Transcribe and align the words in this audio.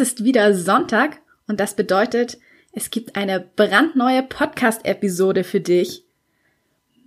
Es 0.00 0.12
ist 0.12 0.24
wieder 0.24 0.54
Sonntag 0.54 1.20
und 1.46 1.60
das 1.60 1.76
bedeutet, 1.76 2.38
es 2.72 2.90
gibt 2.90 3.16
eine 3.16 3.38
brandneue 3.38 4.22
Podcast-Episode 4.22 5.44
für 5.44 5.60
dich. 5.60 6.04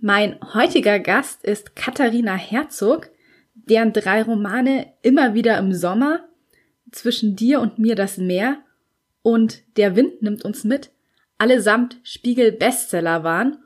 Mein 0.00 0.38
heutiger 0.54 1.00
Gast 1.00 1.42
ist 1.42 1.74
Katharina 1.74 2.36
Herzog, 2.36 3.10
deren 3.56 3.92
drei 3.92 4.22
Romane 4.22 4.92
immer 5.02 5.34
wieder 5.34 5.58
im 5.58 5.72
Sommer, 5.72 6.20
zwischen 6.92 7.34
dir 7.34 7.60
und 7.60 7.80
mir 7.80 7.96
das 7.96 8.16
Meer 8.16 8.58
und 9.22 9.64
Der 9.76 9.96
Wind 9.96 10.22
nimmt 10.22 10.44
uns 10.44 10.62
mit, 10.62 10.92
allesamt 11.36 11.98
Spiegel-Bestseller 12.04 13.24
waren. 13.24 13.58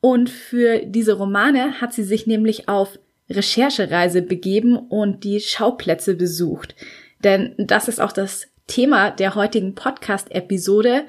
Und 0.00 0.28
für 0.28 0.80
diese 0.80 1.12
Romane 1.12 1.80
hat 1.80 1.92
sie 1.92 2.02
sich 2.02 2.26
nämlich 2.26 2.68
auf 2.68 2.98
Recherchereise 3.30 4.22
begeben 4.22 4.76
und 4.76 5.22
die 5.22 5.38
Schauplätze 5.38 6.16
besucht. 6.16 6.74
Denn 7.22 7.54
das 7.58 7.88
ist 7.88 8.00
auch 8.00 8.12
das 8.12 8.48
Thema 8.66 9.10
der 9.10 9.34
heutigen 9.34 9.74
Podcast-Episode. 9.74 11.04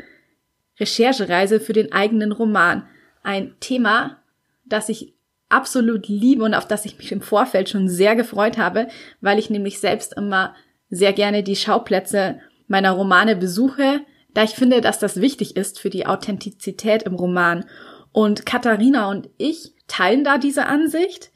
Recherchereise 0.80 1.59
für 1.59 1.73
den 1.73 1.92
eigenen 1.92 2.31
Roman. 2.31 2.88
Ein 3.23 3.56
Thema, 3.59 4.18
das 4.66 4.90
ich 4.90 5.14
absolut 5.50 6.08
liebe 6.08 6.44
und 6.44 6.53
auf 6.53 6.68
das 6.68 6.86
ich 6.86 6.98
mich 6.98 7.12
im 7.12 7.22
Vorfeld 7.22 7.70
schon 7.70 7.90
sehr 7.90 8.16
gefreut 8.16 8.58
habe, 8.58 8.88
weil 9.20 9.38
ich 9.38 9.50
nämlich 9.50 9.80
selbst 9.80 10.14
immer 10.14 10.56
sehr 10.90 11.14
gerne 11.14 11.44
die 11.44 11.56
Schauplätze 11.56 12.40
meiner 12.68 12.92
Romane 12.92 13.36
besuche, 13.36 14.02
da 14.34 14.44
ich 14.44 14.52
finde, 14.52 14.81
dass 14.81 14.98
das 14.98 15.20
wichtig 15.20 15.58
ist 15.58 15.80
für 15.80 15.90
die 15.90 16.06
Authentizität 16.06 17.03
im 17.03 17.16
Roman. 17.16 17.66
Und 18.14 18.46
Katharina 18.46 19.09
und 19.09 19.30
ich 19.38 19.73
teilen 19.88 20.23
da 20.23 20.38
diese 20.38 20.66
Ansicht, 20.66 21.31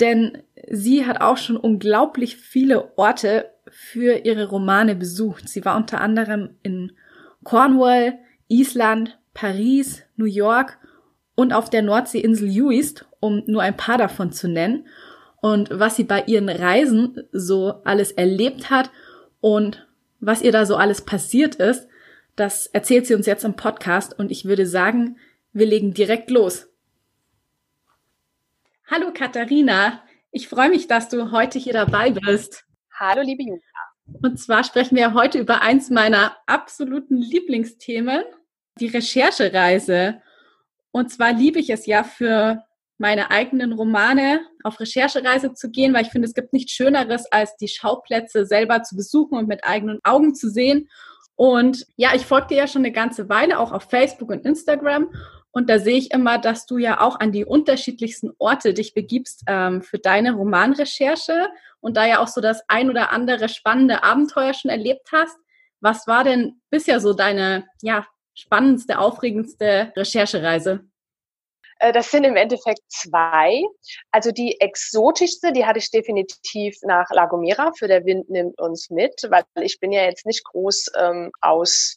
denn 0.00 0.42
sie 0.68 1.06
hat 1.06 1.20
auch 1.20 1.36
schon 1.36 1.56
unglaublich 1.56 2.36
viele 2.36 2.96
Orte 2.98 3.51
für 3.72 4.24
ihre 4.24 4.48
Romane 4.48 4.94
besucht. 4.94 5.48
Sie 5.48 5.64
war 5.64 5.76
unter 5.76 6.00
anderem 6.00 6.50
in 6.62 6.92
Cornwall, 7.42 8.18
Island, 8.48 9.18
Paris, 9.32 10.02
New 10.16 10.26
York 10.26 10.78
und 11.34 11.52
auf 11.52 11.70
der 11.70 11.82
Nordseeinsel 11.82 12.48
Uist, 12.48 13.06
um 13.18 13.42
nur 13.46 13.62
ein 13.62 13.76
paar 13.76 13.96
davon 13.96 14.30
zu 14.30 14.46
nennen. 14.46 14.86
Und 15.40 15.70
was 15.72 15.96
sie 15.96 16.04
bei 16.04 16.22
ihren 16.26 16.50
Reisen 16.50 17.24
so 17.32 17.80
alles 17.84 18.12
erlebt 18.12 18.70
hat 18.70 18.90
und 19.40 19.86
was 20.20 20.42
ihr 20.42 20.52
da 20.52 20.66
so 20.66 20.76
alles 20.76 21.00
passiert 21.00 21.56
ist, 21.56 21.88
das 22.36 22.66
erzählt 22.66 23.06
sie 23.06 23.14
uns 23.14 23.26
jetzt 23.26 23.44
im 23.44 23.56
Podcast 23.56 24.18
und 24.18 24.30
ich 24.30 24.44
würde 24.44 24.66
sagen, 24.66 25.16
wir 25.52 25.66
legen 25.66 25.94
direkt 25.94 26.30
los. 26.30 26.68
Hallo 28.86 29.12
Katharina, 29.12 30.02
ich 30.30 30.48
freue 30.48 30.68
mich, 30.68 30.86
dass 30.86 31.08
du 31.08 31.30
heute 31.32 31.58
hier 31.58 31.72
dabei 31.72 32.10
bist. 32.10 32.64
Hallo, 32.94 33.22
liebe 33.22 33.42
Julia. 33.42 33.60
Und 34.22 34.38
zwar 34.38 34.64
sprechen 34.64 34.96
wir 34.96 35.14
heute 35.14 35.38
über 35.38 35.62
eins 35.62 35.88
meiner 35.88 36.36
absoluten 36.46 37.16
Lieblingsthemen, 37.16 38.22
die 38.78 38.88
Recherchereise. 38.88 40.20
Und 40.90 41.10
zwar 41.10 41.32
liebe 41.32 41.58
ich 41.58 41.70
es 41.70 41.86
ja 41.86 42.04
für 42.04 42.62
meine 42.98 43.30
eigenen 43.30 43.72
Romane 43.72 44.40
auf 44.62 44.78
Recherchereise 44.78 45.54
zu 45.54 45.70
gehen, 45.70 45.94
weil 45.94 46.02
ich 46.02 46.10
finde, 46.10 46.28
es 46.28 46.34
gibt 46.34 46.52
nichts 46.52 46.72
Schöneres, 46.72 47.24
als 47.32 47.56
die 47.56 47.68
Schauplätze 47.68 48.44
selber 48.44 48.82
zu 48.82 48.94
besuchen 48.94 49.38
und 49.38 49.48
mit 49.48 49.64
eigenen 49.64 49.98
Augen 50.04 50.34
zu 50.34 50.50
sehen. 50.50 50.90
Und 51.34 51.86
ja, 51.96 52.10
ich 52.14 52.26
folge 52.26 52.48
dir 52.48 52.58
ja 52.58 52.66
schon 52.66 52.82
eine 52.82 52.92
ganze 52.92 53.30
Weile, 53.30 53.58
auch 53.58 53.72
auf 53.72 53.84
Facebook 53.84 54.28
und 54.28 54.44
Instagram. 54.44 55.08
Und 55.50 55.70
da 55.70 55.78
sehe 55.78 55.96
ich 55.96 56.10
immer, 56.12 56.38
dass 56.38 56.66
du 56.66 56.76
ja 56.76 57.00
auch 57.00 57.18
an 57.20 57.32
die 57.32 57.46
unterschiedlichsten 57.46 58.32
Orte 58.38 58.74
dich 58.74 58.92
begibst 58.92 59.44
ähm, 59.46 59.80
für 59.80 59.98
deine 59.98 60.32
Romanrecherche 60.32 61.48
und 61.82 61.96
da 61.96 62.06
ja 62.06 62.20
auch 62.20 62.28
so 62.28 62.40
das 62.40 62.62
ein 62.68 62.88
oder 62.88 63.12
andere 63.12 63.48
spannende 63.48 64.02
Abenteuer 64.02 64.54
schon 64.54 64.70
erlebt 64.70 65.08
hast. 65.12 65.36
Was 65.80 66.06
war 66.06 66.24
denn 66.24 66.62
bisher 66.70 67.00
so 67.00 67.12
deine, 67.12 67.66
ja, 67.82 68.06
spannendste, 68.34 68.98
aufregendste 68.98 69.92
Recherchereise? 69.96 70.84
Äh, 71.80 71.92
das 71.92 72.10
sind 72.10 72.24
im 72.24 72.36
Endeffekt 72.36 72.80
zwei. 72.88 73.62
Also 74.12 74.30
die 74.30 74.60
exotischste, 74.60 75.52
die 75.52 75.66
hatte 75.66 75.80
ich 75.80 75.90
definitiv 75.90 76.76
nach 76.82 77.10
La 77.10 77.26
Gomera 77.26 77.72
für 77.76 77.88
der 77.88 78.04
Wind 78.04 78.30
nimmt 78.30 78.58
uns 78.60 78.88
mit, 78.88 79.14
weil 79.28 79.44
ich 79.60 79.80
bin 79.80 79.90
ja 79.90 80.04
jetzt 80.04 80.24
nicht 80.24 80.44
groß 80.44 80.92
ähm, 80.96 81.32
aus 81.40 81.96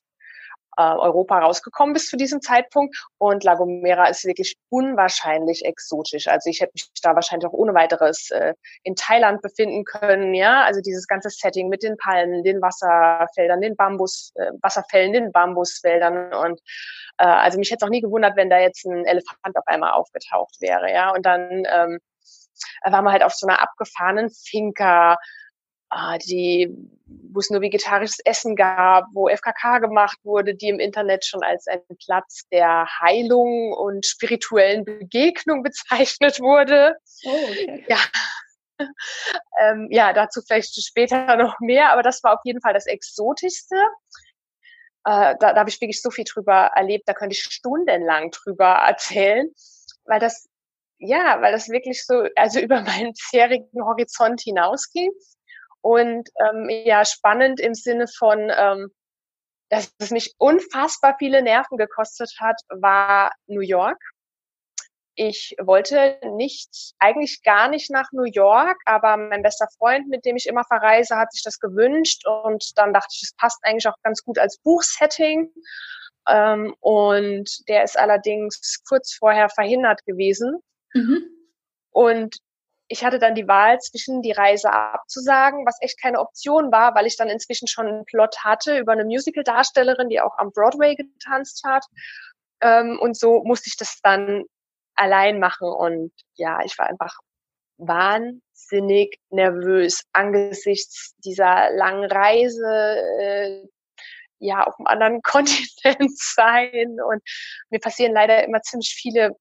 äh, 0.77 0.81
Europa 0.81 1.39
rausgekommen 1.39 1.93
bis 1.93 2.09
zu 2.09 2.17
diesem 2.17 2.41
Zeitpunkt. 2.41 2.95
Und 3.17 3.43
La 3.43 3.55
Gomera 3.55 4.07
ist 4.07 4.25
wirklich 4.25 4.57
unwahrscheinlich 4.69 5.65
exotisch. 5.65 6.27
Also 6.27 6.49
ich 6.49 6.61
hätte 6.61 6.73
mich 6.73 6.89
da 7.01 7.15
wahrscheinlich 7.15 7.47
auch 7.47 7.53
ohne 7.53 7.73
weiteres 7.73 8.31
äh, 8.31 8.53
in 8.83 8.95
Thailand 8.95 9.41
befinden 9.41 9.83
können. 9.83 10.33
Ja, 10.33 10.63
also 10.63 10.81
dieses 10.81 11.07
ganze 11.07 11.29
Setting 11.29 11.69
mit 11.69 11.83
den 11.83 11.97
Palmen, 11.97 12.43
den 12.43 12.61
Wasserfeldern, 12.61 13.61
den 13.61 13.75
Bambus, 13.75 14.31
äh, 14.35 14.51
Wasserfällen, 14.61 15.13
den 15.13 15.31
Bambuswäldern 15.31 16.33
und 16.33 16.59
äh, 17.17 17.25
also 17.25 17.57
mich 17.57 17.71
hätte 17.71 17.85
es 17.85 17.87
auch 17.87 17.91
nie 17.91 18.01
gewundert, 18.01 18.35
wenn 18.35 18.49
da 18.49 18.59
jetzt 18.59 18.85
ein 18.85 19.05
Elefant 19.05 19.57
auf 19.57 19.67
einmal 19.67 19.93
aufgetaucht 19.93 20.55
wäre. 20.59 20.91
Ja, 20.91 21.11
und 21.11 21.25
dann 21.25 21.63
ähm, 21.65 21.99
waren 22.83 23.03
wir 23.03 23.11
halt 23.11 23.23
auf 23.23 23.33
so 23.33 23.47
einer 23.47 23.61
abgefahrenen 23.61 24.29
Finca 24.29 25.17
äh, 25.91 26.17
die, 26.19 26.75
wo 27.07 27.39
es 27.39 27.49
nur 27.49 27.61
vegetarisches 27.61 28.19
Essen 28.25 28.55
gab, 28.55 29.05
wo 29.13 29.29
FKK 29.29 29.79
gemacht 29.79 30.17
wurde, 30.23 30.55
die 30.55 30.69
im 30.69 30.79
Internet 30.79 31.25
schon 31.25 31.43
als 31.43 31.67
ein 31.67 31.81
Platz 32.03 32.47
der 32.51 32.87
Heilung 33.01 33.73
und 33.73 34.05
spirituellen 34.05 34.85
Begegnung 34.85 35.63
bezeichnet 35.63 36.39
wurde. 36.39 36.95
Oh, 37.25 37.29
okay. 37.49 37.85
Ja. 37.87 37.97
ähm, 39.61 39.87
ja, 39.91 40.13
dazu 40.13 40.41
vielleicht 40.41 40.75
später 40.83 41.35
noch 41.37 41.59
mehr, 41.59 41.91
aber 41.91 42.03
das 42.03 42.23
war 42.23 42.33
auf 42.33 42.41
jeden 42.43 42.61
Fall 42.61 42.73
das 42.73 42.87
Exotischste. 42.87 43.75
Äh, 45.05 45.35
da 45.39 45.53
da 45.53 45.55
habe 45.55 45.69
ich 45.69 45.79
wirklich 45.81 46.01
so 46.01 46.09
viel 46.09 46.25
drüber 46.25 46.71
erlebt, 46.75 47.07
da 47.07 47.13
könnte 47.13 47.35
ich 47.35 47.43
stundenlang 47.43 48.31
drüber 48.31 48.83
erzählen, 48.87 49.49
weil 50.05 50.19
das 50.19 50.47
ja, 50.97 51.41
weil 51.41 51.51
das 51.51 51.69
wirklich 51.69 52.05
so, 52.05 52.27
also 52.35 52.59
über 52.59 52.81
meinen 52.81 53.13
bisherigen 53.13 53.83
Horizont 53.83 54.41
hinausging. 54.41 55.11
Und 55.85 56.29
ähm, 56.39 56.67
ja, 56.67 57.05
spannend 57.05 57.59
im 57.59 57.75
Sinne 57.75 58.07
von, 58.07 58.51
ähm, 58.51 58.89
dass 59.69 59.93
es 59.99 60.09
mich 60.09 60.33
unfassbar 60.39 61.15
viele 61.19 61.43
Nerven 61.43 61.77
gekostet 61.77 62.31
hat, 62.39 62.59
war 62.69 63.31
New 63.45 63.61
York. 63.61 64.01
Ich 65.13 65.55
wollte 65.61 66.17
nicht, 66.37 66.95
eigentlich 66.97 67.43
gar 67.43 67.67
nicht 67.67 67.91
nach 67.91 68.07
New 68.13 68.25
York, 68.25 68.77
aber 68.85 69.15
mein 69.15 69.43
bester 69.43 69.67
Freund, 69.77 70.07
mit 70.07 70.25
dem 70.25 70.37
ich 70.37 70.47
immer 70.47 70.63
verreise, 70.63 71.17
hat 71.17 71.31
sich 71.31 71.43
das 71.43 71.59
gewünscht 71.59 72.25
und 72.25 72.65
dann 72.79 72.91
dachte 72.91 73.13
ich, 73.13 73.21
es 73.21 73.35
passt 73.35 73.59
eigentlich 73.61 73.87
auch 73.87 74.01
ganz 74.01 74.23
gut 74.23 74.39
als 74.39 74.57
Buchsetting. 74.63 75.53
Ähm, 76.27 76.75
und 76.79 77.69
der 77.69 77.83
ist 77.83 77.99
allerdings 77.99 78.81
kurz 78.89 79.13
vorher 79.13 79.49
verhindert 79.49 80.03
gewesen. 80.07 80.57
Mhm. 80.95 81.29
Und 81.91 82.37
ich 82.87 83.03
hatte 83.03 83.19
dann 83.19 83.35
die 83.35 83.47
Wahl 83.47 83.79
zwischen 83.79 84.21
die 84.21 84.31
Reise 84.31 84.71
abzusagen, 84.71 85.65
was 85.65 85.77
echt 85.81 85.99
keine 85.99 86.19
Option 86.19 86.71
war, 86.71 86.93
weil 86.95 87.07
ich 87.07 87.17
dann 87.17 87.29
inzwischen 87.29 87.67
schon 87.67 87.87
einen 87.87 88.05
Plot 88.05 88.43
hatte 88.43 88.77
über 88.77 88.91
eine 88.91 89.05
Musical-Darstellerin, 89.05 90.09
die 90.09 90.21
auch 90.21 90.37
am 90.37 90.51
Broadway 90.51 90.95
getanzt 90.95 91.63
hat. 91.65 91.85
Ähm, 92.61 92.99
und 92.99 93.17
so 93.17 93.43
musste 93.43 93.69
ich 93.69 93.77
das 93.77 93.99
dann 94.01 94.43
allein 94.95 95.39
machen. 95.39 95.67
Und 95.67 96.11
ja, 96.35 96.59
ich 96.63 96.77
war 96.77 96.87
einfach 96.87 97.17
wahnsinnig 97.77 99.19
nervös 99.29 100.03
angesichts 100.13 101.15
dieser 101.17 101.71
langen 101.71 102.05
Reise, 102.09 103.01
äh, 103.19 103.67
ja, 104.39 104.63
auf 104.63 104.75
einem 104.77 104.87
anderen 104.87 105.21
Kontinent 105.23 106.17
sein. 106.17 106.97
Und 107.01 107.23
mir 107.69 107.79
passieren 107.79 108.13
leider 108.13 108.43
immer 108.43 108.61
ziemlich 108.61 108.95
viele 108.95 109.35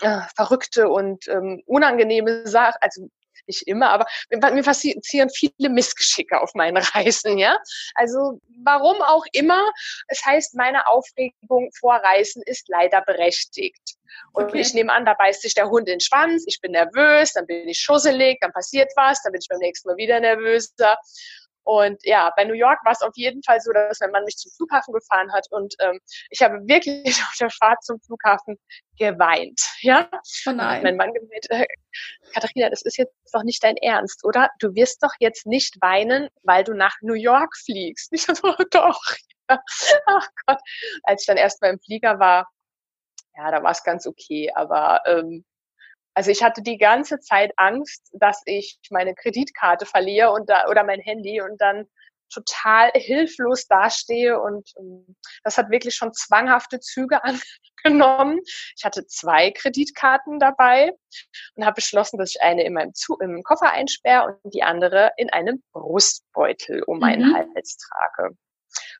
äh, 0.00 0.20
verrückte 0.36 0.88
und 0.88 1.28
ähm, 1.28 1.62
unangenehme 1.66 2.46
Sachen, 2.46 2.78
also 2.80 3.08
nicht 3.46 3.66
immer, 3.66 3.90
aber 3.90 4.06
mir 4.30 4.62
passieren 4.62 5.30
viele 5.30 5.68
Missgeschicke 5.68 6.40
auf 6.40 6.54
meinen 6.54 6.76
Reisen, 6.76 7.38
ja. 7.38 7.58
Also 7.94 8.40
warum 8.64 9.00
auch 9.02 9.24
immer. 9.32 9.72
Es 10.08 10.24
heißt, 10.24 10.54
meine 10.54 10.86
Aufregung 10.86 11.70
vor 11.78 11.94
Reisen 11.94 12.42
ist 12.46 12.68
leider 12.68 13.02
berechtigt. 13.02 13.96
Und 14.32 14.44
okay. 14.44 14.60
ich 14.60 14.74
nehme 14.74 14.92
an, 14.92 15.04
da 15.04 15.14
beißt 15.14 15.42
sich 15.42 15.54
der 15.54 15.68
Hund 15.68 15.88
in 15.88 15.94
den 15.94 16.00
Schwanz, 16.00 16.44
ich 16.46 16.60
bin 16.60 16.72
nervös, 16.72 17.32
dann 17.32 17.46
bin 17.46 17.68
ich 17.68 17.78
schusselig, 17.78 18.38
dann 18.40 18.52
passiert 18.52 18.90
was, 18.96 19.22
dann 19.22 19.32
bin 19.32 19.40
ich 19.40 19.48
beim 19.48 19.58
nächsten 19.58 19.88
Mal 19.88 19.96
wieder 19.96 20.20
nervöser. 20.20 20.98
Und 21.64 22.00
ja, 22.04 22.32
bei 22.36 22.44
New 22.44 22.54
York 22.54 22.80
war 22.84 22.92
es 22.92 23.02
auf 23.02 23.12
jeden 23.14 23.42
Fall 23.42 23.60
so, 23.60 23.72
dass 23.72 24.00
mein 24.00 24.10
Mann 24.10 24.24
mich 24.24 24.36
zum 24.36 24.50
Flughafen 24.52 24.92
gefahren 24.92 25.32
hat 25.32 25.46
und 25.50 25.74
ähm, 25.80 26.00
ich 26.30 26.42
habe 26.42 26.56
wirklich 26.66 27.22
auf 27.22 27.34
der 27.38 27.50
Fahrt 27.50 27.82
zum 27.84 28.00
Flughafen 28.00 28.58
geweint. 28.98 29.60
Ja, 29.80 30.08
oh 30.46 30.52
nein. 30.52 30.82
mein 30.82 30.96
Mann 30.96 31.12
gemeint, 31.12 31.50
äh, 31.50 31.66
Katharina, 32.34 32.70
das 32.70 32.82
ist 32.82 32.98
jetzt 32.98 33.14
doch 33.32 33.42
nicht 33.42 33.62
dein 33.62 33.76
Ernst, 33.76 34.24
oder? 34.24 34.48
Du 34.58 34.74
wirst 34.74 35.02
doch 35.02 35.12
jetzt 35.18 35.46
nicht 35.46 35.76
weinen, 35.80 36.28
weil 36.42 36.64
du 36.64 36.74
nach 36.74 36.96
New 37.00 37.14
York 37.14 37.56
fliegst. 37.56 38.12
Ich 38.22 38.26
so, 38.26 38.54
doch. 38.70 39.00
Ja. 39.50 39.58
Ach 40.06 40.28
Gott, 40.46 40.60
als 41.02 41.22
ich 41.22 41.26
dann 41.26 41.36
erst 41.36 41.60
mal 41.60 41.70
im 41.70 41.80
Flieger 41.80 42.18
war, 42.18 42.48
ja, 43.36 43.50
da 43.50 43.62
war 43.62 43.70
es 43.70 43.82
ganz 43.82 44.06
okay, 44.06 44.50
aber 44.54 45.00
ähm, 45.06 45.44
also 46.14 46.30
ich 46.30 46.42
hatte 46.42 46.62
die 46.62 46.78
ganze 46.78 47.20
Zeit 47.20 47.52
Angst, 47.56 48.10
dass 48.12 48.42
ich 48.44 48.78
meine 48.90 49.14
Kreditkarte 49.14 49.86
verliere 49.86 50.32
und 50.32 50.48
da, 50.48 50.68
oder 50.68 50.84
mein 50.84 51.00
Handy 51.00 51.40
und 51.40 51.60
dann 51.60 51.86
total 52.32 52.90
hilflos 52.94 53.66
dastehe 53.66 54.40
und 54.40 54.70
um, 54.76 55.04
ähm, 55.06 55.16
das 55.44 55.58
hat 55.58 55.70
wirklich 55.70 55.94
schon 55.94 56.12
zwanghafte 56.12 56.80
Züge 56.80 57.20
angenommen. 57.84 58.40
Ich 58.76 58.84
hatte 58.84 59.06
zwei 59.06 59.50
Kreditkarten 59.50 60.38
dabei 60.38 60.92
und 61.54 61.64
habe 61.64 61.74
beschlossen, 61.74 62.18
dass 62.18 62.30
ich 62.30 62.42
eine 62.42 62.64
in 62.64 62.72
meinem 62.72 62.94
Zu 62.94 63.18
im 63.20 63.42
Koffer 63.42 63.70
einsperre 63.70 64.38
und 64.42 64.54
die 64.54 64.62
andere 64.62 65.12
in 65.16 65.30
einem 65.30 65.62
Brustbeutel 65.72 66.82
um 66.84 66.98
meinen 66.98 67.30
mhm. 67.30 67.34
Hals 67.34 67.76
trage. 67.76 68.36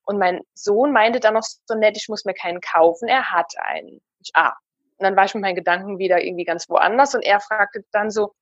Und 0.04 0.18
mein 0.18 0.40
Sohn 0.54 0.92
meinte 0.92 1.20
dann 1.20 1.34
noch 1.34 1.42
so 1.42 1.74
nett, 1.74 1.96
ich 1.96 2.08
muss 2.08 2.24
mir 2.24 2.34
keinen 2.34 2.60
kaufen, 2.60 3.08
er 3.08 3.30
hat 3.30 3.52
einen. 3.58 4.02
Ich, 4.20 4.30
ah, 4.34 4.54
und 4.98 5.04
dann 5.04 5.16
war 5.16 5.24
ich 5.24 5.34
mit 5.34 5.42
meinen 5.42 5.56
Gedanken 5.56 5.98
wieder 5.98 6.22
irgendwie 6.22 6.44
ganz 6.44 6.68
woanders 6.68 7.14
und 7.14 7.22
er 7.22 7.40
fragte 7.40 7.84
dann 7.92 8.10
so, 8.10 8.34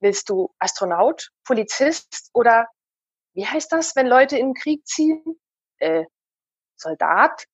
willst 0.00 0.28
du 0.28 0.52
Astronaut, 0.58 1.30
Polizist 1.44 2.30
oder 2.34 2.68
wie 3.34 3.46
heißt 3.46 3.72
das, 3.72 3.96
wenn 3.96 4.06
Leute 4.06 4.36
in 4.36 4.48
den 4.48 4.54
Krieg 4.54 4.86
ziehen? 4.86 5.22
Äh, 5.78 6.04
Soldat? 6.76 7.44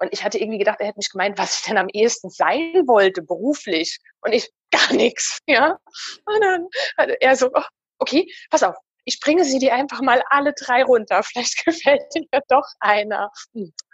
Und 0.00 0.12
ich 0.12 0.24
hatte 0.24 0.38
irgendwie 0.38 0.58
gedacht, 0.58 0.80
er 0.80 0.86
hätte 0.88 0.98
mich 0.98 1.10
gemeint, 1.10 1.38
was 1.38 1.58
ich 1.58 1.64
denn 1.66 1.76
am 1.76 1.88
ehesten 1.88 2.30
sein 2.30 2.86
wollte, 2.86 3.22
beruflich. 3.22 3.98
Und 4.20 4.32
ich, 4.32 4.50
gar 4.70 4.92
nichts, 4.92 5.40
ja. 5.46 5.78
Und 6.24 6.40
dann 6.40 6.68
hatte 6.96 7.20
er 7.20 7.36
so, 7.36 7.50
oh, 7.52 7.62
okay, 7.98 8.26
pass 8.50 8.62
auf, 8.62 8.76
ich 9.04 9.20
bringe 9.20 9.44
sie 9.44 9.58
dir 9.58 9.74
einfach 9.74 10.00
mal 10.02 10.22
alle 10.28 10.52
drei 10.52 10.84
runter. 10.84 11.22
Vielleicht 11.22 11.64
gefällt 11.64 12.02
dir 12.14 12.26
doch 12.48 12.66
einer. 12.80 13.30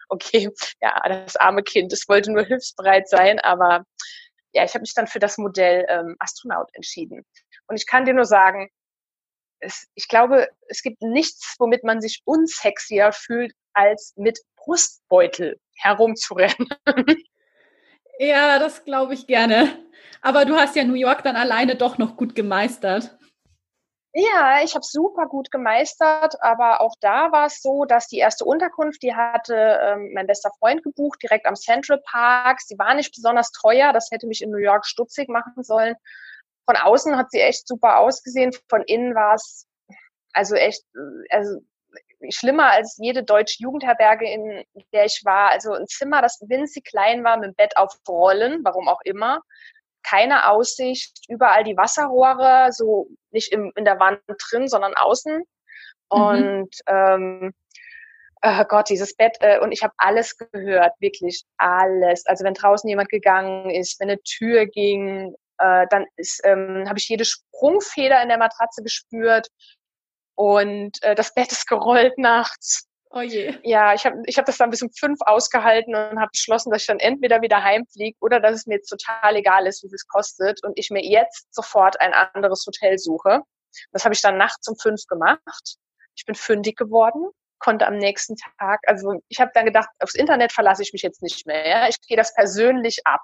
Okay, 0.08 0.50
ja, 0.80 1.00
das 1.08 1.36
arme 1.36 1.62
Kind, 1.62 1.92
es 1.92 2.08
wollte 2.08 2.32
nur 2.32 2.44
hilfsbereit 2.44 3.08
sein, 3.08 3.38
aber 3.40 3.84
ja, 4.52 4.64
ich 4.64 4.74
habe 4.74 4.82
mich 4.82 4.94
dann 4.94 5.06
für 5.06 5.18
das 5.18 5.38
Modell 5.38 5.84
ähm, 5.88 6.16
Astronaut 6.18 6.68
entschieden. 6.74 7.24
Und 7.66 7.76
ich 7.76 7.86
kann 7.86 8.04
dir 8.04 8.14
nur 8.14 8.24
sagen, 8.24 8.68
es, 9.60 9.88
ich 9.94 10.08
glaube, 10.08 10.48
es 10.68 10.82
gibt 10.82 11.02
nichts, 11.02 11.56
womit 11.58 11.84
man 11.84 12.00
sich 12.00 12.22
unsexier 12.24 13.12
fühlt, 13.12 13.52
als 13.72 14.12
mit 14.16 14.38
Brustbeutel 14.56 15.58
herumzurennen. 15.76 16.68
Ja, 18.18 18.60
das 18.60 18.84
glaube 18.84 19.14
ich 19.14 19.26
gerne. 19.26 19.76
Aber 20.22 20.44
du 20.44 20.54
hast 20.54 20.76
ja 20.76 20.84
New 20.84 20.94
York 20.94 21.24
dann 21.24 21.36
alleine 21.36 21.74
doch 21.74 21.98
noch 21.98 22.16
gut 22.16 22.34
gemeistert. 22.34 23.18
Ja, 24.16 24.62
ich 24.62 24.76
habe 24.76 24.84
super 24.84 25.26
gut 25.26 25.50
gemeistert, 25.50 26.40
aber 26.40 26.80
auch 26.80 26.94
da 27.00 27.32
war 27.32 27.46
es 27.46 27.60
so, 27.60 27.84
dass 27.84 28.06
die 28.06 28.18
erste 28.18 28.44
Unterkunft, 28.44 29.02
die 29.02 29.12
hatte 29.12 29.56
ähm, 29.82 30.12
mein 30.14 30.28
bester 30.28 30.52
Freund 30.60 30.84
gebucht, 30.84 31.20
direkt 31.20 31.46
am 31.46 31.56
Central 31.56 32.00
Park. 32.04 32.60
Sie 32.60 32.78
war 32.78 32.94
nicht 32.94 33.12
besonders 33.12 33.50
teuer, 33.50 33.92
das 33.92 34.12
hätte 34.12 34.28
mich 34.28 34.40
in 34.40 34.52
New 34.52 34.58
York 34.58 34.86
stutzig 34.86 35.28
machen 35.28 35.64
sollen. 35.64 35.96
Von 36.64 36.76
außen 36.76 37.16
hat 37.16 37.32
sie 37.32 37.40
echt 37.40 37.66
super 37.66 37.98
ausgesehen, 37.98 38.52
von 38.68 38.82
innen 38.82 39.16
war 39.16 39.34
es 39.34 39.66
also 40.32 40.54
echt, 40.54 40.84
also 41.30 41.60
schlimmer 42.30 42.70
als 42.70 42.96
jede 42.98 43.24
deutsche 43.24 43.62
Jugendherberge, 43.62 44.30
in 44.30 44.64
der 44.92 45.06
ich 45.06 45.22
war. 45.24 45.50
Also 45.50 45.72
ein 45.72 45.88
Zimmer, 45.88 46.22
das 46.22 46.40
winzig 46.46 46.84
klein 46.84 47.24
war, 47.24 47.36
mit 47.36 47.48
dem 47.48 47.54
Bett 47.56 47.76
auf 47.76 47.98
Rollen, 48.08 48.60
warum 48.64 48.88
auch 48.88 49.00
immer 49.04 49.40
keine 50.04 50.50
Aussicht, 50.50 51.18
überall 51.28 51.64
die 51.64 51.76
Wasserrohre, 51.76 52.70
so 52.72 53.08
nicht 53.30 53.52
im, 53.52 53.72
in 53.76 53.84
der 53.84 53.98
Wand 53.98 54.20
drin, 54.50 54.68
sondern 54.68 54.94
außen. 54.94 55.38
Mhm. 55.38 55.44
Und 56.08 56.76
ähm, 56.86 57.54
oh 58.42 58.64
Gott, 58.68 58.90
dieses 58.90 59.16
Bett, 59.16 59.36
äh, 59.40 59.58
und 59.60 59.72
ich 59.72 59.82
habe 59.82 59.94
alles 59.96 60.36
gehört, 60.36 60.92
wirklich 61.00 61.44
alles. 61.56 62.26
Also 62.26 62.44
wenn 62.44 62.54
draußen 62.54 62.88
jemand 62.88 63.08
gegangen 63.08 63.70
ist, 63.70 63.98
wenn 64.00 64.10
eine 64.10 64.22
Tür 64.22 64.66
ging, 64.66 65.34
äh, 65.58 65.86
dann 65.90 66.06
ähm, 66.44 66.84
habe 66.88 66.98
ich 66.98 67.08
jede 67.08 67.24
Sprungfeder 67.24 68.22
in 68.22 68.28
der 68.28 68.38
Matratze 68.38 68.82
gespürt 68.82 69.48
und 70.34 71.02
äh, 71.02 71.14
das 71.14 71.32
Bett 71.34 71.52
ist 71.52 71.66
gerollt 71.66 72.18
nachts. 72.18 72.88
Oh 73.16 73.20
je. 73.20 73.56
Ja, 73.62 73.94
ich 73.94 74.04
habe 74.04 74.22
ich 74.26 74.38
hab 74.38 74.44
das 74.44 74.56
dann 74.56 74.70
bis 74.70 74.82
um 74.82 74.90
fünf 74.90 75.20
ausgehalten 75.20 75.94
und 75.94 76.18
habe 76.18 76.30
beschlossen, 76.32 76.70
dass 76.70 76.82
ich 76.82 76.88
dann 76.88 76.98
entweder 76.98 77.42
wieder 77.42 77.62
heimfliege 77.62 78.16
oder 78.20 78.40
dass 78.40 78.56
es 78.56 78.66
mir 78.66 78.74
jetzt 78.74 78.88
total 78.88 79.36
egal 79.36 79.68
ist, 79.68 79.84
wie 79.84 79.88
viel 79.88 79.94
es 79.94 80.08
kostet 80.08 80.64
und 80.64 80.76
ich 80.76 80.90
mir 80.90 81.00
jetzt 81.00 81.46
sofort 81.54 82.00
ein 82.00 82.12
anderes 82.12 82.64
Hotel 82.66 82.98
suche. 82.98 83.42
Das 83.92 84.04
habe 84.04 84.14
ich 84.14 84.20
dann 84.20 84.36
nachts 84.36 84.66
um 84.66 84.76
fünf 84.76 85.06
gemacht. 85.06 85.76
Ich 86.16 86.24
bin 86.26 86.34
fündig 86.34 86.76
geworden, 86.76 87.30
konnte 87.60 87.86
am 87.86 87.98
nächsten 87.98 88.34
Tag, 88.58 88.80
also 88.86 89.20
ich 89.28 89.38
habe 89.38 89.52
dann 89.54 89.66
gedacht, 89.66 89.88
aufs 90.00 90.16
Internet 90.16 90.52
verlasse 90.52 90.82
ich 90.82 90.92
mich 90.92 91.02
jetzt 91.02 91.22
nicht 91.22 91.46
mehr. 91.46 91.68
Ja? 91.68 91.88
Ich 91.88 92.00
gehe 92.00 92.16
das 92.16 92.34
persönlich 92.34 93.00
ab. 93.04 93.22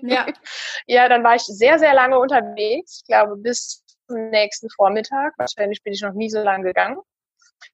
Ja. 0.00 0.26
ja, 0.86 1.10
dann 1.10 1.22
war 1.22 1.34
ich 1.34 1.42
sehr, 1.42 1.78
sehr 1.78 1.92
lange 1.92 2.18
unterwegs, 2.18 3.00
ich 3.02 3.06
glaube 3.06 3.36
bis 3.36 3.84
zum 4.08 4.30
nächsten 4.30 4.70
Vormittag. 4.70 5.34
Wahrscheinlich 5.36 5.82
bin 5.82 5.92
ich 5.92 6.00
noch 6.00 6.14
nie 6.14 6.30
so 6.30 6.42
lange 6.42 6.64
gegangen. 6.64 6.98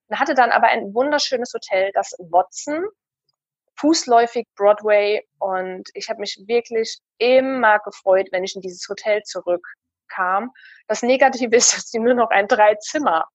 Und 0.07 0.19
hatte 0.19 0.35
dann 0.35 0.51
aber 0.51 0.67
ein 0.67 0.93
wunderschönes 0.93 1.53
Hotel, 1.53 1.91
das 1.93 2.15
Watson, 2.19 2.85
fußläufig 3.75 4.47
Broadway. 4.55 5.25
Und 5.39 5.89
ich 5.93 6.09
habe 6.09 6.19
mich 6.19 6.43
wirklich 6.47 6.99
immer 7.17 7.79
gefreut, 7.79 8.27
wenn 8.31 8.43
ich 8.43 8.55
in 8.55 8.61
dieses 8.61 8.87
Hotel 8.89 9.21
zurückkam. 9.23 10.51
Das 10.87 11.01
Negative 11.01 11.55
ist, 11.55 11.73
dass 11.75 11.89
sie 11.89 11.99
nur 11.99 12.13
noch 12.13 12.29
ein 12.29 12.47
Drei-Zimmer 12.47 13.27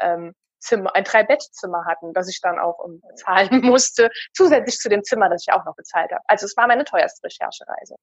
ähm, 0.00 0.34
Zimmer, 0.60 0.94
ein 0.94 1.04
Drei-Bettzimmer 1.04 1.84
hatten, 1.86 2.12
das 2.12 2.28
ich 2.28 2.40
dann 2.40 2.58
auch 2.58 2.78
um, 2.78 3.00
bezahlen 3.00 3.48
musste, 3.64 4.10
zusätzlich 4.32 4.78
zu 4.78 4.88
dem 4.88 5.02
Zimmer, 5.02 5.28
das 5.28 5.44
ich 5.46 5.52
auch 5.52 5.64
noch 5.64 5.74
bezahlt 5.74 6.12
habe. 6.12 6.22
Also 6.26 6.46
es 6.46 6.56
war 6.56 6.66
meine 6.66 6.84
teuerste 6.84 7.24
Recherchereise. 7.24 7.96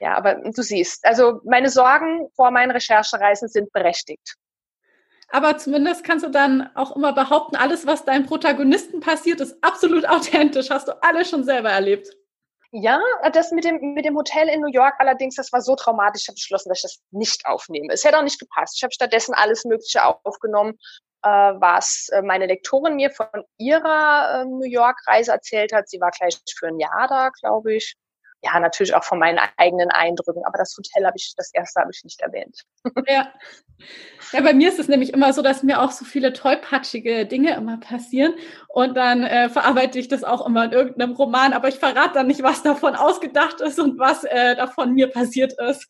Ja, 0.00 0.16
aber 0.16 0.34
du 0.36 0.62
siehst, 0.62 1.04
also 1.04 1.40
meine 1.44 1.70
Sorgen 1.70 2.28
vor 2.36 2.50
meinen 2.50 2.70
Recherchereisen 2.70 3.48
sind 3.48 3.72
berechtigt. 3.72 4.34
Aber 5.30 5.58
zumindest 5.58 6.04
kannst 6.04 6.24
du 6.24 6.30
dann 6.30 6.70
auch 6.74 6.96
immer 6.96 7.12
behaupten, 7.12 7.56
alles, 7.56 7.86
was 7.86 8.04
deinem 8.04 8.26
Protagonisten 8.26 9.00
passiert, 9.00 9.40
ist 9.40 9.62
absolut 9.62 10.06
authentisch. 10.08 10.70
Hast 10.70 10.88
du 10.88 11.02
alles 11.02 11.28
schon 11.30 11.44
selber 11.44 11.70
erlebt. 11.70 12.08
Ja, 12.70 13.00
das 13.32 13.50
mit 13.50 13.64
dem, 13.64 13.94
mit 13.94 14.04
dem 14.04 14.16
Hotel 14.16 14.48
in 14.48 14.60
New 14.60 14.70
York 14.70 14.94
allerdings, 14.98 15.36
das 15.36 15.52
war 15.54 15.62
so 15.62 15.74
traumatisch, 15.74 16.22
ich 16.22 16.28
habe 16.28 16.34
beschlossen, 16.34 16.68
dass 16.68 16.78
ich 16.78 16.82
das 16.82 17.00
nicht 17.12 17.46
aufnehme. 17.46 17.92
Es 17.92 18.04
hätte 18.04 18.18
auch 18.18 18.22
nicht 18.22 18.38
gepasst. 18.38 18.74
Ich 18.76 18.82
habe 18.82 18.92
stattdessen 18.92 19.32
alles 19.34 19.64
Mögliche 19.64 20.04
aufgenommen, 20.04 20.78
äh, 21.22 21.28
was 21.28 22.08
äh, 22.12 22.20
meine 22.20 22.46
Lektorin 22.46 22.96
mir 22.96 23.10
von 23.10 23.26
ihrer 23.56 24.42
äh, 24.42 24.44
New 24.44 24.70
York-Reise 24.70 25.32
erzählt 25.32 25.72
hat. 25.72 25.88
Sie 25.88 25.98
war 25.98 26.10
gleich 26.10 26.38
für 26.58 26.68
ein 26.68 26.78
Jahr 26.78 27.06
da, 27.08 27.30
glaube 27.40 27.74
ich 27.74 27.96
ja, 28.42 28.58
natürlich 28.60 28.94
auch 28.94 29.04
von 29.04 29.18
meinen 29.18 29.38
eigenen 29.56 29.90
Eindrücken. 29.90 30.44
Aber 30.44 30.58
das 30.58 30.74
Hotel 30.76 31.06
habe 31.06 31.16
ich, 31.16 31.34
das 31.36 31.52
erste 31.52 31.80
habe 31.80 31.90
ich 31.92 32.04
nicht 32.04 32.20
erwähnt. 32.20 32.64
Ja. 33.06 33.32
Ja, 34.32 34.40
bei 34.42 34.52
mir 34.52 34.68
ist 34.68 34.78
es 34.78 34.88
nämlich 34.88 35.12
immer 35.12 35.32
so, 35.32 35.40
dass 35.40 35.62
mir 35.62 35.80
auch 35.80 35.92
so 35.92 36.04
viele 36.04 36.32
tollpatschige 36.32 37.26
Dinge 37.26 37.54
immer 37.54 37.78
passieren. 37.78 38.34
Und 38.68 38.96
dann 38.96 39.22
äh, 39.22 39.48
verarbeite 39.48 39.98
ich 39.98 40.08
das 40.08 40.24
auch 40.24 40.46
immer 40.46 40.64
in 40.64 40.72
irgendeinem 40.72 41.12
Roman. 41.12 41.52
Aber 41.52 41.68
ich 41.68 41.78
verrate 41.78 42.14
dann 42.14 42.26
nicht, 42.26 42.42
was 42.42 42.62
davon 42.62 42.96
ausgedacht 42.96 43.60
ist 43.60 43.78
und 43.78 43.98
was 43.98 44.24
äh, 44.24 44.56
davon 44.56 44.94
mir 44.94 45.10
passiert 45.10 45.54
ist. 45.68 45.86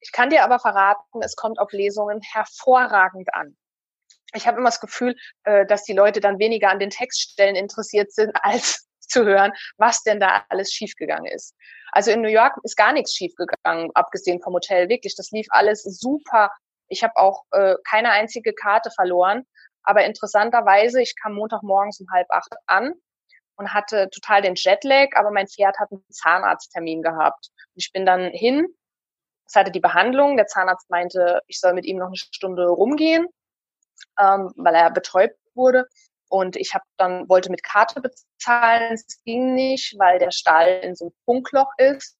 Ich 0.00 0.12
kann 0.12 0.30
dir 0.30 0.44
aber 0.44 0.58
verraten, 0.58 1.22
es 1.22 1.36
kommt 1.36 1.58
auf 1.58 1.72
Lesungen 1.72 2.20
hervorragend 2.22 3.32
an 3.34 3.56
ich 4.34 4.46
habe 4.46 4.58
immer 4.58 4.68
das 4.68 4.80
Gefühl, 4.80 5.14
äh, 5.44 5.64
dass 5.66 5.84
die 5.84 5.92
Leute 5.92 6.20
dann 6.20 6.38
weniger 6.38 6.70
an 6.70 6.78
den 6.78 6.90
Textstellen 6.90 7.56
interessiert 7.56 8.12
sind, 8.12 8.32
als 8.42 8.86
zu 9.14 9.24
hören, 9.24 9.52
was 9.78 10.02
denn 10.02 10.20
da 10.20 10.44
alles 10.48 10.72
schiefgegangen 10.72 11.32
ist. 11.32 11.54
Also 11.92 12.10
in 12.10 12.20
New 12.20 12.28
York 12.28 12.56
ist 12.64 12.76
gar 12.76 12.92
nichts 12.92 13.14
schiefgegangen, 13.14 13.90
abgesehen 13.94 14.42
vom 14.42 14.54
Hotel. 14.54 14.88
Wirklich, 14.88 15.14
das 15.16 15.30
lief 15.30 15.46
alles 15.50 15.82
super. 15.84 16.50
Ich 16.88 17.02
habe 17.02 17.16
auch 17.16 17.44
äh, 17.52 17.76
keine 17.88 18.10
einzige 18.10 18.52
Karte 18.52 18.90
verloren. 18.90 19.44
Aber 19.84 20.04
interessanterweise, 20.04 21.00
ich 21.00 21.14
kam 21.20 21.34
Montagmorgens 21.34 22.00
um 22.00 22.06
halb 22.10 22.26
acht 22.30 22.52
an 22.66 22.94
und 23.56 23.72
hatte 23.72 24.08
total 24.10 24.42
den 24.42 24.54
Jetlag, 24.56 25.10
aber 25.14 25.30
mein 25.30 25.46
Pferd 25.46 25.78
hat 25.78 25.92
einen 25.92 26.04
Zahnarzttermin 26.10 27.02
gehabt. 27.02 27.50
Ich 27.74 27.92
bin 27.92 28.04
dann 28.04 28.30
hin, 28.30 28.66
es 29.46 29.54
hatte 29.54 29.70
die 29.70 29.80
Behandlung, 29.80 30.36
der 30.36 30.46
Zahnarzt 30.46 30.90
meinte, 30.90 31.42
ich 31.46 31.60
soll 31.60 31.74
mit 31.74 31.84
ihm 31.84 31.98
noch 31.98 32.08
eine 32.08 32.16
Stunde 32.16 32.66
rumgehen, 32.66 33.28
ähm, 34.18 34.52
weil 34.56 34.74
er 34.74 34.90
betäubt 34.90 35.36
wurde. 35.54 35.86
Und 36.34 36.56
ich 36.56 36.74
habe 36.74 36.84
dann 36.96 37.28
wollte 37.28 37.48
mit 37.48 37.62
Karte 37.62 38.00
bezahlen, 38.00 38.94
es 38.94 39.22
ging 39.22 39.54
nicht, 39.54 39.94
weil 40.00 40.18
der 40.18 40.32
Stall 40.32 40.80
in 40.82 40.96
so 40.96 41.04
einem 41.04 41.14
Funkloch 41.24 41.70
ist. 41.78 42.18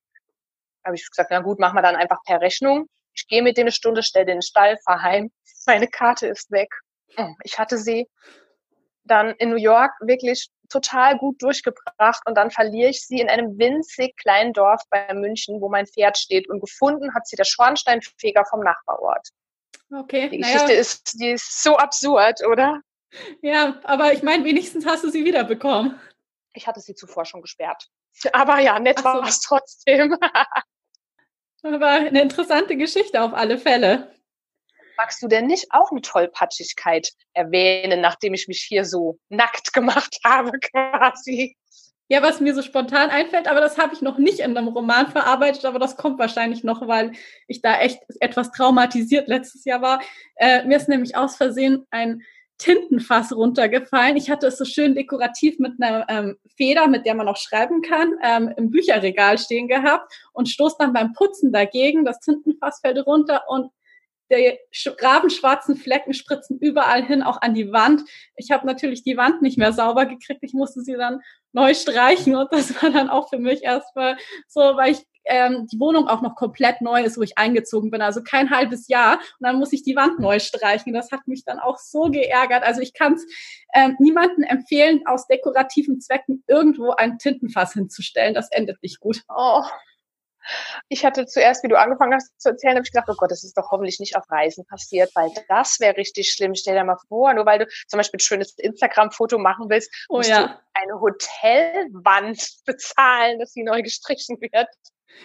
Da 0.85 0.91
habe 0.91 0.95
ich 0.95 1.11
gesagt, 1.11 1.33
na 1.33 1.41
gut, 1.41 1.59
machen 1.59 1.75
wir 1.75 1.83
dann 1.83 1.97
einfach 1.97 2.23
per 2.25 2.41
Rechnung. 2.41 2.87
Ich 3.13 3.27
gehe 3.27 3.43
mit 3.43 3.57
denen 3.57 3.65
eine 3.65 3.73
Stunde, 3.73 4.05
stelle 4.05 4.27
den 4.27 4.41
Stall, 4.41 4.79
fahr 4.85 5.03
heim. 5.03 5.33
Meine 5.67 5.89
Karte 5.89 6.29
ist 6.29 6.53
weg. 6.53 6.69
Oh, 7.17 7.35
ich 7.43 7.59
hatte 7.59 7.77
sie 7.77 8.09
dann 9.03 9.31
in 9.31 9.51
New 9.51 9.57
York 9.57 9.91
wirklich 10.01 10.49
total 10.69 11.19
gut 11.19 11.43
durchgebracht 11.43 12.23
und 12.25 12.37
dann 12.37 12.53
verliere 12.53 12.91
ich 12.91 13.05
sie 13.05 13.19
in 13.19 13.29
einem 13.29 13.59
winzig 13.59 14.17
kleinen 14.17 14.53
Dorf 14.53 14.83
bei 14.91 15.13
München, 15.13 15.61
wo 15.61 15.69
mein 15.69 15.89
Pferd 15.89 16.19
steht 16.19 16.49
und 16.49 16.61
gefunden 16.61 17.17
hat 17.17 17.27
sie 17.27 17.35
der 17.35 17.47
Schornsteinfeger 17.47 18.45
vom 18.45 18.61
Nachbarort. 18.61 19.29
Okay. 19.93 20.29
Die 20.29 20.39
Geschichte 20.39 20.69
naja. 20.69 20.79
ist, 20.79 21.21
die 21.21 21.31
ist 21.31 21.65
so 21.65 21.77
absurd, 21.79 22.47
oder? 22.47 22.81
Ja, 23.43 23.81
aber 23.85 24.13
ich 24.13 24.23
meine, 24.23 24.45
wenigstens 24.45 24.87
hast 24.87 25.05
du 25.05 25.11
sie 25.11 25.25
wiederbekommen. 25.25 25.99
Ich 26.53 26.67
hatte 26.67 26.81
sie 26.81 26.95
zuvor 26.95 27.25
schon 27.25 27.43
gesperrt. 27.43 27.89
Aber 28.33 28.61
ja, 28.61 28.79
nett 28.79 28.99
so. 28.99 29.05
war 29.05 29.27
es 29.27 29.41
trotzdem. 29.41 30.17
aber 31.63 31.89
eine 31.89 32.21
interessante 32.21 32.77
Geschichte 32.77 33.23
auf 33.23 33.33
alle 33.33 33.59
Fälle. 33.59 34.15
Magst 34.97 35.23
du 35.23 35.29
denn 35.29 35.47
nicht 35.47 35.67
auch 35.71 35.91
eine 35.91 36.03
Tollpatschigkeit 36.03 37.11
erwähnen, 37.33 38.01
nachdem 38.01 38.35
ich 38.35 38.47
mich 38.49 38.63
hier 38.63 38.85
so 38.85 39.19
nackt 39.29 39.73
gemacht 39.73 40.19
habe 40.25 40.53
quasi? 40.61 41.57
Ja, 42.09 42.23
was 42.23 42.41
mir 42.41 42.55
so 42.55 42.61
spontan 42.61 43.09
einfällt, 43.09 43.49
aber 43.49 43.63
das 43.63 43.79
habe 43.79 43.95
ich 43.95 44.03
noch 44.03 44.19
nicht 44.19 44.41
in 44.41 44.57
einem 44.57 44.69
Roman 44.69 45.11
verarbeitet, 45.11 45.65
aber 45.65 45.79
das 45.79 45.97
kommt 45.97 46.19
wahrscheinlich 46.19 46.63
noch, 46.63 46.87
weil 46.87 47.13
ich 47.49 47.63
da 47.63 47.81
echt 47.81 47.99
etwas 48.21 48.53
traumatisiert 48.53 49.27
letztes 49.27 49.65
Jahr 49.65 49.81
war. 49.81 50.03
Äh, 50.37 50.65
mir 50.65 50.77
ist 50.77 50.89
nämlich 50.89 51.17
aus 51.17 51.37
Versehen 51.37 51.87
ein 51.91 52.23
Tintenfass 52.59 53.33
runtergefallen. 53.33 54.17
Ich 54.17 54.31
hatte 54.31 54.47
es 54.47 54.59
so 54.59 54.65
schön 54.65 54.95
dekorativ 54.95 55.59
mit 55.59 55.73
einer 55.81 56.07
ähm, 56.09 56.37
Feder, 56.57 56.87
mit 56.87 57.05
der 57.05 57.15
man 57.15 57.29
auch 57.29 57.37
schreiben 57.37 57.83
kann, 57.83 58.15
ähm, 58.23 58.53
im 58.57 58.71
Bücherregal 58.71 59.39
stehen 59.39 59.69
gehabt 59.69 60.13
und 60.33 60.49
stoß 60.49 60.79
dann 60.79 60.93
beim 60.93 61.13
Putzen 61.13 61.53
dagegen. 61.53 62.05
Das 62.05 62.21
Tintenfass 62.21 62.81
fällt 62.81 63.05
runter 63.07 63.43
und 63.49 63.71
die 64.33 64.59
rabenschwarzen 65.01 65.77
Flecken 65.77 66.15
spritzen 66.15 66.59
überall 66.59 67.05
hin, 67.05 67.23
auch 67.23 67.43
an 67.43 67.55
die 67.55 67.73
Wand. 67.73 68.03
Ich 68.37 68.51
habe 68.51 68.67
natürlich 68.67 69.03
die 69.03 69.17
Wand 69.17 69.43
nicht 69.43 69.59
mehr 69.59 69.73
sauber 69.73 70.07
gekriegt. 70.07 70.43
Ich 70.43 70.55
musste 70.55 70.81
sie 70.81 70.95
dann 70.95 71.21
neu 71.53 71.75
streichen 71.75 72.35
und 72.35 72.53
das 72.53 72.83
war 72.83 72.91
dann 72.91 73.11
auch 73.11 73.29
für 73.29 73.39
mich 73.39 73.63
erstmal 73.63 74.17
so, 74.49 74.61
weil 74.61 74.93
ich 74.93 75.05
ähm, 75.25 75.67
die 75.67 75.81
Wohnung 75.81 76.09
auch 76.09 76.23
noch 76.23 76.37
komplett 76.37 76.81
neu 76.81 77.03
ist, 77.03 77.17
wo 77.17 77.23
ich 77.23 77.39
eingezogen 77.39 77.91
bin, 77.91 78.03
also 78.03 78.23
kein 78.23 78.51
halbes 78.51 78.89
Jahr. 78.89 79.15
Und 79.15 79.47
dann 79.47 79.59
muss 79.59 79.73
ich 79.73 79.83
die 79.83 79.97
Wand 79.97 80.19
neu 80.19 80.39
streichen. 80.39 80.93
Das 80.93 81.11
hat 81.11 81.27
mich 81.27 81.45
dann 81.45 81.59
auch 81.59 81.79
so 81.79 82.11
geärgert. 82.11 82.63
Also 82.63 82.81
ich 82.81 82.95
kann 82.95 83.15
es 83.15 83.27
ähm, 83.75 83.97
niemanden 83.99 84.43
empfehlen, 84.43 85.03
aus 85.07 85.27
dekorativen 85.27 86.01
Zwecken 86.01 86.45
irgendwo 86.47 86.91
ein 86.91 87.19
Tintenfass 87.19 87.73
hinzustellen. 87.73 88.35
Das 88.35 88.51
endet 88.51 88.83
nicht 88.83 89.01
gut. 89.01 89.23
Oh. 89.29 89.63
Ich 90.89 91.05
hatte 91.05 91.27
zuerst, 91.27 91.65
wie 91.65 91.69
du 91.69 91.79
angefangen 91.79 92.15
hast 92.15 92.39
zu 92.39 92.51
erzählen, 92.51 92.77
habe 92.77 92.85
ich 92.85 92.93
gedacht, 92.93 93.09
oh 93.09 93.15
Gott, 93.17 93.31
das 93.31 93.45
ist 93.45 93.57
doch 93.57 93.71
hoffentlich 93.71 93.99
nicht 93.99 94.17
auf 94.17 94.31
Reisen 94.31 94.67
passiert, 94.67 95.11
weil 95.15 95.31
das 95.49 95.81
wäre 95.81 95.97
richtig 95.97 96.33
schlimm. 96.33 96.55
Stell 96.55 96.75
dir 96.75 96.85
mal 96.85 96.99
vor, 97.09 97.33
nur 97.33 97.47
weil 97.47 97.61
du 97.61 97.67
zum 97.89 97.99
Beispiel 97.99 98.19
ein 98.19 98.21
schönes 98.21 98.55
Instagram-Foto 98.59 99.39
machen 99.39 99.67
willst, 99.69 99.91
oh, 100.09 100.19
musst 100.19 100.31
ja. 100.31 100.47
du 100.47 100.61
eine 100.75 101.01
Hotelwand 101.01 102.47
bezahlen, 102.67 103.39
dass 103.39 103.53
sie 103.53 103.63
neu 103.63 103.83
gestrichen 103.83 104.39
wird. 104.41 104.69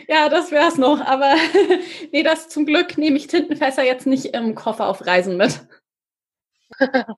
Ja, 0.08 0.30
das 0.30 0.52
wär's 0.52 0.78
noch, 0.78 1.02
aber 1.02 1.36
nee, 2.12 2.24
das 2.24 2.50
zum 2.50 2.66
Glück 2.66 2.98
nehme 2.98 3.18
ich 3.18 3.28
Tintenfässer 3.28 3.84
jetzt 3.84 4.08
nicht 4.08 4.34
im 4.34 4.56
Koffer 4.56 4.88
auf 4.88 5.06
Reisen 5.06 5.38
mit. 5.38 5.62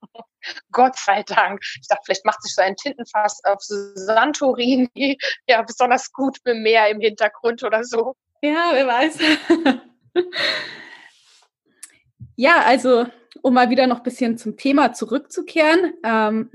Gott 0.72 0.98
sei 0.98 1.24
Dank. 1.24 1.62
Ich 1.80 1.88
dachte, 1.88 2.02
vielleicht 2.06 2.26
macht 2.26 2.42
sich 2.42 2.56
so 2.56 2.62
ein 2.62 2.76
Tintenfass 2.76 3.44
auf 3.44 3.60
Santorini 3.62 5.18
ja 5.48 5.62
besonders 5.62 6.12
gut 6.12 6.38
mit 6.46 6.58
Meer 6.58 6.90
im 6.90 7.00
Hintergrund 7.00 7.64
oder 7.64 7.84
so. 7.84 8.16
Ja, 8.42 8.72
wer 8.74 8.88
weiß. 8.88 9.20
ja, 12.36 12.64
also 12.64 13.06
um 13.44 13.54
mal 13.54 13.70
wieder 13.70 13.88
noch 13.88 13.98
ein 13.98 14.04
bisschen 14.04 14.38
zum 14.38 14.58
Thema 14.58 14.94
zurückzukehren. 14.94 15.94
Ähm, 16.04 16.52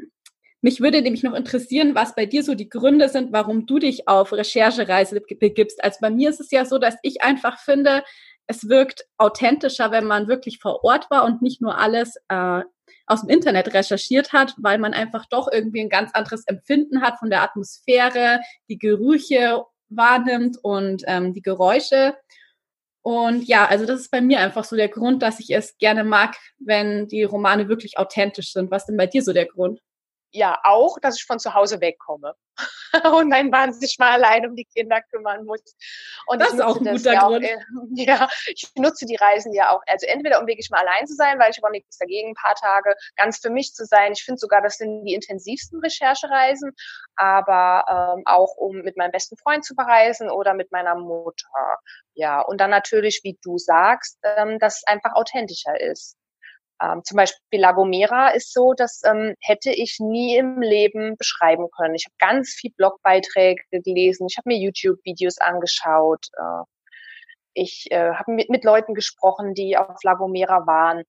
mich 0.62 0.80
würde 0.80 1.02
nämlich 1.02 1.22
noch 1.22 1.34
interessieren, 1.34 1.94
was 1.94 2.14
bei 2.14 2.26
dir 2.26 2.42
so 2.42 2.54
die 2.54 2.68
Gründe 2.68 3.08
sind, 3.08 3.32
warum 3.32 3.66
du 3.66 3.78
dich 3.78 4.08
auf 4.08 4.32
Recherchereise 4.32 5.20
begibst. 5.20 5.82
Also 5.84 5.98
bei 6.00 6.10
mir 6.10 6.30
ist 6.30 6.40
es 6.40 6.50
ja 6.50 6.64
so, 6.64 6.78
dass 6.78 6.96
ich 7.02 7.22
einfach 7.22 7.58
finde, 7.58 8.02
es 8.46 8.68
wirkt 8.68 9.04
authentischer, 9.18 9.90
wenn 9.90 10.04
man 10.04 10.28
wirklich 10.28 10.58
vor 10.58 10.84
Ort 10.84 11.10
war 11.10 11.24
und 11.24 11.42
nicht 11.42 11.60
nur 11.60 11.78
alles 11.78 12.16
äh, 12.28 12.62
aus 13.06 13.20
dem 13.20 13.30
Internet 13.30 13.74
recherchiert 13.74 14.32
hat, 14.32 14.54
weil 14.58 14.78
man 14.78 14.94
einfach 14.94 15.26
doch 15.26 15.48
irgendwie 15.50 15.80
ein 15.80 15.88
ganz 15.88 16.12
anderes 16.14 16.44
Empfinden 16.46 17.02
hat 17.02 17.18
von 17.18 17.30
der 17.30 17.42
Atmosphäre, 17.42 18.40
die 18.68 18.78
Gerüche 18.78 19.64
wahrnimmt 19.88 20.58
und 20.62 21.02
ähm, 21.06 21.32
die 21.32 21.42
Geräusche. 21.42 22.16
Und 23.02 23.46
ja, 23.46 23.66
also 23.66 23.86
das 23.86 24.00
ist 24.00 24.10
bei 24.10 24.20
mir 24.20 24.40
einfach 24.40 24.64
so 24.64 24.74
der 24.74 24.88
Grund, 24.88 25.22
dass 25.22 25.38
ich 25.38 25.50
es 25.50 25.78
gerne 25.78 26.02
mag, 26.02 26.36
wenn 26.58 27.06
die 27.06 27.22
Romane 27.22 27.68
wirklich 27.68 27.98
authentisch 27.98 28.52
sind. 28.52 28.70
Was 28.70 28.86
denn 28.86 28.96
bei 28.96 29.06
dir 29.06 29.22
so 29.22 29.32
der 29.32 29.46
Grund? 29.46 29.80
Ja 30.32 30.58
auch, 30.64 30.98
dass 31.00 31.16
ich 31.16 31.24
von 31.24 31.38
zu 31.38 31.54
Hause 31.54 31.80
wegkomme 31.80 32.34
und 33.14 33.28
mein 33.28 33.50
Mann 33.50 33.72
sich 33.72 33.98
mal 33.98 34.12
allein 34.12 34.46
um 34.46 34.56
die 34.56 34.64
Kinder 34.64 35.02
kümmern 35.02 35.44
muss. 35.44 35.60
Und 36.26 36.40
das 36.40 36.52
ist 36.52 36.62
auch 36.62 36.76
ein 36.76 36.84
guter 36.84 37.16
Grund. 37.16 37.44
Auch, 37.44 37.50
ja, 37.94 38.28
ich 38.46 38.70
nutze 38.76 39.06
die 39.06 39.16
Reisen 39.16 39.52
ja 39.52 39.70
auch, 39.70 39.82
also 39.86 40.06
entweder 40.06 40.40
um 40.40 40.46
wirklich 40.46 40.70
mal 40.70 40.80
allein 40.80 41.06
zu 41.06 41.14
sein, 41.14 41.38
weil 41.38 41.50
ich 41.50 41.58
habe 41.58 41.68
auch 41.68 41.72
nichts 41.72 41.98
dagegen, 41.98 42.30
ein 42.30 42.34
paar 42.34 42.54
Tage 42.54 42.94
ganz 43.16 43.38
für 43.38 43.50
mich 43.50 43.72
zu 43.74 43.84
sein. 43.84 44.12
Ich 44.12 44.24
finde 44.24 44.38
sogar, 44.38 44.62
das 44.62 44.78
sind 44.78 45.04
die 45.04 45.14
intensivsten 45.14 45.80
Recherchereisen, 45.80 46.72
aber 47.16 48.14
ähm, 48.16 48.22
auch 48.26 48.56
um 48.56 48.76
mit 48.78 48.96
meinem 48.96 49.12
besten 49.12 49.36
Freund 49.36 49.64
zu 49.64 49.74
verreisen 49.74 50.30
oder 50.30 50.54
mit 50.54 50.72
meiner 50.72 50.94
Mutter. 50.94 51.78
Ja, 52.14 52.40
und 52.40 52.60
dann 52.60 52.70
natürlich, 52.70 53.20
wie 53.24 53.38
du 53.42 53.58
sagst, 53.58 54.18
ähm, 54.22 54.58
dass 54.58 54.78
es 54.78 54.86
einfach 54.86 55.14
authentischer 55.14 55.78
ist. 55.80 56.16
Ähm, 56.82 57.02
zum 57.04 57.16
Beispiel 57.16 57.60
La 57.60 57.72
Gomera 57.72 58.28
ist 58.28 58.52
so, 58.52 58.74
das 58.74 59.02
ähm, 59.04 59.34
hätte 59.40 59.70
ich 59.70 59.98
nie 59.98 60.36
im 60.36 60.60
Leben 60.60 61.16
beschreiben 61.16 61.68
können. 61.70 61.94
Ich 61.94 62.04
habe 62.06 62.14
ganz 62.18 62.50
viel 62.50 62.72
Blogbeiträge 62.76 63.62
gelesen, 63.70 64.26
ich 64.28 64.36
habe 64.36 64.48
mir 64.50 64.58
YouTube-Videos 64.58 65.38
angeschaut, 65.38 66.26
äh, 66.36 66.64
ich 67.54 67.90
äh, 67.90 68.12
habe 68.12 68.32
mit, 68.32 68.50
mit 68.50 68.64
Leuten 68.64 68.94
gesprochen, 68.94 69.54
die 69.54 69.78
auf 69.78 70.02
La 70.02 70.14
Gomera 70.14 70.66
waren, 70.66 71.04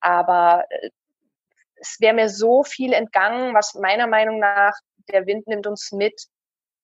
aber 0.00 0.64
äh, 0.68 0.90
es 1.76 1.96
wäre 2.00 2.14
mir 2.14 2.28
so 2.28 2.62
viel 2.62 2.92
entgangen, 2.92 3.54
was 3.54 3.74
meiner 3.74 4.06
Meinung 4.06 4.38
nach 4.38 4.74
der 5.08 5.26
Wind 5.26 5.46
nimmt 5.46 5.66
uns 5.66 5.92
mit, 5.92 6.26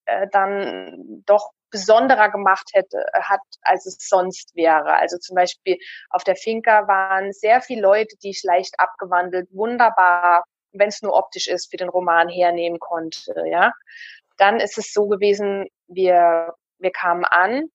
äh, 0.06 0.26
dann 0.30 1.22
doch 1.26 1.50
besonderer 1.72 2.30
gemacht 2.30 2.70
hätte, 2.74 3.04
äh, 3.12 3.22
hat, 3.22 3.40
als 3.62 3.86
es 3.86 3.96
sonst 4.08 4.54
wäre. 4.54 4.94
Also 4.94 5.18
zum 5.18 5.34
Beispiel 5.34 5.78
auf 6.10 6.22
der 6.22 6.36
Finca 6.36 6.86
waren 6.86 7.32
sehr 7.32 7.60
viele 7.60 7.82
Leute, 7.82 8.16
die 8.22 8.30
ich 8.30 8.42
leicht 8.44 8.78
abgewandelt, 8.78 9.48
wunderbar, 9.50 10.44
wenn 10.72 10.88
es 10.88 11.02
nur 11.02 11.14
optisch 11.14 11.48
ist, 11.48 11.70
für 11.70 11.76
den 11.76 11.88
Roman 11.88 12.28
hernehmen 12.28 12.78
konnte, 12.78 13.34
ja. 13.50 13.72
Dann 14.38 14.60
ist 14.60 14.78
es 14.78 14.92
so 14.92 15.08
gewesen, 15.08 15.66
wir, 15.88 16.54
wir 16.78 16.90
kamen 16.92 17.24
an 17.24 17.68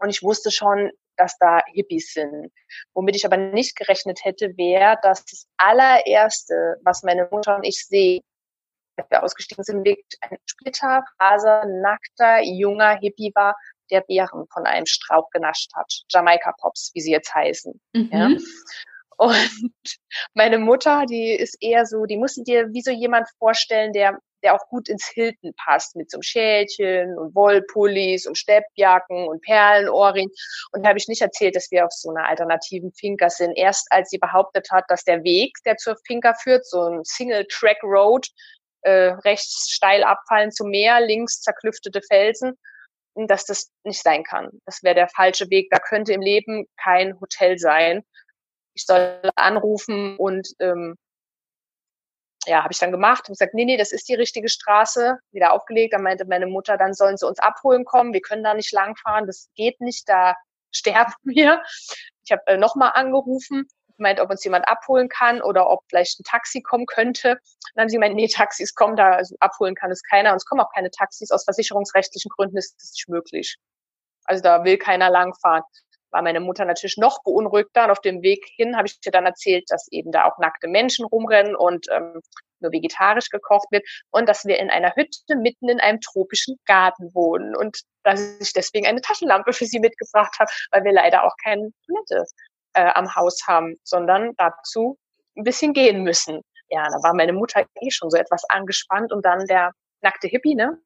und 0.00 0.10
ich 0.10 0.22
wusste 0.22 0.50
schon, 0.50 0.90
dass 1.16 1.36
da 1.38 1.62
Hippies 1.72 2.12
sind. 2.12 2.50
Womit 2.94 3.16
ich 3.16 3.26
aber 3.26 3.36
nicht 3.36 3.76
gerechnet 3.76 4.24
hätte, 4.24 4.56
wäre, 4.56 4.96
dass 5.02 5.24
das 5.24 5.46
allererste, 5.58 6.78
was 6.82 7.02
meine 7.02 7.28
Mutter 7.30 7.56
und 7.56 7.64
ich 7.64 7.86
sehen, 7.86 8.22
wir 9.08 9.22
ausgestiegen 9.22 9.64
sind, 9.64 9.84
wirklich 9.84 10.18
ein 10.20 10.36
splitterfaser, 10.46 11.64
nackter, 11.66 12.42
junger 12.42 12.98
Hippie 12.98 13.32
war, 13.34 13.56
der 13.90 14.02
Beeren 14.02 14.46
von 14.52 14.66
einem 14.66 14.86
Strauch 14.86 15.28
genascht 15.30 15.70
hat. 15.74 15.92
Jamaika 16.10 16.54
Pops, 16.60 16.90
wie 16.94 17.00
sie 17.00 17.12
jetzt 17.12 17.34
heißen. 17.34 17.80
Mhm. 17.92 18.08
Ja. 18.12 18.28
Und 19.20 19.34
meine 20.34 20.58
Mutter, 20.58 21.04
die 21.06 21.32
ist 21.32 21.58
eher 21.60 21.84
so, 21.84 22.06
die 22.06 22.16
musst 22.16 22.38
du 22.38 22.42
dir 22.42 22.72
wie 22.72 22.80
so 22.80 22.90
jemand 22.90 23.28
vorstellen, 23.38 23.92
der, 23.92 24.18
der 24.42 24.54
auch 24.54 24.66
gut 24.70 24.88
ins 24.88 25.06
Hilton 25.08 25.52
passt, 25.62 25.94
mit 25.94 26.10
so 26.10 26.16
einem 26.16 26.22
Schälchen 26.22 27.18
und 27.18 27.34
Wollpullis 27.34 28.26
und 28.26 28.38
Steppjacken 28.38 29.28
und 29.28 29.42
Perlenohrring. 29.42 30.30
Und 30.72 30.82
da 30.82 30.88
habe 30.88 30.98
ich 30.98 31.06
nicht 31.06 31.20
erzählt, 31.20 31.54
dass 31.54 31.70
wir 31.70 31.84
auf 31.84 31.92
so 31.92 32.08
einer 32.08 32.26
alternativen 32.26 32.92
Finca 32.92 33.28
sind. 33.28 33.52
Erst 33.58 33.88
als 33.90 34.08
sie 34.08 34.18
behauptet 34.18 34.68
hat, 34.70 34.84
dass 34.88 35.04
der 35.04 35.22
Weg, 35.22 35.52
der 35.66 35.76
zur 35.76 35.96
Finca 36.06 36.32
führt, 36.32 36.64
so 36.64 36.80
ein 36.80 37.04
Single-Track-Road, 37.04 38.26
äh, 38.82 39.12
rechts 39.24 39.70
steil 39.70 40.04
abfallen 40.04 40.52
zum 40.52 40.70
Meer, 40.70 41.00
links 41.00 41.40
zerklüftete 41.40 42.00
Felsen, 42.02 42.58
dass 43.14 43.44
das 43.44 43.70
nicht 43.84 44.02
sein 44.02 44.24
kann. 44.24 44.50
Das 44.64 44.82
wäre 44.82 44.94
der 44.94 45.08
falsche 45.08 45.50
Weg. 45.50 45.68
Da 45.70 45.78
könnte 45.78 46.12
im 46.12 46.20
Leben 46.20 46.66
kein 46.82 47.20
Hotel 47.20 47.58
sein. 47.58 48.02
Ich 48.74 48.86
soll 48.86 49.20
anrufen 49.36 50.16
und 50.16 50.48
ähm, 50.60 50.96
ja, 52.46 52.62
habe 52.62 52.72
ich 52.72 52.78
dann 52.78 52.92
gemacht 52.92 53.28
und 53.28 53.34
gesagt, 53.34 53.54
nee, 53.54 53.64
nee, 53.64 53.76
das 53.76 53.92
ist 53.92 54.08
die 54.08 54.14
richtige 54.14 54.48
Straße, 54.48 55.18
wieder 55.30 55.52
aufgelegt. 55.52 55.92
Dann 55.92 56.02
meinte 56.02 56.24
meine 56.24 56.46
Mutter, 56.46 56.78
dann 56.78 56.94
sollen 56.94 57.16
sie 57.16 57.26
uns 57.26 57.38
abholen 57.38 57.84
kommen, 57.84 58.14
wir 58.14 58.22
können 58.22 58.44
da 58.44 58.54
nicht 58.54 58.72
langfahren, 58.72 59.26
das 59.26 59.50
geht 59.54 59.80
nicht, 59.80 60.08
da 60.08 60.34
sterben 60.74 61.12
wir. 61.24 61.62
Ich 62.24 62.32
habe 62.32 62.42
äh, 62.46 62.56
nochmal 62.56 62.92
angerufen, 62.94 63.68
gemeint, 64.00 64.20
ob 64.20 64.30
uns 64.30 64.42
jemand 64.42 64.66
abholen 64.66 65.08
kann 65.08 65.42
oder 65.42 65.70
ob 65.70 65.84
vielleicht 65.88 66.18
ein 66.18 66.24
Taxi 66.24 66.62
kommen 66.62 66.86
könnte. 66.86 67.32
Und 67.32 67.40
dann 67.74 67.82
haben 67.82 67.88
sie 67.88 67.96
gemeint, 67.96 68.16
nee, 68.16 68.28
Taxis 68.28 68.74
kommen 68.74 68.96
da, 68.96 69.12
also 69.12 69.36
abholen 69.40 69.74
kann 69.74 69.90
es 69.90 70.02
keiner. 70.02 70.32
Und 70.32 70.36
es 70.38 70.46
kommen 70.46 70.60
auch 70.60 70.72
keine 70.74 70.90
Taxis. 70.90 71.30
Aus 71.30 71.44
versicherungsrechtlichen 71.44 72.30
Gründen 72.30 72.56
ist 72.56 72.74
das 72.76 72.92
nicht 72.92 73.08
möglich. 73.08 73.56
Also 74.24 74.42
da 74.42 74.64
will 74.64 74.78
keiner 74.78 75.10
langfahren. 75.10 75.62
War 76.10 76.22
meine 76.22 76.40
Mutter 76.40 76.64
natürlich 76.64 76.96
noch 76.96 77.22
beunruhigter. 77.22 77.84
Und 77.84 77.90
auf 77.90 78.00
dem 78.00 78.22
Weg 78.22 78.44
hin 78.56 78.76
habe 78.76 78.88
ich 78.88 78.98
dir 79.00 79.12
dann 79.12 79.26
erzählt, 79.26 79.64
dass 79.68 79.86
eben 79.90 80.10
da 80.10 80.24
auch 80.24 80.38
nackte 80.38 80.66
Menschen 80.66 81.04
rumrennen 81.04 81.54
und 81.54 81.86
ähm, 81.90 82.20
nur 82.60 82.72
vegetarisch 82.72 83.30
gekocht 83.30 83.68
wird 83.70 83.84
und 84.10 84.28
dass 84.28 84.44
wir 84.44 84.58
in 84.58 84.70
einer 84.70 84.94
Hütte 84.94 85.36
mitten 85.36 85.68
in 85.68 85.80
einem 85.80 86.00
tropischen 86.00 86.58
Garten 86.66 87.14
wohnen 87.14 87.56
und 87.56 87.80
dass 88.02 88.38
ich 88.40 88.52
deswegen 88.52 88.86
eine 88.86 89.00
Taschenlampe 89.00 89.52
für 89.52 89.66
sie 89.66 89.80
mitgebracht 89.80 90.38
habe, 90.38 90.50
weil 90.72 90.84
wir 90.84 90.92
leider 90.92 91.24
auch 91.24 91.34
keine 91.42 91.70
Toilette 91.86 92.26
äh, 92.74 92.90
am 92.94 93.14
Haus 93.14 93.40
haben, 93.46 93.76
sondern 93.84 94.32
dazu 94.36 94.98
ein 95.36 95.44
bisschen 95.44 95.72
gehen 95.72 96.02
müssen. 96.02 96.42
Ja, 96.68 96.84
da 96.88 97.02
war 97.02 97.14
meine 97.14 97.32
Mutter 97.32 97.64
eh 97.80 97.90
schon 97.90 98.10
so 98.10 98.16
etwas 98.16 98.44
angespannt 98.48 99.12
und 99.12 99.24
dann 99.24 99.46
der 99.46 99.72
nackte 100.02 100.28
Hippie, 100.28 100.54
ne? 100.54 100.78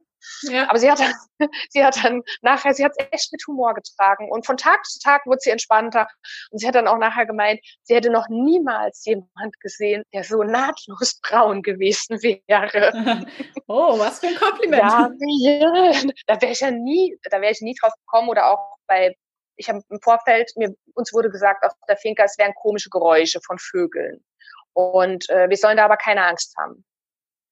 Ja. 0.42 0.68
Aber 0.68 0.78
sie 0.78 0.90
hat, 0.90 1.00
sie 1.70 1.84
hat 1.84 2.02
dann 2.02 2.22
nachher, 2.42 2.74
sie 2.74 2.84
hat 2.84 2.92
es 2.96 3.06
echt 3.10 3.32
mit 3.32 3.42
Humor 3.46 3.74
getragen 3.74 4.30
und 4.30 4.46
von 4.46 4.56
Tag 4.56 4.84
zu 4.86 4.98
Tag 5.00 5.26
wurde 5.26 5.40
sie 5.40 5.50
entspannter 5.50 6.08
und 6.50 6.58
sie 6.58 6.66
hat 6.66 6.74
dann 6.74 6.88
auch 6.88 6.98
nachher 6.98 7.26
gemeint, 7.26 7.60
sie 7.82 7.94
hätte 7.94 8.10
noch 8.10 8.28
niemals 8.28 9.04
jemand 9.04 9.60
gesehen, 9.60 10.02
der 10.12 10.24
so 10.24 10.42
nahtlos 10.42 11.20
braun 11.28 11.62
gewesen 11.62 12.22
wäre. 12.22 13.26
Oh, 13.66 13.98
was 13.98 14.20
für 14.20 14.26
ein 14.26 14.34
Kompliment. 14.34 14.82
Ja, 14.82 15.08
ja 15.18 16.02
da 16.26 16.40
wäre 16.42 16.52
ich 16.52 16.60
ja 16.60 16.70
nie, 16.70 17.16
da 17.30 17.40
wäre 17.40 17.50
ich 17.50 17.62
nie 17.62 17.74
drauf 17.80 17.94
gekommen 18.04 18.28
oder 18.28 18.50
auch 18.50 18.76
bei 18.86 19.16
ich 19.56 19.68
habe 19.68 19.82
im 19.88 20.00
Vorfeld, 20.00 20.52
mir, 20.56 20.74
uns 20.94 21.12
wurde 21.12 21.30
gesagt 21.30 21.64
auf 21.64 21.72
der 21.88 21.96
Finca, 21.96 22.24
es 22.24 22.38
wären 22.38 22.54
komische 22.54 22.90
Geräusche 22.90 23.40
von 23.40 23.58
Vögeln. 23.58 24.24
Und 24.72 25.28
äh, 25.30 25.48
wir 25.48 25.56
sollen 25.56 25.76
da 25.76 25.84
aber 25.84 25.96
keine 25.96 26.24
Angst 26.24 26.54
haben. 26.58 26.84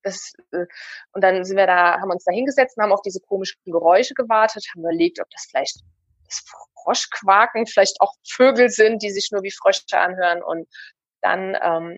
Das, 0.02 0.32
äh, 0.52 0.66
und 1.12 1.22
dann 1.22 1.44
sind 1.44 1.56
wir 1.56 1.66
da, 1.66 2.00
haben 2.00 2.10
uns 2.10 2.24
da 2.24 2.32
hingesetzt 2.32 2.76
und 2.76 2.82
haben 2.82 2.92
auf 2.92 3.02
diese 3.02 3.20
komischen 3.20 3.60
Geräusche 3.64 4.14
gewartet, 4.14 4.66
haben 4.72 4.80
überlegt, 4.80 5.20
ob 5.20 5.30
das 5.30 5.46
vielleicht 5.48 5.80
das 6.26 6.44
Froschquaken, 6.82 7.66
vielleicht 7.66 8.00
auch 8.00 8.14
Vögel 8.28 8.68
sind, 8.68 9.02
die 9.02 9.10
sich 9.10 9.30
nur 9.30 9.42
wie 9.42 9.52
Frösche 9.52 9.98
anhören. 9.98 10.42
Und 10.42 10.68
dann 11.20 11.56
ähm, 11.62 11.96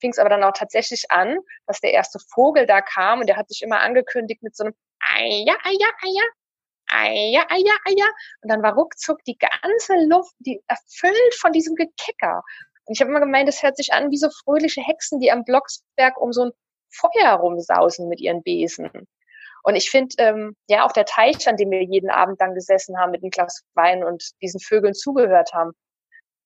fing 0.00 0.10
es 0.10 0.18
aber 0.18 0.30
dann 0.30 0.44
auch 0.44 0.52
tatsächlich 0.52 1.10
an, 1.10 1.38
dass 1.66 1.80
der 1.80 1.92
erste 1.92 2.18
Vogel 2.32 2.66
da 2.66 2.80
kam 2.80 3.20
und 3.20 3.26
der 3.28 3.36
hat 3.36 3.48
sich 3.48 3.62
immer 3.62 3.80
angekündigt 3.80 4.42
mit 4.42 4.56
so 4.56 4.64
einem 4.64 4.74
Eia, 5.00 5.54
Eia, 5.64 5.88
Eia, 6.02 6.24
Eia, 6.88 7.46
Eia, 7.48 7.74
Eia. 7.84 8.06
Und 8.42 8.50
dann 8.50 8.62
war 8.62 8.74
ruckzuck 8.74 9.22
die 9.24 9.38
ganze 9.38 9.94
Luft, 10.06 10.34
die 10.40 10.62
erfüllt 10.66 11.34
von 11.38 11.52
diesem 11.52 11.74
Gekicker. 11.74 12.42
Und 12.86 12.94
ich 12.94 13.00
habe 13.00 13.10
immer 13.10 13.20
gemeint, 13.20 13.48
das 13.48 13.62
hört 13.62 13.76
sich 13.76 13.92
an 13.92 14.10
wie 14.10 14.16
so 14.16 14.28
fröhliche 14.30 14.80
Hexen, 14.80 15.20
die 15.20 15.30
am 15.30 15.44
Blocksberg 15.44 16.18
um 16.18 16.32
so 16.32 16.46
ein 16.46 16.52
Feuer 16.90 17.34
rumsausen 17.34 18.08
mit 18.08 18.20
ihren 18.20 18.42
Besen. 18.42 18.90
Und 19.62 19.74
ich 19.74 19.90
finde, 19.90 20.14
ähm, 20.18 20.56
ja, 20.68 20.86
auch 20.86 20.92
der 20.92 21.04
Teich, 21.04 21.46
an 21.48 21.56
dem 21.56 21.70
wir 21.70 21.82
jeden 21.82 22.10
Abend 22.10 22.40
dann 22.40 22.54
gesessen 22.54 22.98
haben 22.98 23.10
mit 23.10 23.22
einem 23.22 23.30
Glas 23.30 23.62
Wein 23.74 24.04
und 24.04 24.30
diesen 24.40 24.60
Vögeln 24.60 24.94
zugehört 24.94 25.52
haben, 25.52 25.72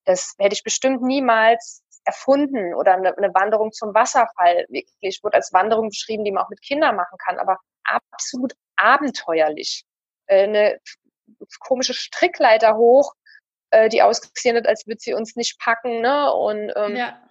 das 0.04 0.34
hätte 0.38 0.54
ich 0.54 0.64
bestimmt 0.64 1.02
niemals 1.02 1.82
erfunden 2.04 2.74
oder 2.74 2.94
eine, 2.94 3.16
eine 3.16 3.32
Wanderung 3.34 3.72
zum 3.72 3.94
Wasserfall. 3.94 4.66
Wirklich 4.68 5.20
wurde 5.22 5.36
als 5.36 5.52
Wanderung 5.52 5.90
beschrieben, 5.90 6.24
die 6.24 6.32
man 6.32 6.44
auch 6.44 6.50
mit 6.50 6.62
Kindern 6.62 6.96
machen 6.96 7.16
kann, 7.18 7.38
aber 7.38 7.58
absolut 7.84 8.54
abenteuerlich. 8.76 9.84
Äh, 10.32 10.44
eine 10.44 10.80
komische 11.60 11.94
Strickleiter 11.94 12.76
hoch, 12.76 13.14
äh, 13.70 13.88
die 13.88 14.02
ausgesehen 14.02 14.56
hat, 14.56 14.66
als 14.66 14.86
würde 14.86 15.00
sie 15.00 15.14
uns 15.14 15.36
nicht 15.36 15.58
packen, 15.58 16.00
ne? 16.00 16.32
Und 16.32 16.72
ähm, 16.76 16.96
ja 16.96 17.22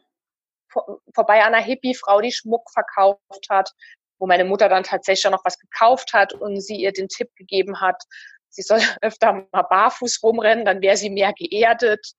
vorbei 1.14 1.44
an 1.44 1.54
einer 1.54 1.64
Hippie-Frau, 1.64 2.22
die 2.22 2.32
Schmuck 2.32 2.70
verkauft 2.72 3.48
hat, 3.50 3.72
wo 4.20 4.28
meine 4.28 4.46
Mutter 4.46 4.70
dann 4.70 4.84
tatsächlich 4.84 5.30
noch 5.32 5.46
was 5.46 5.60
gekauft 5.60 6.14
hat 6.14 6.34
und 6.34 6.62
sie 6.62 6.76
ihr 6.76 6.92
den 6.92 7.08
Tipp 7.08 7.30
gegeben 7.36 7.82
hat, 7.82 8.02
sie 8.50 8.62
soll 8.62 8.80
öfter 9.02 9.48
mal 9.52 9.64
barfuß 9.64 10.22
rumrennen, 10.24 10.66
dann 10.66 10.82
wäre 10.82 10.98
sie 10.98 11.10
mehr 11.10 11.34
geerdet. 11.34 12.14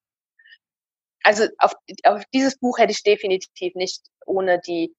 Also 1.24 1.46
auf, 1.58 1.74
auf 2.04 2.24
dieses 2.34 2.58
Buch 2.58 2.78
hätte 2.78 2.92
ich 2.92 3.02
definitiv 3.02 3.74
nicht 3.74 4.02
ohne 4.26 4.60
die 4.60 4.94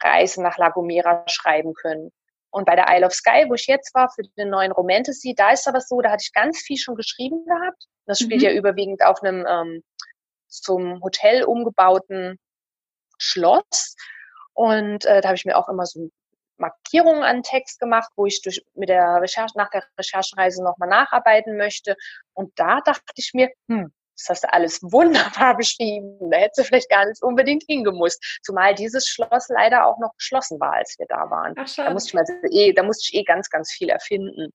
Reise 0.00 0.42
nach 0.42 0.58
La 0.58 0.70
Gomera 0.70 1.24
schreiben 1.28 1.72
können. 1.74 2.10
Und 2.50 2.64
bei 2.64 2.76
der 2.76 2.86
Isle 2.88 3.06
of 3.06 3.12
Sky, 3.12 3.44
wo 3.48 3.54
ich 3.54 3.66
jetzt 3.66 3.94
war, 3.94 4.10
für 4.10 4.22
den 4.36 4.50
neuen 4.50 4.72
Romantasy, 4.72 5.34
da 5.36 5.50
ist 5.50 5.68
aber 5.68 5.80
so, 5.80 6.00
da 6.00 6.10
hatte 6.10 6.22
ich 6.24 6.32
ganz 6.32 6.60
viel 6.60 6.78
schon 6.78 6.94
geschrieben 6.94 7.44
gehabt. 7.44 7.84
Das 8.06 8.20
spielt 8.20 8.40
mhm. 8.40 8.46
ja 8.48 8.52
überwiegend 8.52 9.04
auf 9.04 9.22
einem 9.22 9.46
ähm, 9.46 9.82
zum 10.48 11.02
Hotel 11.02 11.44
umgebauten 11.44 12.38
Schloss. 13.18 13.96
Und 14.54 15.04
äh, 15.04 15.20
da 15.20 15.28
habe 15.28 15.36
ich 15.36 15.44
mir 15.44 15.56
auch 15.56 15.68
immer 15.68 15.84
so 15.84 16.10
Markierungen 16.56 17.22
an 17.22 17.42
Text 17.42 17.78
gemacht, 17.78 18.10
wo 18.16 18.26
ich 18.26 18.42
durch, 18.42 18.64
mit 18.74 18.88
der 18.88 19.20
Recherche, 19.20 19.56
nach 19.56 19.70
der 19.70 19.84
Recherchereise 19.98 20.64
nochmal 20.64 20.88
nacharbeiten 20.88 21.56
möchte. 21.56 21.96
Und 22.32 22.52
da 22.58 22.80
dachte 22.80 23.12
ich 23.16 23.32
mir, 23.34 23.50
hm, 23.68 23.92
das 24.18 24.28
hast 24.28 24.44
du 24.44 24.52
alles 24.52 24.82
wunderbar 24.82 25.56
beschrieben. 25.56 26.30
Da 26.30 26.38
hättest 26.38 26.58
du 26.58 26.64
vielleicht 26.64 26.90
gar 26.90 27.06
nicht 27.06 27.22
unbedingt 27.22 27.64
hingemusst. 27.66 28.40
Zumal 28.42 28.74
dieses 28.74 29.06
Schloss 29.06 29.48
leider 29.48 29.86
auch 29.86 29.98
noch 29.98 30.14
geschlossen 30.16 30.58
war, 30.60 30.74
als 30.74 30.98
wir 30.98 31.06
da 31.08 31.30
waren. 31.30 31.54
Ach, 31.56 31.72
da 31.76 31.90
musste 31.90 32.08
ich 32.08 32.14
mal 32.14 32.24
eh, 32.50 32.72
da 32.72 32.82
musste 32.82 33.08
ich 33.08 33.20
eh 33.20 33.24
ganz, 33.24 33.48
ganz 33.48 33.70
viel 33.70 33.88
erfinden. 33.88 34.52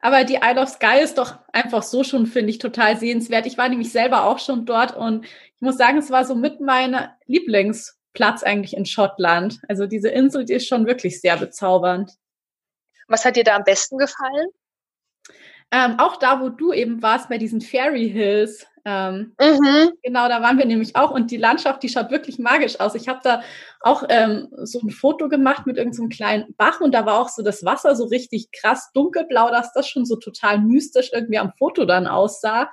Aber 0.00 0.24
die 0.24 0.40
Isle 0.42 0.60
of 0.60 0.68
Sky 0.68 1.00
ist 1.00 1.18
doch 1.18 1.38
einfach 1.52 1.82
so 1.82 2.02
schon, 2.02 2.26
finde 2.26 2.50
ich, 2.50 2.58
total 2.58 2.96
sehenswert. 2.96 3.46
Ich 3.46 3.56
war 3.56 3.68
nämlich 3.68 3.92
selber 3.92 4.24
auch 4.24 4.38
schon 4.38 4.66
dort 4.66 4.96
und 4.96 5.24
ich 5.24 5.60
muss 5.60 5.76
sagen, 5.76 5.98
es 5.98 6.10
war 6.10 6.24
so 6.24 6.34
mit 6.34 6.60
meiner 6.60 7.16
Lieblingsplatz 7.26 8.42
eigentlich 8.42 8.76
in 8.76 8.84
Schottland. 8.84 9.60
Also 9.68 9.86
diese 9.86 10.08
Insel, 10.08 10.44
die 10.44 10.54
ist 10.54 10.66
schon 10.66 10.86
wirklich 10.86 11.20
sehr 11.20 11.36
bezaubernd. 11.36 12.12
Was 13.06 13.24
hat 13.24 13.36
dir 13.36 13.44
da 13.44 13.54
am 13.54 13.64
besten 13.64 13.96
gefallen? 13.96 14.48
Ähm, 15.70 15.98
auch 15.98 16.16
da, 16.16 16.40
wo 16.40 16.48
du 16.48 16.72
eben 16.72 17.00
warst, 17.00 17.28
bei 17.28 17.38
diesen 17.38 17.60
Fairy 17.60 18.10
Hills. 18.10 18.66
Ähm, 18.84 19.34
mhm. 19.40 19.92
Genau, 20.02 20.28
da 20.28 20.42
waren 20.42 20.58
wir 20.58 20.64
nämlich 20.64 20.96
auch 20.96 21.12
und 21.12 21.30
die 21.30 21.36
Landschaft, 21.36 21.82
die 21.82 21.88
schaut 21.88 22.10
wirklich 22.10 22.38
magisch 22.38 22.80
aus. 22.80 22.96
Ich 22.96 23.08
habe 23.08 23.20
da 23.22 23.42
auch 23.80 24.02
ähm, 24.08 24.48
so 24.64 24.80
ein 24.80 24.90
Foto 24.90 25.28
gemacht 25.28 25.66
mit 25.66 25.76
irgendeinem 25.76 26.10
so 26.10 26.16
kleinen 26.16 26.54
Bach 26.56 26.80
und 26.80 26.92
da 26.92 27.06
war 27.06 27.20
auch 27.20 27.28
so 27.28 27.42
das 27.42 27.64
Wasser 27.64 27.94
so 27.94 28.06
richtig 28.06 28.50
krass 28.50 28.90
dunkelblau, 28.92 29.50
dass 29.50 29.72
das 29.72 29.88
schon 29.88 30.04
so 30.04 30.16
total 30.16 30.58
mystisch 30.58 31.10
irgendwie 31.12 31.38
am 31.38 31.52
Foto 31.58 31.84
dann 31.84 32.08
aussah. 32.08 32.70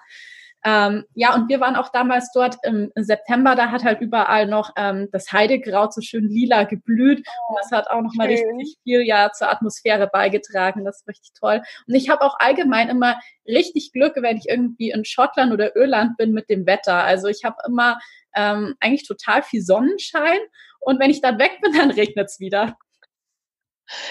Ähm, 0.66 1.06
ja, 1.14 1.34
und 1.36 1.48
wir 1.48 1.62
waren 1.62 1.78
auch 1.78 1.90
damals 1.90 2.32
dort 2.34 2.58
im 2.64 2.92
September, 2.96 3.56
da 3.56 3.72
hat 3.72 3.84
halt 3.84 4.02
überall 4.02 4.46
noch 4.46 4.72
ähm, 4.76 5.08
das 5.12 5.32
Heidekraut 5.32 5.94
so 5.94 6.02
schön 6.02 6.28
lila 6.28 6.64
geblüht 6.64 7.20
und 7.20 7.58
das 7.62 7.72
hat 7.72 7.90
auch 7.90 8.02
nochmal 8.02 8.28
richtig 8.28 8.76
viel 8.84 9.02
ja 9.02 9.32
zur 9.32 9.50
Atmosphäre 9.50 10.08
beigetragen. 10.12 10.84
Das 10.84 10.98
ist 10.98 11.08
richtig 11.08 11.32
toll. 11.40 11.62
Und 11.88 11.96
ich 11.96 12.10
habe 12.10 12.22
auch 12.22 12.36
allgemein 12.40 12.90
immer 12.90 13.18
richtig 13.48 13.94
Glück, 13.94 14.16
wenn 14.18 14.38
ich 14.38 14.50
irgendwie 14.50 14.92
in 14.92 15.06
Schottland 15.06 15.54
oder 15.54 15.76
Irland 15.78 16.18
bin 16.18 16.34
mit 16.34 16.50
dem 16.50 16.66
Wetter. 16.66 17.04
Also 17.04 17.28
ich 17.28 17.46
habe 17.46 17.56
immer 17.66 17.98
ähm, 18.36 18.76
eigentlich 18.82 19.08
total 19.08 19.44
viel 19.44 19.62
Sonnenschein 19.62 20.40
und 20.80 21.00
wenn 21.00 21.10
ich 21.10 21.22
dann 21.22 21.40
weg 21.40 21.60
bin, 21.62 21.74
dann 21.74 21.92
regnet's 21.92 22.40
wieder. 22.40 22.78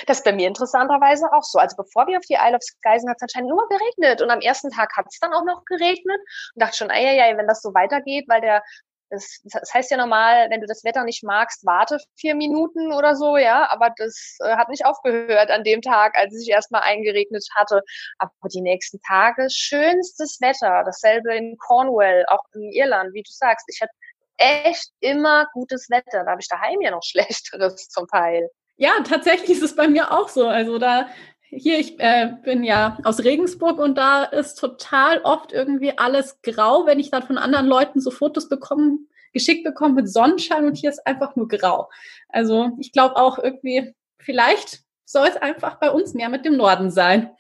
Das 0.07 0.19
ist 0.19 0.25
bei 0.25 0.33
mir 0.33 0.49
interessanterweise 0.49 1.33
auch 1.33 1.45
so. 1.45 1.59
Also 1.59 1.77
bevor 1.77 2.07
wir 2.07 2.19
auf 2.19 2.25
die 2.29 2.35
Isle 2.35 2.57
of 2.57 2.63
Skye 2.63 2.99
sind, 2.99 3.11
hat 3.11 3.17
es 3.19 3.23
anscheinend 3.23 3.51
nur 3.51 3.69
geregnet. 3.69 4.23
Und 4.23 4.31
am 4.31 4.41
ersten 4.41 4.71
Tag 4.71 4.97
hat 4.97 5.07
es 5.09 5.19
dann 5.21 5.33
auch 5.33 5.45
noch 5.45 5.65
geregnet. 5.65 6.21
Und 6.55 6.63
dachte 6.63 6.77
schon, 6.77 6.91
ey, 6.91 7.19
ey, 7.19 7.37
wenn 7.37 7.47
das 7.47 7.63
so 7.63 7.75
weitergeht, 7.75 8.27
weil 8.29 8.41
der, 8.41 8.63
das, 9.11 9.41
das 9.45 9.73
heißt 9.73 9.91
ja 9.91 9.97
normal, 9.97 10.51
wenn 10.51 10.61
du 10.61 10.67
das 10.67 10.85
Wetter 10.85 11.05
nicht 11.05 11.25
magst, 11.25 11.65
warte 11.65 11.99
vier 12.17 12.35
Minuten 12.35 12.93
oder 12.93 13.17
so, 13.17 13.37
ja. 13.37 13.69
Aber 13.71 13.93
das 13.97 14.37
äh, 14.41 14.57
hat 14.57 14.69
nicht 14.69 14.85
aufgehört 14.85 15.51
an 15.51 15.65
dem 15.65 15.83
Tag, 15.83 16.17
als 16.17 16.35
es 16.35 16.41
sich 16.41 16.51
erstmal 16.51 16.83
eingeregnet 16.83 17.47
hatte. 17.55 17.83
Aber 18.19 18.33
die 18.53 18.61
nächsten 18.61 19.01
Tage 19.03 19.49
schönstes 19.51 20.41
Wetter. 20.41 20.83
Dasselbe 20.85 21.35
in 21.35 21.57
Cornwall, 21.59 22.25
auch 22.29 22.43
in 22.55 22.71
Irland, 22.73 23.15
wie 23.15 23.23
du 23.23 23.31
sagst. 23.31 23.67
Ich 23.69 23.81
hatte 23.81 23.93
echt 24.39 24.91
immer 25.01 25.47
gutes 25.53 25.91
Wetter. 25.91 26.25
Da 26.25 26.31
habe 26.31 26.41
ich 26.41 26.49
daheim 26.49 26.81
ja 26.81 26.91
noch 26.91 27.03
schlechteres 27.05 27.89
zum 27.89 28.07
Teil. 28.09 28.49
Ja, 28.79 28.93
tatsächlich 29.05 29.51
ist 29.51 29.63
es 29.63 29.75
bei 29.75 29.89
mir 29.89 30.13
auch 30.13 30.29
so. 30.29 30.47
Also 30.47 30.79
da 30.79 31.09
hier, 31.51 31.79
ich 31.81 31.99
äh, 31.99 32.33
bin 32.45 32.63
ja 32.63 32.99
aus 33.03 33.25
Regensburg 33.25 33.79
und 33.79 33.97
da 33.97 34.23
ist 34.25 34.55
total 34.55 35.21
oft 35.23 35.53
irgendwie 35.53 35.97
alles 35.99 36.41
grau, 36.43 36.87
wenn 36.87 37.01
ich 37.01 37.11
dann 37.11 37.25
von 37.25 37.39
anderen 37.39 37.67
Leuten 37.67 38.01
so 38.01 38.11
Fotos 38.11 38.49
bekommen, 38.49 39.09
geschickt 39.33 39.65
bekomme 39.65 39.95
mit 39.95 40.13
Sonnenschein 40.13 40.65
und 40.65 40.77
hier 40.77 40.91
ist 40.91 41.05
einfach 41.07 41.35
nur 41.35 41.49
grau. 41.49 41.91
Also 42.29 42.71
ich 42.79 42.93
glaube 42.93 43.17
auch 43.17 43.39
irgendwie, 43.39 43.95
vielleicht 44.21 44.83
soll 45.05 45.27
es 45.27 45.37
einfach 45.37 45.81
bei 45.81 45.91
uns 45.91 46.15
mehr 46.15 46.29
mit 46.29 46.45
dem 46.45 46.57
Norden 46.57 46.91
sein. 46.91 47.35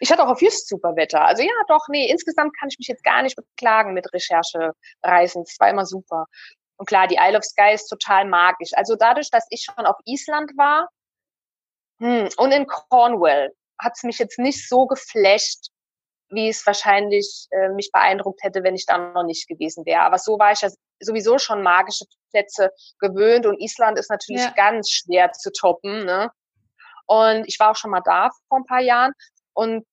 Ich 0.00 0.10
hatte 0.10 0.24
auch 0.24 0.30
auf 0.30 0.40
Just 0.40 0.68
super 0.68 0.96
Wetter. 0.96 1.26
Also 1.26 1.42
ja, 1.42 1.52
doch, 1.68 1.88
nee, 1.88 2.10
insgesamt 2.10 2.56
kann 2.58 2.70
ich 2.70 2.78
mich 2.78 2.88
jetzt 2.88 3.04
gar 3.04 3.22
nicht 3.22 3.36
beklagen 3.36 3.92
mit 3.92 4.10
Recherchereisen. 4.14 5.42
Es 5.42 5.60
war 5.60 5.68
immer 5.68 5.84
super. 5.84 6.26
Und 6.76 6.86
klar, 6.86 7.06
die 7.06 7.18
Isle 7.20 7.38
of 7.38 7.44
Skye 7.44 7.74
ist 7.74 7.88
total 7.88 8.26
magisch. 8.26 8.70
Also 8.74 8.96
dadurch, 8.96 9.30
dass 9.30 9.46
ich 9.50 9.62
schon 9.62 9.86
auf 9.86 9.96
Island 10.04 10.50
war 10.56 10.88
hm, 12.00 12.28
und 12.36 12.52
in 12.52 12.66
Cornwall, 12.66 13.52
hat 13.78 13.92
es 13.96 14.02
mich 14.02 14.18
jetzt 14.18 14.38
nicht 14.38 14.68
so 14.68 14.86
geflasht 14.86 15.68
wie 16.34 16.48
es 16.48 16.66
wahrscheinlich 16.66 17.46
äh, 17.50 17.68
mich 17.70 17.90
beeindruckt 17.92 18.42
hätte, 18.42 18.62
wenn 18.62 18.74
ich 18.74 18.86
da 18.86 18.98
noch 18.98 19.24
nicht 19.24 19.48
gewesen 19.48 19.84
wäre. 19.86 20.02
Aber 20.02 20.18
so 20.18 20.38
war 20.38 20.52
ich 20.52 20.60
ja 20.60 20.70
sowieso 21.00 21.38
schon 21.38 21.62
magische 21.62 22.04
Plätze 22.30 22.70
gewöhnt 22.98 23.46
und 23.46 23.60
Island 23.60 23.98
ist 23.98 24.10
natürlich 24.10 24.42
ja. 24.42 24.50
ganz 24.50 24.90
schwer 24.90 25.32
zu 25.32 25.52
toppen. 25.52 26.04
Ne? 26.04 26.30
Und 27.06 27.44
ich 27.46 27.58
war 27.60 27.70
auch 27.70 27.76
schon 27.76 27.90
mal 27.90 28.02
da 28.04 28.30
vor 28.48 28.58
ein 28.58 28.64
paar 28.64 28.80
Jahren 28.80 29.12
und 29.52 29.86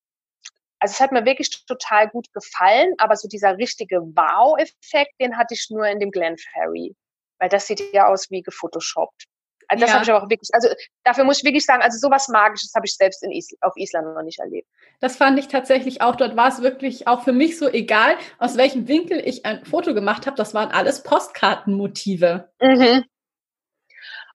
also 0.81 0.93
es 0.93 0.99
hat 0.99 1.11
mir 1.11 1.25
wirklich 1.25 1.63
total 1.67 2.09
gut 2.09 2.33
gefallen, 2.33 2.95
aber 2.97 3.15
so 3.15 3.27
dieser 3.27 3.57
richtige 3.57 4.01
Wow-Effekt, 4.01 5.13
den 5.21 5.37
hatte 5.37 5.53
ich 5.53 5.67
nur 5.69 5.85
in 5.85 5.99
dem 5.99 6.09
Glen 6.09 6.37
Ferry, 6.39 6.95
weil 7.39 7.49
das 7.49 7.67
sieht 7.67 7.93
ja 7.93 8.07
aus 8.07 8.31
wie 8.31 8.41
gefotoshoppt. 8.41 9.25
Also 9.67 9.81
das 9.81 9.89
ja. 9.89 9.93
habe 9.93 10.03
ich 10.03 10.11
aber 10.11 10.23
auch 10.23 10.29
wirklich, 10.29 10.49
also 10.53 10.69
dafür 11.03 11.23
muss 11.23 11.37
ich 11.37 11.43
wirklich 11.43 11.65
sagen, 11.65 11.83
also 11.83 11.99
sowas 11.99 12.27
Magisches 12.29 12.73
habe 12.75 12.87
ich 12.87 12.95
selbst 12.95 13.23
in 13.23 13.31
Is 13.31 13.55
auf 13.61 13.73
Island 13.77 14.15
noch 14.15 14.23
nicht 14.23 14.39
erlebt. 14.39 14.67
Das 14.99 15.15
fand 15.15 15.37
ich 15.37 15.47
tatsächlich 15.47 16.01
auch. 16.01 16.15
Dort 16.15 16.35
war 16.35 16.49
es 16.49 16.63
wirklich 16.63 17.07
auch 17.07 17.23
für 17.23 17.31
mich 17.31 17.59
so 17.59 17.69
egal, 17.69 18.17
aus 18.39 18.57
welchem 18.57 18.87
Winkel 18.87 19.21
ich 19.23 19.45
ein 19.45 19.63
Foto 19.63 19.93
gemacht 19.93 20.25
habe. 20.25 20.35
Das 20.35 20.55
waren 20.55 20.71
alles 20.71 21.03
Postkartenmotive. 21.03 22.51
Mhm. 22.59 23.05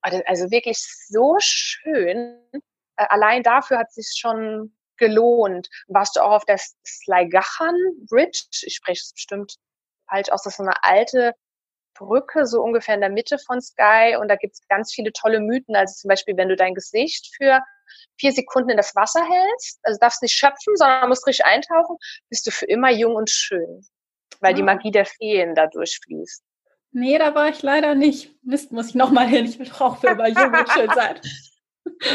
Also, 0.01 0.23
also 0.27 0.51
wirklich 0.53 0.79
so 0.79 1.37
schön. 1.41 2.39
Äh, 2.53 2.61
allein 3.09 3.43
dafür 3.43 3.79
hat 3.79 3.93
sich 3.93 4.15
schon 4.17 4.73
gelohnt. 4.99 5.69
Warst 5.89 6.17
du 6.17 6.21
auch 6.21 6.33
auf 6.33 6.45
der 6.45 6.59
Slygachan 6.87 7.77
Bridge? 8.09 8.47
Ich 8.63 8.75
spreche 8.77 9.03
es 9.03 9.13
bestimmt 9.13 9.57
falsch 10.09 10.31
aus. 10.31 10.43
Das 10.43 10.55
ist 10.55 10.57
so 10.59 10.63
eine 10.63 10.83
alte 10.83 11.35
Brücke, 11.95 12.47
so 12.47 12.63
ungefähr 12.63 12.95
in 12.95 13.01
der 13.01 13.11
Mitte 13.11 13.39
von 13.39 13.61
Sky. 13.61 14.17
Und 14.21 14.29
da 14.29 14.37
gibt 14.37 14.55
es 14.55 14.69
ganz 14.69 14.93
viele 14.93 15.13
tolle 15.13 15.41
Mythen. 15.41 15.77
Also 15.77 15.95
zum 15.95 16.09
Beispiel, 16.09 16.37
wenn 16.37 16.49
du 16.49 16.57
dein 16.57 16.75
Gesicht 16.75 17.35
für 17.37 17.61
vier 18.19 18.33
Sekunden 18.33 18.71
in 18.71 18.77
das 18.77 18.95
Wasser 18.95 19.25
hältst, 19.25 19.81
also 19.83 19.99
darfst 20.01 20.23
nicht 20.23 20.35
schöpfen, 20.35 20.77
sondern 20.77 21.09
musst 21.09 21.27
richtig 21.27 21.47
eintauchen, 21.47 21.97
bist 22.29 22.47
du 22.47 22.51
für 22.51 22.67
immer 22.67 22.91
jung 22.91 23.15
und 23.15 23.31
schön. 23.31 23.87
Weil 24.41 24.53
oh. 24.53 24.57
die 24.57 24.63
ah. 24.63 24.67
Magie 24.67 24.91
der 24.91 25.07
Feen 25.07 25.55
da 25.55 25.67
durchfließt. 25.67 26.43
Nee, 26.93 27.19
da 27.19 27.35
war 27.35 27.49
ich 27.49 27.63
leider 27.63 27.95
nicht. 27.95 28.35
Mist, 28.43 28.73
muss 28.73 28.89
ich 28.89 28.95
nochmal 28.95 29.27
hin. 29.27 29.45
Ich 29.45 29.59
will 29.59 29.71
auch 29.79 29.99
für 29.99 30.09
immer 30.09 30.29
jung 30.29 30.55
und 30.55 30.71
schön 30.71 30.91
sein. 30.95 31.21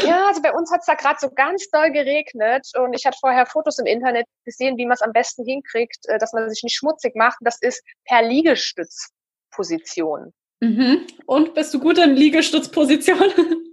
Ja, 0.04 0.26
also 0.26 0.42
bei 0.42 0.52
uns 0.52 0.70
hat 0.70 0.80
es 0.80 0.86
da 0.86 0.94
gerade 0.94 1.18
so 1.20 1.30
ganz 1.30 1.68
doll 1.70 1.90
geregnet 1.90 2.68
und 2.78 2.92
ich 2.94 3.04
hatte 3.04 3.18
vorher 3.20 3.46
Fotos 3.46 3.78
im 3.78 3.86
Internet 3.86 4.26
gesehen, 4.44 4.76
wie 4.76 4.86
man 4.86 4.94
es 4.94 5.02
am 5.02 5.12
besten 5.12 5.44
hinkriegt, 5.44 6.06
äh, 6.08 6.18
dass 6.18 6.32
man 6.32 6.48
sich 6.50 6.62
nicht 6.62 6.76
schmutzig 6.76 7.16
macht. 7.16 7.38
Das 7.40 7.58
ist 7.60 7.82
per 8.04 8.22
Liegestütz. 8.22 9.10
Position. 9.52 10.32
Mhm. 10.60 11.06
Und 11.26 11.54
bist 11.54 11.72
du 11.72 11.78
gut 11.78 11.98
in 11.98 12.16
Liegestützposition? 12.16 13.32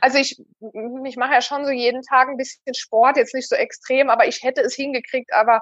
Also 0.00 0.18
ich, 0.18 0.40
ich 1.04 1.16
mache 1.16 1.32
ja 1.32 1.42
schon 1.42 1.64
so 1.64 1.72
jeden 1.72 2.00
Tag 2.02 2.28
ein 2.28 2.36
bisschen 2.36 2.72
Sport, 2.72 3.16
jetzt 3.16 3.34
nicht 3.34 3.48
so 3.48 3.56
extrem, 3.56 4.10
aber 4.10 4.28
ich 4.28 4.44
hätte 4.44 4.60
es 4.60 4.76
hingekriegt, 4.76 5.32
aber 5.32 5.60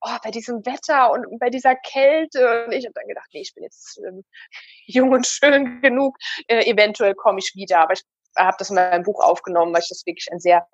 oh, 0.00 0.16
bei 0.22 0.30
diesem 0.30 0.64
Wetter 0.64 1.12
und 1.12 1.38
bei 1.38 1.50
dieser 1.50 1.74
Kälte, 1.76 2.64
und 2.64 2.72
ich 2.72 2.86
habe 2.86 2.94
dann 2.94 3.06
gedacht, 3.06 3.28
nee, 3.34 3.42
ich 3.42 3.52
bin 3.54 3.64
jetzt 3.64 4.00
ähm, 4.08 4.24
jung 4.86 5.10
und 5.10 5.26
schön 5.26 5.82
genug, 5.82 6.16
äh, 6.48 6.64
eventuell 6.64 7.14
komme 7.14 7.38
ich 7.38 7.52
wieder. 7.54 7.80
Aber 7.80 7.92
ich 7.92 8.02
habe 8.36 8.56
das 8.58 8.70
in 8.70 8.76
meinem 8.76 9.02
Buch 9.02 9.22
aufgenommen, 9.22 9.72
weil 9.72 9.82
ich 9.82 9.88
das 9.88 10.04
wirklich 10.06 10.28
ein 10.32 10.40
sehr 10.40 10.66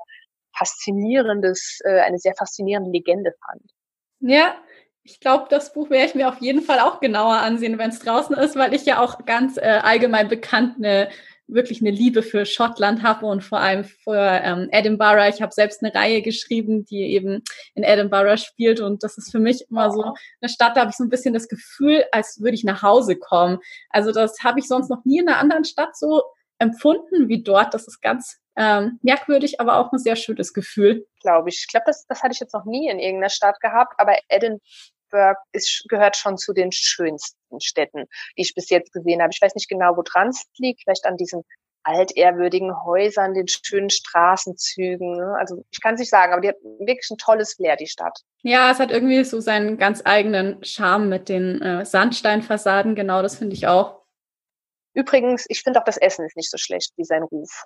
faszinierendes, 0.56 1.80
äh, 1.84 2.00
eine 2.00 2.18
sehr 2.18 2.34
faszinierende 2.34 2.90
Legende 2.90 3.32
fand. 3.44 3.62
Ja, 4.20 4.54
ich 5.02 5.20
glaube, 5.20 5.46
das 5.48 5.72
Buch 5.72 5.90
werde 5.90 6.06
ich 6.06 6.14
mir 6.14 6.28
auf 6.28 6.40
jeden 6.40 6.62
Fall 6.62 6.80
auch 6.80 7.00
genauer 7.00 7.36
ansehen, 7.38 7.78
wenn 7.78 7.90
es 7.90 8.00
draußen 8.00 8.36
ist, 8.36 8.56
weil 8.56 8.74
ich 8.74 8.84
ja 8.84 9.00
auch 9.00 9.24
ganz 9.24 9.56
äh, 9.56 9.80
allgemein 9.82 10.28
bekannt 10.28 10.76
eine 10.76 11.08
wirklich 11.52 11.80
eine 11.80 11.90
Liebe 11.90 12.22
für 12.22 12.46
Schottland 12.46 13.02
habe 13.02 13.26
und 13.26 13.42
vor 13.42 13.58
allem 13.58 13.84
für 13.84 14.40
ähm, 14.42 14.68
Edinburgh. 14.70 15.28
Ich 15.28 15.42
habe 15.42 15.52
selbst 15.52 15.82
eine 15.82 15.94
Reihe 15.94 16.22
geschrieben, 16.22 16.84
die 16.84 17.12
eben 17.12 17.42
in 17.74 17.82
Edinburgh 17.82 18.36
spielt 18.36 18.80
und 18.80 19.02
das 19.02 19.18
ist 19.18 19.30
für 19.30 19.40
mich 19.40 19.66
immer 19.68 19.90
so 19.90 20.14
eine 20.40 20.48
Stadt, 20.48 20.76
da 20.76 20.82
habe 20.82 20.90
ich 20.90 20.96
so 20.96 21.04
ein 21.04 21.10
bisschen 21.10 21.34
das 21.34 21.48
Gefühl, 21.48 22.04
als 22.12 22.40
würde 22.40 22.54
ich 22.54 22.64
nach 22.64 22.82
Hause 22.82 23.16
kommen. 23.16 23.58
Also 23.90 24.12
das 24.12 24.44
habe 24.44 24.60
ich 24.60 24.68
sonst 24.68 24.90
noch 24.90 25.04
nie 25.04 25.18
in 25.18 25.28
einer 25.28 25.38
anderen 25.38 25.64
Stadt 25.64 25.96
so 25.96 26.22
empfunden 26.60 27.28
wie 27.28 27.42
dort. 27.42 27.74
Das 27.74 27.88
ist 27.88 28.00
ganz 28.00 28.38
ähm, 28.56 28.98
merkwürdig, 29.02 29.60
aber 29.60 29.78
auch 29.78 29.92
ein 29.92 29.98
sehr 29.98 30.16
schönes 30.16 30.52
Gefühl. 30.52 31.06
Glaube 31.20 31.48
ich. 31.48 31.60
Ich 31.60 31.68
glaube, 31.68 31.84
das, 31.86 32.06
das 32.06 32.22
hatte 32.22 32.32
ich 32.32 32.40
jetzt 32.40 32.54
noch 32.54 32.64
nie 32.64 32.88
in 32.88 32.98
irgendeiner 32.98 33.30
Stadt 33.30 33.60
gehabt, 33.60 33.94
aber 33.98 34.16
Edinburgh 34.28 35.40
ist, 35.52 35.84
gehört 35.88 36.16
schon 36.16 36.36
zu 36.36 36.52
den 36.52 36.70
schönsten 36.72 37.60
Städten, 37.60 38.06
die 38.36 38.42
ich 38.42 38.54
bis 38.54 38.70
jetzt 38.70 38.92
gesehen 38.92 39.22
habe. 39.22 39.30
Ich 39.32 39.40
weiß 39.40 39.54
nicht 39.54 39.68
genau, 39.68 39.96
wo 39.96 40.02
dran 40.02 40.28
es 40.28 40.44
liegt, 40.58 40.82
vielleicht 40.82 41.06
an 41.06 41.16
diesen 41.16 41.42
altehrwürdigen 41.82 42.84
Häusern, 42.84 43.34
den 43.34 43.48
schönen 43.48 43.90
Straßenzügen. 43.90 45.16
Ne? 45.16 45.34
Also 45.38 45.64
ich 45.70 45.80
kann 45.80 45.94
es 45.94 46.00
nicht 46.00 46.10
sagen, 46.10 46.32
aber 46.32 46.42
die 46.42 46.48
hat 46.48 46.56
wirklich 46.62 47.08
ein 47.10 47.16
tolles 47.16 47.54
Flair, 47.54 47.76
die 47.76 47.86
Stadt. 47.86 48.18
Ja, 48.42 48.70
es 48.70 48.78
hat 48.78 48.90
irgendwie 48.90 49.24
so 49.24 49.40
seinen 49.40 49.78
ganz 49.78 50.02
eigenen 50.04 50.62
Charme 50.62 51.08
mit 51.08 51.28
den 51.28 51.62
äh, 51.62 51.84
Sandsteinfassaden. 51.84 52.94
Genau, 52.94 53.22
das 53.22 53.36
finde 53.36 53.54
ich 53.54 53.66
auch. 53.66 53.99
Übrigens, 54.94 55.46
ich 55.48 55.62
finde 55.62 55.80
auch 55.80 55.84
das 55.84 55.96
Essen 55.96 56.24
ist 56.26 56.36
nicht 56.36 56.50
so 56.50 56.58
schlecht 56.58 56.92
wie 56.96 57.04
sein 57.04 57.22
Ruf. 57.22 57.64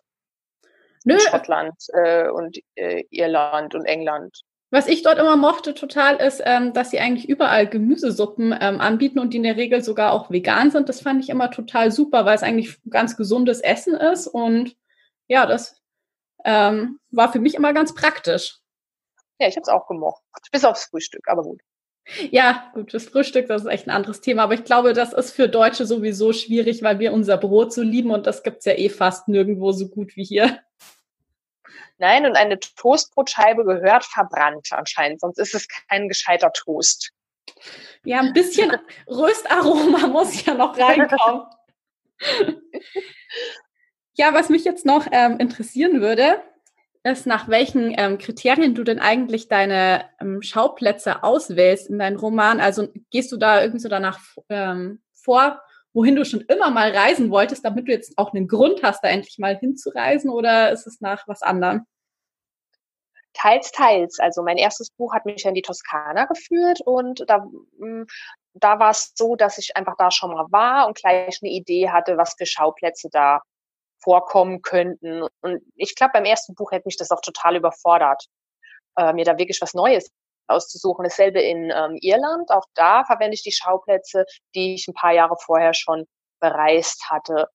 Nö. 1.05 1.15
In 1.15 1.21
Schottland 1.21 1.75
äh, 1.93 2.29
und 2.29 2.59
äh, 2.77 3.05
Irland 3.11 3.75
und 3.75 3.85
England. 3.85 4.43
Was 4.71 4.89
ich 4.89 5.03
dort 5.03 5.19
immer 5.19 5.37
mochte 5.37 5.75
total 5.75 6.17
ist, 6.17 6.43
ähm, 6.45 6.73
dass 6.73 6.91
sie 6.91 6.99
eigentlich 6.99 7.29
überall 7.29 7.69
Gemüsesuppen 7.69 8.57
ähm, 8.61 8.81
anbieten 8.81 9.21
und 9.21 9.33
die 9.33 9.37
in 9.37 9.45
der 9.45 9.57
Regel 9.57 9.85
sogar 9.85 10.13
auch 10.13 10.31
vegan 10.31 10.71
sind. 10.71 10.89
Das 10.89 11.01
fand 11.01 11.23
ich 11.23 11.31
immer 11.31 11.51
total 11.51 11.93
super, 11.93 12.25
weil 12.25 12.35
es 12.35 12.43
eigentlich 12.43 12.79
ganz 12.91 13.17
gesundes 13.17 13.61
Essen 13.61 13.95
ist 13.95 14.27
und 14.27 14.77
ja, 15.29 15.47
das 15.47 15.81
ähm, 16.45 16.99
war 17.11 17.33
für 17.33 17.39
mich 17.39 17.55
immer 17.55 17.73
ganz 17.73 17.95
praktisch. 17.95 18.59
Ja, 19.39 19.49
ich 19.49 19.57
habe 19.57 19.63
es 19.63 19.69
auch 19.69 19.87
gemocht. 19.87 20.23
Bis 20.51 20.65
aufs 20.65 20.87
Frühstück, 20.87 21.29
aber 21.29 21.43
gut. 21.43 21.61
Ja, 22.31 22.71
gut, 22.75 22.93
das 22.93 23.07
Frühstück, 23.07 23.49
das 23.49 23.63
ist 23.63 23.69
echt 23.69 23.87
ein 23.87 23.91
anderes 23.91 24.21
Thema. 24.21 24.43
Aber 24.43 24.55
ich 24.55 24.65
glaube, 24.65 24.93
das 24.93 25.13
ist 25.13 25.33
für 25.33 25.49
Deutsche 25.49 25.87
sowieso 25.87 26.33
schwierig, 26.33 26.83
weil 26.83 26.99
wir 26.99 27.13
unser 27.13 27.39
Brot 27.39 27.73
so 27.73 27.83
lieben 27.83 28.11
und 28.11 28.27
das 28.27 28.43
gibt's 28.43 28.67
ja 28.67 28.75
eh 28.75 28.91
fast 28.91 29.29
nirgendwo 29.29 29.73
so 29.73 29.89
gut 29.89 30.15
wie 30.17 30.25
hier. 30.25 30.61
Nein, 31.99 32.27
und 32.27 32.37
eine 32.37 32.59
Toastbrotscheibe 32.59 33.65
gehört 33.65 34.05
verbrannt 34.05 34.69
anscheinend, 34.73 35.21
sonst 35.21 35.39
ist 35.39 35.55
es 35.55 35.69
kein 35.69 36.09
gescheiter 36.09 36.53
Toast. 36.53 37.13
Ja, 38.05 38.21
ein 38.21 38.33
bisschen 38.33 38.73
Röstaroma 39.09 40.07
muss 40.09 40.45
ja 40.45 40.55
noch 40.55 40.77
reinkommen. 40.77 41.47
ja, 44.15 44.35
was 44.35 44.49
mich 44.49 44.65
jetzt 44.65 44.85
noch 44.85 45.07
ähm, 45.11 45.39
interessieren 45.39 46.01
würde, 46.01 46.43
ist, 47.05 47.27
nach 47.27 47.49
welchen 47.49 47.95
ähm, 47.97 48.19
Kriterien 48.19 48.75
du 48.75 48.83
denn 48.83 48.99
eigentlich 48.99 49.49
deine 49.49 50.07
ähm, 50.21 50.41
Schauplätze 50.41 51.23
auswählst 51.23 51.91
in 51.91 51.99
deinen 51.99 52.17
Roman. 52.17 52.61
Also 52.61 52.89
gehst 53.11 53.31
du 53.31 53.37
da 53.37 53.61
irgendwie 53.61 53.81
so 53.81 53.91
danach 53.91 54.19
ähm, 54.49 55.03
vor, 55.13 55.61
wohin 55.93 56.17
du 56.17 56.25
schon 56.25 56.41
immer 56.41 56.71
mal 56.71 56.91
reisen 56.91 57.31
wolltest, 57.31 57.65
damit 57.65 57.87
du 57.87 57.93
jetzt 57.93 58.17
auch 58.17 58.33
einen 58.33 58.49
Grund 58.49 58.83
hast, 58.83 59.05
da 59.05 59.09
endlich 59.09 59.39
mal 59.39 59.57
hinzureisen, 59.57 60.31
oder 60.31 60.73
ist 60.73 60.87
es 60.87 61.01
nach 61.01 61.29
was 61.29 61.43
anderem? 61.43 61.87
Teils, 63.35 63.71
teils. 63.71 64.19
Also 64.19 64.43
mein 64.43 64.57
erstes 64.57 64.91
Buch 64.91 65.13
hat 65.13 65.27
mich 65.27 65.45
in 65.45 65.55
die 65.55 65.63
Toskana 65.63 66.25
geführt 66.25 66.81
und 66.85 67.29
da, 67.29 67.47
mm, 67.79 68.07
da 68.55 68.79
war 68.79 68.91
es 68.91 69.13
so, 69.15 69.37
dass 69.37 69.59
ich 69.59 69.77
einfach 69.77 69.97
da 69.99 70.11
schon 70.11 70.33
mal 70.33 70.47
war 70.51 70.87
und 70.87 70.97
gleich 70.97 71.41
eine 71.43 71.51
Idee 71.51 71.91
hatte, 71.91 72.17
was 72.17 72.35
für 72.39 72.47
Schauplätze 72.47 73.09
da 73.11 73.43
vorkommen 74.05 74.63
könnten. 74.63 75.23
Und 75.41 75.63
ich 75.75 75.97
glaube, 75.97 76.13
beim 76.15 76.25
ersten 76.25 76.55
Buch 76.55 76.71
hätte 76.71 76.87
mich 76.87 76.97
das 76.97 77.11
auch 77.11 77.21
total 77.21 77.57
überfordert, 77.57 78.27
äh, 78.97 79.13
mir 79.13 79.25
da 79.25 79.39
wirklich 79.39 79.61
was 79.61 79.75
Neues 79.75 80.11
auszusuchen. 80.47 81.05
Dasselbe 81.05 81.41
in 81.41 81.73
ähm, 81.75 81.99
Irland. 82.01 82.51
Auch 82.51 82.65
da 82.75 83.05
verwende 83.05 83.35
ich 83.35 83.43
die 83.43 83.53
Schauplätze, 83.53 84.25
die 84.55 84.75
ich 84.75 84.87
ein 84.89 84.95
paar 84.95 85.13
Jahre 85.13 85.37
vorher 85.41 85.75
schon 85.75 86.07
bereist 86.41 87.11
hatte. 87.11 87.49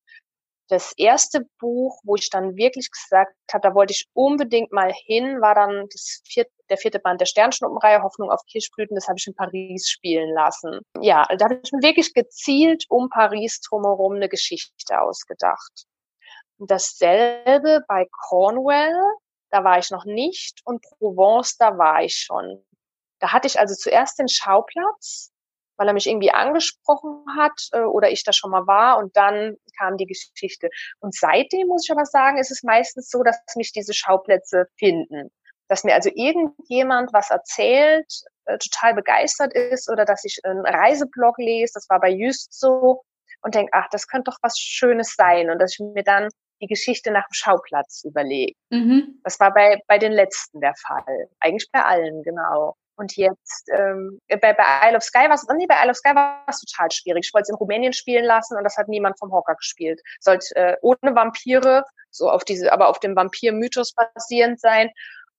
Das 0.69 0.93
erste 0.97 1.47
Buch, 1.59 1.99
wo 2.03 2.15
ich 2.15 2.29
dann 2.29 2.55
wirklich 2.55 2.91
gesagt 2.91 3.33
habe, 3.51 3.67
da 3.67 3.73
wollte 3.73 3.91
ich 3.91 4.07
unbedingt 4.13 4.71
mal 4.71 4.93
hin, 4.93 5.41
war 5.41 5.55
dann 5.55 5.87
das 5.91 6.21
vierte, 6.27 6.51
der 6.69 6.77
vierte 6.77 6.99
Band 6.99 7.19
der 7.19 7.25
Sternschnuppenreihe 7.25 8.03
Hoffnung 8.03 8.29
auf 8.29 8.41
Kirschblüten. 8.45 8.93
Das 8.93 9.07
habe 9.07 9.17
ich 9.17 9.25
in 9.25 9.33
Paris 9.33 9.89
spielen 9.89 10.31
lassen. 10.35 10.81
Ja, 11.01 11.25
da 11.37 11.45
habe 11.45 11.59
ich 11.63 11.71
mir 11.71 11.81
wirklich 11.81 12.13
gezielt 12.13 12.85
um 12.89 13.09
Paris 13.09 13.61
drumherum 13.61 14.15
eine 14.15 14.29
Geschichte 14.29 15.01
ausgedacht. 15.01 15.85
Dasselbe 16.59 17.83
bei 17.87 18.07
Cornwall, 18.27 18.93
da 19.49 19.63
war 19.63 19.79
ich 19.79 19.91
noch 19.91 20.05
nicht 20.05 20.61
und 20.65 20.81
Provence, 20.81 21.57
da 21.57 21.77
war 21.77 22.03
ich 22.03 22.15
schon. 22.15 22.63
Da 23.19 23.33
hatte 23.33 23.47
ich 23.47 23.59
also 23.59 23.75
zuerst 23.75 24.19
den 24.19 24.27
Schauplatz, 24.27 25.31
weil 25.77 25.87
er 25.87 25.93
mich 25.93 26.07
irgendwie 26.07 26.31
angesprochen 26.31 27.23
hat 27.37 27.53
äh, 27.71 27.81
oder 27.81 28.11
ich 28.11 28.23
da 28.23 28.33
schon 28.33 28.51
mal 28.51 28.67
war 28.67 28.97
und 28.97 29.15
dann 29.15 29.55
kam 29.77 29.97
die 29.97 30.05
Geschichte. 30.05 30.69
Und 30.99 31.15
seitdem 31.15 31.67
muss 31.67 31.85
ich 31.85 31.91
aber 31.91 32.05
sagen, 32.05 32.37
ist 32.37 32.51
es 32.51 32.63
meistens 32.63 33.09
so, 33.09 33.23
dass 33.23 33.37
mich 33.55 33.71
diese 33.71 33.93
Schauplätze 33.93 34.67
finden. 34.77 35.31
Dass 35.69 35.83
mir 35.83 35.93
also 35.93 36.09
irgendjemand 36.13 37.13
was 37.13 37.29
erzählt, 37.29 38.11
äh, 38.45 38.57
total 38.57 38.93
begeistert 38.93 39.53
ist 39.53 39.89
oder 39.89 40.03
dass 40.03 40.25
ich 40.25 40.39
einen 40.43 40.65
Reiseblog 40.65 41.37
lese, 41.37 41.73
das 41.75 41.89
war 41.89 41.99
bei 41.99 42.09
Just 42.09 42.59
so, 42.59 43.03
und 43.41 43.55
denke, 43.55 43.71
ach, 43.73 43.87
das 43.91 44.07
könnte 44.07 44.31
doch 44.31 44.37
was 44.41 44.57
Schönes 44.57 45.15
sein. 45.15 45.49
Und 45.49 45.59
dass 45.59 45.73
ich 45.73 45.79
mir 45.79 46.03
dann 46.03 46.29
die 46.61 46.67
Geschichte 46.67 47.11
nach 47.11 47.25
dem 47.27 47.33
Schauplatz 47.33 48.03
überlege. 48.03 48.53
Mhm. 48.69 49.19
Das 49.23 49.39
war 49.39 49.53
bei, 49.53 49.81
bei 49.87 49.97
den 49.97 50.11
letzten 50.11 50.61
der 50.61 50.75
Fall. 50.75 51.29
Eigentlich 51.39 51.69
bei 51.71 51.83
allen, 51.83 52.23
genau. 52.23 52.75
Und 52.99 53.15
jetzt 53.15 53.69
ähm, 53.73 54.19
bei, 54.27 54.53
bei 54.53 54.89
Isle 54.89 54.97
of 54.97 55.03
Sky 55.03 55.29
war 55.29 55.35
es, 55.35 55.47
nee, 55.55 55.65
bei 55.67 55.81
Isle 55.81 55.91
of 55.91 55.97
Sky 55.97 56.13
war 56.15 56.43
es 56.49 56.59
total 56.59 56.91
schwierig. 56.91 57.27
Ich 57.27 57.33
wollte 57.33 57.43
es 57.43 57.49
in 57.49 57.55
Rumänien 57.55 57.93
spielen 57.93 58.25
lassen 58.25 58.57
und 58.57 58.65
das 58.65 58.75
hat 58.75 58.89
niemand 58.89 59.17
vom 59.17 59.31
Hocker 59.31 59.55
gespielt. 59.55 60.01
Sollte 60.19 60.53
äh, 60.57 60.75
ohne 60.81 61.15
Vampire, 61.15 61.85
so 62.11 62.29
auf 62.29 62.43
diese, 62.43 62.73
aber 62.73 62.89
auf 62.89 62.99
dem 62.99 63.15
Vampir-Mythos 63.15 63.93
basierend 63.93 64.59
sein. 64.59 64.89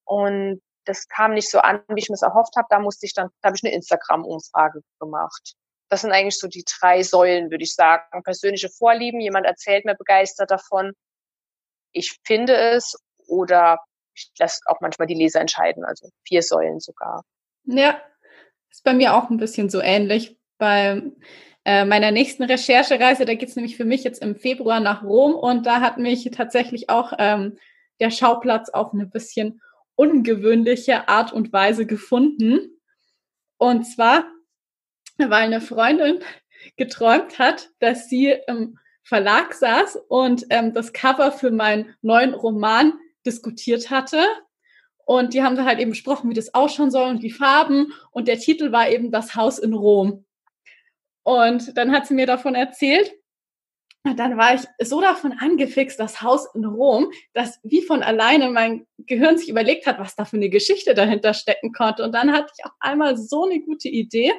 Und 0.04 0.62
das 0.87 1.06
kam 1.09 1.35
nicht 1.35 1.50
so 1.50 1.59
an, 1.59 1.83
wie 1.88 2.00
ich 2.00 2.09
mir 2.09 2.14
es 2.14 2.22
erhofft 2.22 2.56
habe. 2.56 2.66
Da 2.70 2.78
musste 2.78 3.04
ich 3.04 3.12
dann, 3.12 3.28
da 3.42 3.48
habe 3.48 3.56
ich 3.56 3.62
eine 3.62 3.74
Instagram-Umfrage 3.74 4.80
gemacht. 4.98 5.54
Das 5.90 6.00
sind 6.00 6.12
eigentlich 6.12 6.38
so 6.38 6.48
die 6.48 6.64
drei 6.64 7.02
Säulen, 7.02 7.50
würde 7.50 7.64
ich 7.64 7.74
sagen. 7.74 8.22
Persönliche 8.22 8.70
Vorlieben, 8.70 9.20
jemand 9.20 9.44
erzählt 9.44 9.85
mir 9.85 9.96
begeistert 9.96 10.50
davon. 10.50 10.92
Ich 11.92 12.18
finde 12.24 12.55
es 12.55 12.96
oder 13.26 13.81
ich 14.14 14.31
lasse 14.38 14.61
auch 14.66 14.81
manchmal 14.81 15.07
die 15.07 15.14
Leser 15.14 15.40
entscheiden, 15.40 15.85
also 15.85 16.09
vier 16.26 16.42
Säulen 16.42 16.81
sogar. 16.81 17.24
Ja, 17.64 18.00
ist 18.70 18.85
bei 18.85 18.92
mir 18.92 19.14
auch 19.14 19.31
ein 19.31 19.38
bisschen 19.38 19.70
so 19.70 19.81
ähnlich. 19.81 20.37
Bei 20.59 21.03
äh, 21.64 21.85
meiner 21.85 22.11
nächsten 22.11 22.44
Recherchereise, 22.44 23.24
da 23.24 23.35
geht 23.35 23.48
es 23.48 23.57
nämlich 23.57 23.76
für 23.76 23.85
mich 23.85 24.05
jetzt 24.05 24.22
im 24.22 24.37
Februar 24.37 24.81
nach 24.81 25.03
Rom 25.03 25.35
und 25.35 25.66
da 25.66 25.81
hat 25.81 25.98
mich 25.98 26.29
tatsächlich 26.33 26.90
auch 26.90 27.12
ähm, 27.18 27.59
der 28.00 28.11
Schauplatz 28.11 28.70
auf 28.70 28.92
eine 28.92 29.07
bisschen 29.07 29.61
ungewöhnliche 29.94 31.09
Art 31.09 31.33
und 31.33 31.53
Weise 31.53 31.87
gefunden. 31.87 32.81
Und 33.59 33.85
zwar, 33.85 34.24
weil 35.18 35.33
eine 35.33 35.61
Freundin 35.61 36.20
geträumt 36.76 37.38
hat, 37.38 37.68
dass 37.79 38.09
sie 38.09 38.35
im 38.46 38.79
Verlag 39.11 39.53
saß 39.53 39.99
und 40.09 40.46
ähm, 40.49 40.73
das 40.73 40.94
Cover 40.94 41.33
für 41.33 41.51
meinen 41.51 41.94
neuen 42.01 42.33
Roman 42.33 42.94
diskutiert 43.27 43.90
hatte 43.90 44.25
und 45.11 45.35
die 45.35 45.42
haben 45.42 45.57
da 45.57 45.64
halt 45.64 45.81
eben 45.81 45.90
besprochen, 45.90 46.31
wie 46.31 46.35
das 46.35 46.55
ausschauen 46.55 46.92
soll 46.92 47.11
und 47.11 47.20
die 47.20 47.33
Farben. 47.33 47.92
Und 48.12 48.29
der 48.29 48.38
Titel 48.38 48.70
war 48.70 48.88
eben 48.88 49.11
Das 49.11 49.35
Haus 49.35 49.59
in 49.59 49.75
Rom. 49.75 50.25
Und 51.25 51.77
dann 51.77 51.90
hat 51.90 52.07
sie 52.07 52.14
mir 52.14 52.27
davon 52.27 52.55
erzählt. 52.55 53.12
Und 54.05 54.20
dann 54.20 54.37
war 54.37 54.55
ich 54.55 54.61
so 54.81 55.01
davon 55.01 55.33
angefixt, 55.33 55.99
das 55.99 56.23
Haus 56.23 56.46
in 56.55 56.64
Rom, 56.64 57.11
dass 57.33 57.59
wie 57.64 57.83
von 57.83 58.05
alleine 58.05 58.51
mein 58.51 58.87
Gehirn 58.99 59.37
sich 59.37 59.49
überlegt 59.49 59.88
hat, 59.88 59.99
was 59.99 60.14
da 60.14 60.25
für 60.25 60.37
eine 60.37 60.49
Geschichte 60.49 60.94
dahinter 60.94 61.35
stecken 61.35 61.73
konnte. 61.73 62.05
Und 62.05 62.12
dann 62.12 62.31
hatte 62.31 62.53
ich 62.57 62.64
auf 62.64 62.73
einmal 62.79 63.16
so 63.16 63.46
eine 63.46 63.61
gute 63.61 63.88
Idee. 63.88 64.33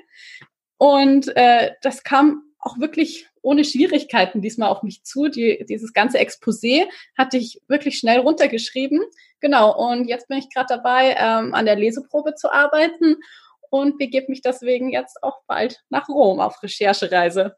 Und 0.77 1.36
äh, 1.36 1.71
das 1.81 2.03
kam 2.05 2.43
auch 2.60 2.79
wirklich 2.79 3.27
ohne 3.41 3.65
Schwierigkeiten 3.65 4.41
diesmal 4.41 4.69
auf 4.69 4.84
mich 4.84 5.04
zu. 5.04 5.27
Die, 5.27 5.65
dieses 5.67 5.93
ganze 5.93 6.19
Exposé 6.19 6.86
hatte 7.17 7.38
ich 7.38 7.62
wirklich 7.67 7.97
schnell 7.97 8.19
runtergeschrieben. 8.19 9.01
Genau, 9.39 9.75
und 9.75 10.08
jetzt 10.08 10.27
bin 10.27 10.38
ich 10.38 10.54
gerade 10.54 10.67
dabei, 10.69 11.15
ähm, 11.17 11.54
an 11.54 11.65
der 11.65 11.75
Leseprobe 11.75 12.36
zu 12.36 12.51
arbeiten 12.51 13.17
und 13.69 13.97
begebe 13.97 14.27
mich 14.30 14.41
deswegen 14.41 14.91
jetzt 14.91 15.23
auch 15.23 15.41
bald 15.47 15.82
nach 15.89 16.08
Rom 16.10 16.39
auf 16.39 16.62
Recherchereise. 16.62 17.56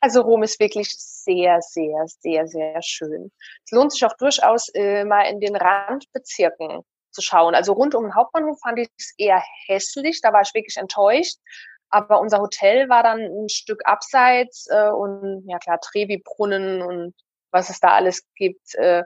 Also 0.00 0.22
Rom 0.22 0.42
ist 0.42 0.58
wirklich 0.58 0.88
sehr, 0.90 1.60
sehr, 1.62 2.04
sehr, 2.06 2.46
sehr 2.48 2.82
schön. 2.82 3.30
Es 3.64 3.70
lohnt 3.70 3.92
sich 3.92 4.04
auch 4.04 4.16
durchaus 4.16 4.68
äh, 4.74 5.04
mal 5.04 5.22
in 5.22 5.40
den 5.40 5.54
Randbezirken 5.54 6.82
zu 7.12 7.22
schauen. 7.22 7.54
Also 7.54 7.72
rund 7.72 7.94
um 7.94 8.04
den 8.04 8.14
Hauptbahnhof 8.14 8.58
fand 8.60 8.80
ich 8.80 8.88
es 8.98 9.14
eher 9.16 9.42
hässlich. 9.66 10.20
Da 10.20 10.32
war 10.32 10.42
ich 10.42 10.52
wirklich 10.54 10.76
enttäuscht. 10.76 11.36
Aber 11.92 12.20
unser 12.20 12.38
Hotel 12.40 12.88
war 12.88 13.02
dann 13.02 13.20
ein 13.20 13.48
Stück 13.50 13.82
abseits 13.84 14.66
äh, 14.70 14.88
und 14.88 15.44
ja 15.46 15.58
klar, 15.58 15.78
Trevi-Brunnen 15.78 16.80
und 16.80 17.14
was 17.50 17.68
es 17.68 17.80
da 17.80 17.88
alles 17.88 18.26
gibt. 18.34 18.74
Äh, 18.76 19.02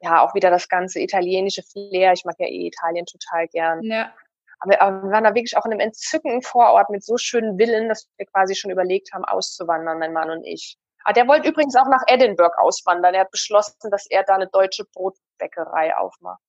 ja, 0.00 0.22
auch 0.22 0.34
wieder 0.34 0.48
das 0.50 0.68
ganze 0.68 1.00
italienische 1.00 1.64
Flair. 1.64 2.12
Ich 2.12 2.24
mag 2.24 2.36
ja 2.38 2.46
eh 2.46 2.68
Italien 2.68 3.06
total 3.06 3.48
gern. 3.48 3.82
Ja. 3.82 4.14
Aber, 4.60 4.80
aber 4.80 5.02
wir 5.02 5.10
waren 5.10 5.24
da 5.24 5.30
wirklich 5.30 5.56
auch 5.56 5.66
in 5.66 5.72
einem 5.72 5.80
entzückenden 5.80 6.42
Vorort 6.42 6.90
mit 6.90 7.04
so 7.04 7.16
schönen 7.16 7.58
Villen, 7.58 7.88
dass 7.88 8.08
wir 8.16 8.26
quasi 8.26 8.54
schon 8.54 8.70
überlegt 8.70 9.12
haben, 9.12 9.24
auszuwandern, 9.24 9.98
mein 9.98 10.12
Mann 10.12 10.30
und 10.30 10.44
ich. 10.44 10.76
Ah, 11.04 11.12
der 11.12 11.26
wollte 11.26 11.48
übrigens 11.48 11.74
auch 11.74 11.88
nach 11.88 12.02
Edinburgh 12.06 12.56
auswandern. 12.58 13.14
Er 13.14 13.22
hat 13.22 13.30
beschlossen, 13.30 13.90
dass 13.90 14.06
er 14.08 14.24
da 14.24 14.34
eine 14.34 14.46
deutsche 14.48 14.84
Brotbäckerei 14.84 15.96
aufmacht. 15.96 16.42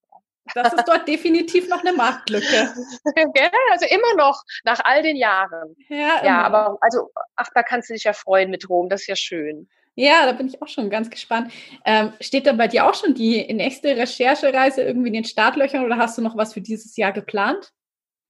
Das 0.56 0.74
ist 0.74 0.88
dort 0.88 1.08
definitiv 1.08 1.68
noch 1.70 1.82
eine 1.82 1.94
Marktlücke. 1.94 2.74
also 3.72 3.86
immer 3.90 4.16
noch, 4.16 4.42
nach 4.64 4.80
all 4.84 5.04
den 5.04 5.16
Jahren. 5.16 5.76
Ja, 5.90 6.24
ja 6.24 6.42
aber 6.44 6.78
also, 6.82 7.10
ach, 7.36 7.50
da 7.54 7.64
kannst 7.64 7.90
du 7.90 7.94
dich 7.94 8.04
ja 8.04 8.14
freuen 8.14 8.50
mit 8.50 8.70
Rom, 8.70 8.90
das 8.90 9.02
ist 9.02 9.08
ja 9.08 9.16
schön. 9.16 9.70
Ja, 9.96 10.26
da 10.26 10.32
bin 10.32 10.48
ich 10.48 10.62
auch 10.62 10.68
schon 10.68 10.90
ganz 10.90 11.10
gespannt. 11.10 11.52
Ähm, 11.86 12.14
steht 12.22 12.48
da 12.48 12.54
bei 12.54 12.68
dir 12.68 12.88
auch 12.88 12.94
schon 12.94 13.14
die 13.14 13.52
nächste 13.54 13.98
Recherchereise 13.98 14.82
irgendwie 14.82 15.10
in 15.10 15.14
den 15.14 15.26
Startlöchern 15.26 15.84
oder 15.84 15.98
hast 15.98 16.18
du 16.18 16.22
noch 16.22 16.38
was 16.38 16.54
für 16.54 16.62
dieses 16.62 16.96
Jahr 16.96 17.12
geplant? 17.12 17.72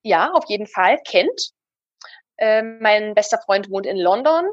Ja, 0.01 0.31
auf 0.31 0.45
jeden 0.47 0.65
Fall. 0.65 0.97
Kent. 1.07 1.51
Ähm, 2.39 2.79
mein 2.81 3.13
bester 3.13 3.37
Freund 3.37 3.69
wohnt 3.69 3.85
in 3.85 3.97
London 3.97 4.47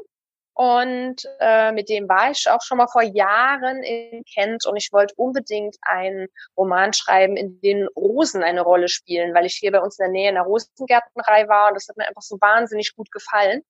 und 0.57 1.17
äh, 1.39 1.71
mit 1.71 1.87
dem 1.87 2.09
war 2.09 2.31
ich 2.31 2.49
auch 2.49 2.63
schon 2.63 2.79
mal 2.79 2.87
vor 2.87 3.03
Jahren 3.03 3.83
in 3.83 4.23
Kent 4.23 4.65
und 4.65 4.75
ich 4.75 4.91
wollte 4.91 5.13
unbedingt 5.15 5.77
einen 5.83 6.29
Roman 6.57 6.93
schreiben, 6.93 7.37
in 7.37 7.61
dem 7.61 7.87
Rosen 7.95 8.41
eine 8.41 8.61
Rolle 8.61 8.87
spielen, 8.87 9.35
weil 9.35 9.45
ich 9.45 9.53
hier 9.53 9.71
bei 9.71 9.79
uns 9.79 9.99
in 9.99 10.05
der 10.05 10.11
Nähe 10.11 10.29
in 10.29 10.33
der 10.33 10.45
Rosengärtnerei 10.45 11.47
war 11.47 11.67
und 11.67 11.75
das 11.75 11.87
hat 11.87 11.97
mir 11.97 12.07
einfach 12.07 12.23
so 12.23 12.37
wahnsinnig 12.41 12.95
gut 12.95 13.11
gefallen. 13.11 13.61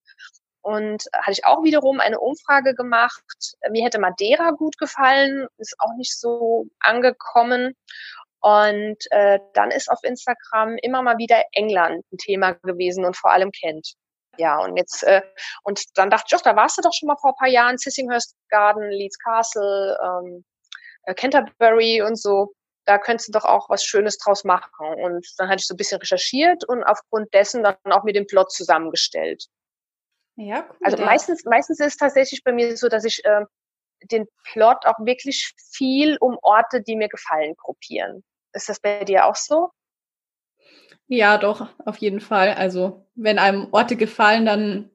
Und 0.61 1.03
hatte 1.13 1.31
ich 1.31 1.45
auch 1.45 1.61
wiederum 1.63 1.99
eine 1.99 2.21
Umfrage 2.21 2.73
gemacht. 2.73 3.55
Mir 3.69 3.83
hätte 3.83 3.99
Madeira 3.99 4.51
gut 4.51 4.77
gefallen, 4.77 5.47
ist 5.57 5.75
auch 5.79 5.93
nicht 5.97 6.17
so 6.17 6.67
angekommen. 6.79 7.75
Und 8.39 8.97
äh, 9.11 9.39
dann 9.53 9.71
ist 9.71 9.91
auf 9.91 9.99
Instagram 10.03 10.77
immer 10.81 11.01
mal 11.01 11.17
wieder 11.17 11.43
England 11.51 12.05
ein 12.13 12.17
Thema 12.17 12.53
gewesen 12.53 13.03
und 13.03 13.17
vor 13.17 13.31
allem 13.31 13.51
Kent. 13.51 13.95
Ja, 14.37 14.59
und 14.59 14.77
jetzt, 14.77 15.03
äh, 15.03 15.21
und 15.63 15.81
dann 15.97 16.09
dachte 16.09 16.25
ich, 16.27 16.35
ach, 16.35 16.41
da 16.41 16.55
warst 16.55 16.77
du 16.77 16.81
doch 16.81 16.93
schon 16.93 17.07
mal 17.07 17.17
vor 17.17 17.31
ein 17.31 17.37
paar 17.37 17.47
Jahren, 17.47 17.77
Sissinghurst 17.77 18.35
Garden, 18.49 18.89
Leeds 18.89 19.17
Castle, 19.19 19.97
ähm, 20.03 20.45
äh, 21.03 21.13
Canterbury 21.13 22.01
und 22.01 22.17
so. 22.19 22.53
Da 22.85 22.97
könntest 22.97 23.29
du 23.29 23.33
doch 23.33 23.45
auch 23.45 23.69
was 23.69 23.83
Schönes 23.83 24.17
draus 24.17 24.43
machen. 24.43 24.87
Und 25.03 25.27
dann 25.37 25.49
hatte 25.49 25.59
ich 25.59 25.67
so 25.67 25.73
ein 25.73 25.77
bisschen 25.77 25.99
recherchiert 25.99 26.63
und 26.63 26.83
aufgrund 26.83 27.33
dessen 27.33 27.63
dann 27.63 27.75
auch 27.89 28.03
mir 28.03 28.13
den 28.13 28.27
Plot 28.27 28.51
zusammengestellt. 28.51 29.47
Ja, 30.35 30.65
cool. 30.69 30.77
Also 30.83 30.97
meistens, 30.97 31.43
meistens 31.45 31.79
ist 31.79 31.87
es 31.87 31.97
tatsächlich 31.97 32.43
bei 32.43 32.53
mir 32.53 32.77
so, 32.77 32.87
dass 32.87 33.03
ich 33.03 33.25
äh, 33.25 33.43
den 34.03 34.27
Plot 34.43 34.85
auch 34.85 34.99
wirklich 34.99 35.53
viel 35.71 36.17
um 36.19 36.37
Orte, 36.41 36.81
die 36.81 36.95
mir 36.95 37.09
gefallen, 37.09 37.55
gruppieren. 37.57 38.23
Ist 38.53 38.69
das 38.69 38.79
bei 38.79 39.03
dir 39.03 39.25
auch 39.25 39.35
so? 39.35 39.71
Ja, 41.07 41.37
doch, 41.37 41.69
auf 41.85 41.97
jeden 41.97 42.19
Fall. 42.19 42.53
Also 42.53 43.07
wenn 43.15 43.39
einem 43.39 43.67
Orte 43.71 43.95
gefallen, 43.95 44.45
dann 44.45 44.91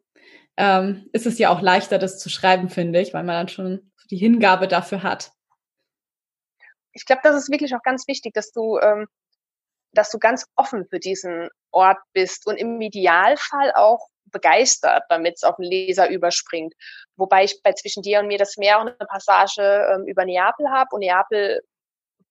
ähm, 0.57 1.09
ist 1.13 1.27
es 1.27 1.39
ja 1.39 1.51
auch 1.51 1.61
leichter, 1.61 1.99
das 1.99 2.19
zu 2.19 2.29
schreiben, 2.29 2.69
finde 2.69 3.01
ich, 3.01 3.15
weil 3.15 3.25
man 3.25 3.37
dann 3.37 3.49
schon 3.49 3.93
die 4.11 4.19
Hingabe 4.19 4.69
dafür 4.69 5.03
hat. 5.03 5.33
Ich 6.93 7.07
glaube, 7.07 7.23
das 7.25 7.37
ist 7.37 7.51
wirklich 7.51 7.75
auch 7.75 7.83
ganz 7.83 8.07
wichtig, 8.07 8.35
dass 8.35 8.53
du, 8.53 8.79
ähm, 8.79 9.07
dass 9.93 10.11
du 10.11 10.19
ganz 10.19 10.47
offen 10.57 10.87
für 10.87 10.99
diesen 10.99 11.49
Ort 11.71 11.99
bist 12.13 12.47
und 12.47 12.57
im 12.57 12.81
Idealfall 12.81 13.73
auch 13.75 14.09
begeistert, 14.27 15.05
damit 15.09 15.37
es 15.37 15.43
auf 15.43 15.57
den 15.57 15.65
Leser 15.65 16.11
überspringt. 16.11 16.75
Wobei 17.17 17.45
ich 17.45 17.63
bei 17.63 17.73
zwischen 17.73 18.03
dir 18.03 18.21
und 18.21 18.27
mir 18.27 18.39
das 18.39 18.57
Meer 18.57 18.81
und 18.81 18.89
eine 18.89 19.07
Passage 19.09 19.63
ähm, 19.63 20.07
über 20.07 20.25
Neapel 20.25 20.69
habe 20.71 20.89
und 20.93 21.01
Neapel, 21.01 21.63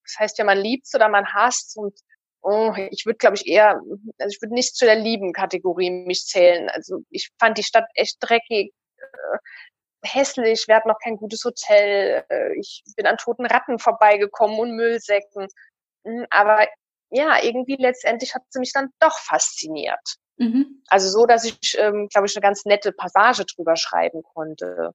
das 0.04 0.20
heißt 0.20 0.38
ja, 0.38 0.46
man 0.46 0.58
liebt 0.58 0.88
oder 0.94 1.10
man 1.10 1.26
hasst 1.34 1.78
und 1.78 2.00
oh, 2.42 2.74
ich 2.90 3.06
würde, 3.06 3.18
glaube 3.18 3.36
ich, 3.36 3.48
eher, 3.48 3.82
also 4.20 4.30
ich 4.30 4.42
würde 4.42 4.54
nicht 4.54 4.76
zu 4.76 4.86
der 4.86 4.96
lieben 4.96 5.34
Kategorie 5.34 5.90
mich 5.90 6.26
zählen. 6.26 6.70
Also 6.70 7.04
ich 7.10 7.30
fand 7.40 7.58
die 7.58 7.64
Stadt 7.64 7.86
echt 7.96 8.18
dreckig, 8.20 8.74
äh, 8.98 9.38
hässlich, 10.04 10.66
wir 10.68 10.76
hatten 10.76 10.90
noch 10.90 11.00
kein 11.04 11.18
gutes 11.18 11.44
Hotel, 11.46 12.24
äh, 12.30 12.54
ich 12.60 12.84
bin 12.96 13.06
an 13.06 13.18
toten 13.18 13.46
Ratten 13.46 13.80
vorbeigekommen 13.80 14.60
und 14.60 14.76
Müllsäcken. 14.76 15.48
Hm, 16.06 16.26
aber 16.30 16.68
ja, 17.12 17.44
irgendwie 17.44 17.76
letztendlich 17.78 18.34
hat 18.34 18.44
sie 18.50 18.60
mich 18.60 18.74
dann 18.74 18.90
doch 19.00 19.18
fasziniert. 19.20 20.16
Mhm. 20.38 20.82
Also 20.88 21.10
so, 21.10 21.26
dass 21.26 21.44
ich, 21.44 21.78
ähm, 21.78 22.08
glaube 22.08 22.28
ich, 22.28 22.36
eine 22.36 22.42
ganz 22.42 22.66
nette 22.66 22.92
Passage 22.92 23.46
drüber 23.46 23.76
schreiben 23.76 24.24
konnte. 24.24 24.94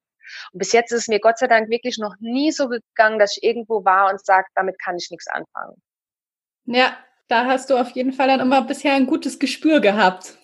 Und 0.51 0.59
bis 0.59 0.73
jetzt 0.73 0.91
ist 0.91 1.03
es 1.03 1.07
mir 1.07 1.19
Gott 1.21 1.37
sei 1.37 1.47
Dank 1.47 1.69
wirklich 1.69 1.97
noch 1.99 2.15
nie 2.19 2.51
so 2.51 2.67
gegangen, 2.67 3.19
dass 3.19 3.37
ich 3.37 3.43
irgendwo 3.43 3.85
war 3.85 4.09
und 4.09 4.25
sage, 4.25 4.47
damit 4.55 4.77
kann 4.79 4.97
ich 4.97 5.09
nichts 5.09 5.27
anfangen. 5.27 5.81
Ja, 6.65 6.97
da 7.27 7.45
hast 7.45 7.69
du 7.69 7.77
auf 7.77 7.91
jeden 7.91 8.13
Fall 8.13 8.27
dann 8.27 8.39
immer 8.39 8.61
bisher 8.61 8.93
ein 8.93 9.07
gutes 9.07 9.39
Gespür 9.39 9.79
gehabt. 9.79 10.37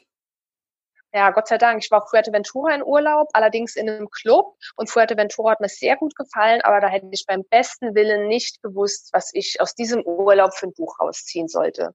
Ja, 1.15 1.30
Gott 1.30 1.48
sei 1.48 1.60
Dank. 1.60 1.84
Ich 1.84 1.91
war 1.91 2.02
auf 2.02 2.10
Fuerteventura 2.10 2.74
in 2.74 2.84
Urlaub, 2.84 3.30
allerdings 3.34 3.76
in 3.76 3.88
einem 3.88 4.10
Club. 4.10 4.56
Und 4.76 4.89
Fuerteventura 4.89 5.52
hat 5.52 5.60
mir 5.60 5.69
sehr 5.69 5.96
gut 5.96 6.15
gefallen, 6.15 6.62
aber 6.62 6.80
da 6.82 6.88
hätte 6.88 7.08
ich 7.12 7.26
beim 7.28 7.43
besten 7.50 7.93
Willen 7.93 8.28
nicht 8.28 8.63
gewusst, 8.63 9.10
was 9.13 9.30
ich 9.34 9.62
aus 9.62 9.76
diesem 9.76 10.02
Urlaub 10.04 10.56
für 10.56 10.67
ein 10.67 10.74
Buch 10.74 11.00
rausziehen 11.00 11.48
sollte. 11.48 11.93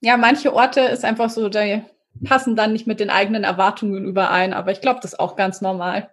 Ja, 0.00 0.16
manche 0.16 0.54
Orte 0.54 0.80
ist 0.80 1.04
einfach 1.04 1.28
so, 1.28 1.50
die 1.50 1.84
passen 2.26 2.56
dann 2.56 2.72
nicht 2.72 2.86
mit 2.86 3.00
den 3.00 3.10
eigenen 3.10 3.44
Erwartungen 3.44 4.06
überein. 4.06 4.54
Aber 4.54 4.72
ich 4.72 4.80
glaube, 4.80 5.00
das 5.02 5.12
ist 5.12 5.20
auch 5.20 5.36
ganz 5.36 5.60
normal. 5.60 6.10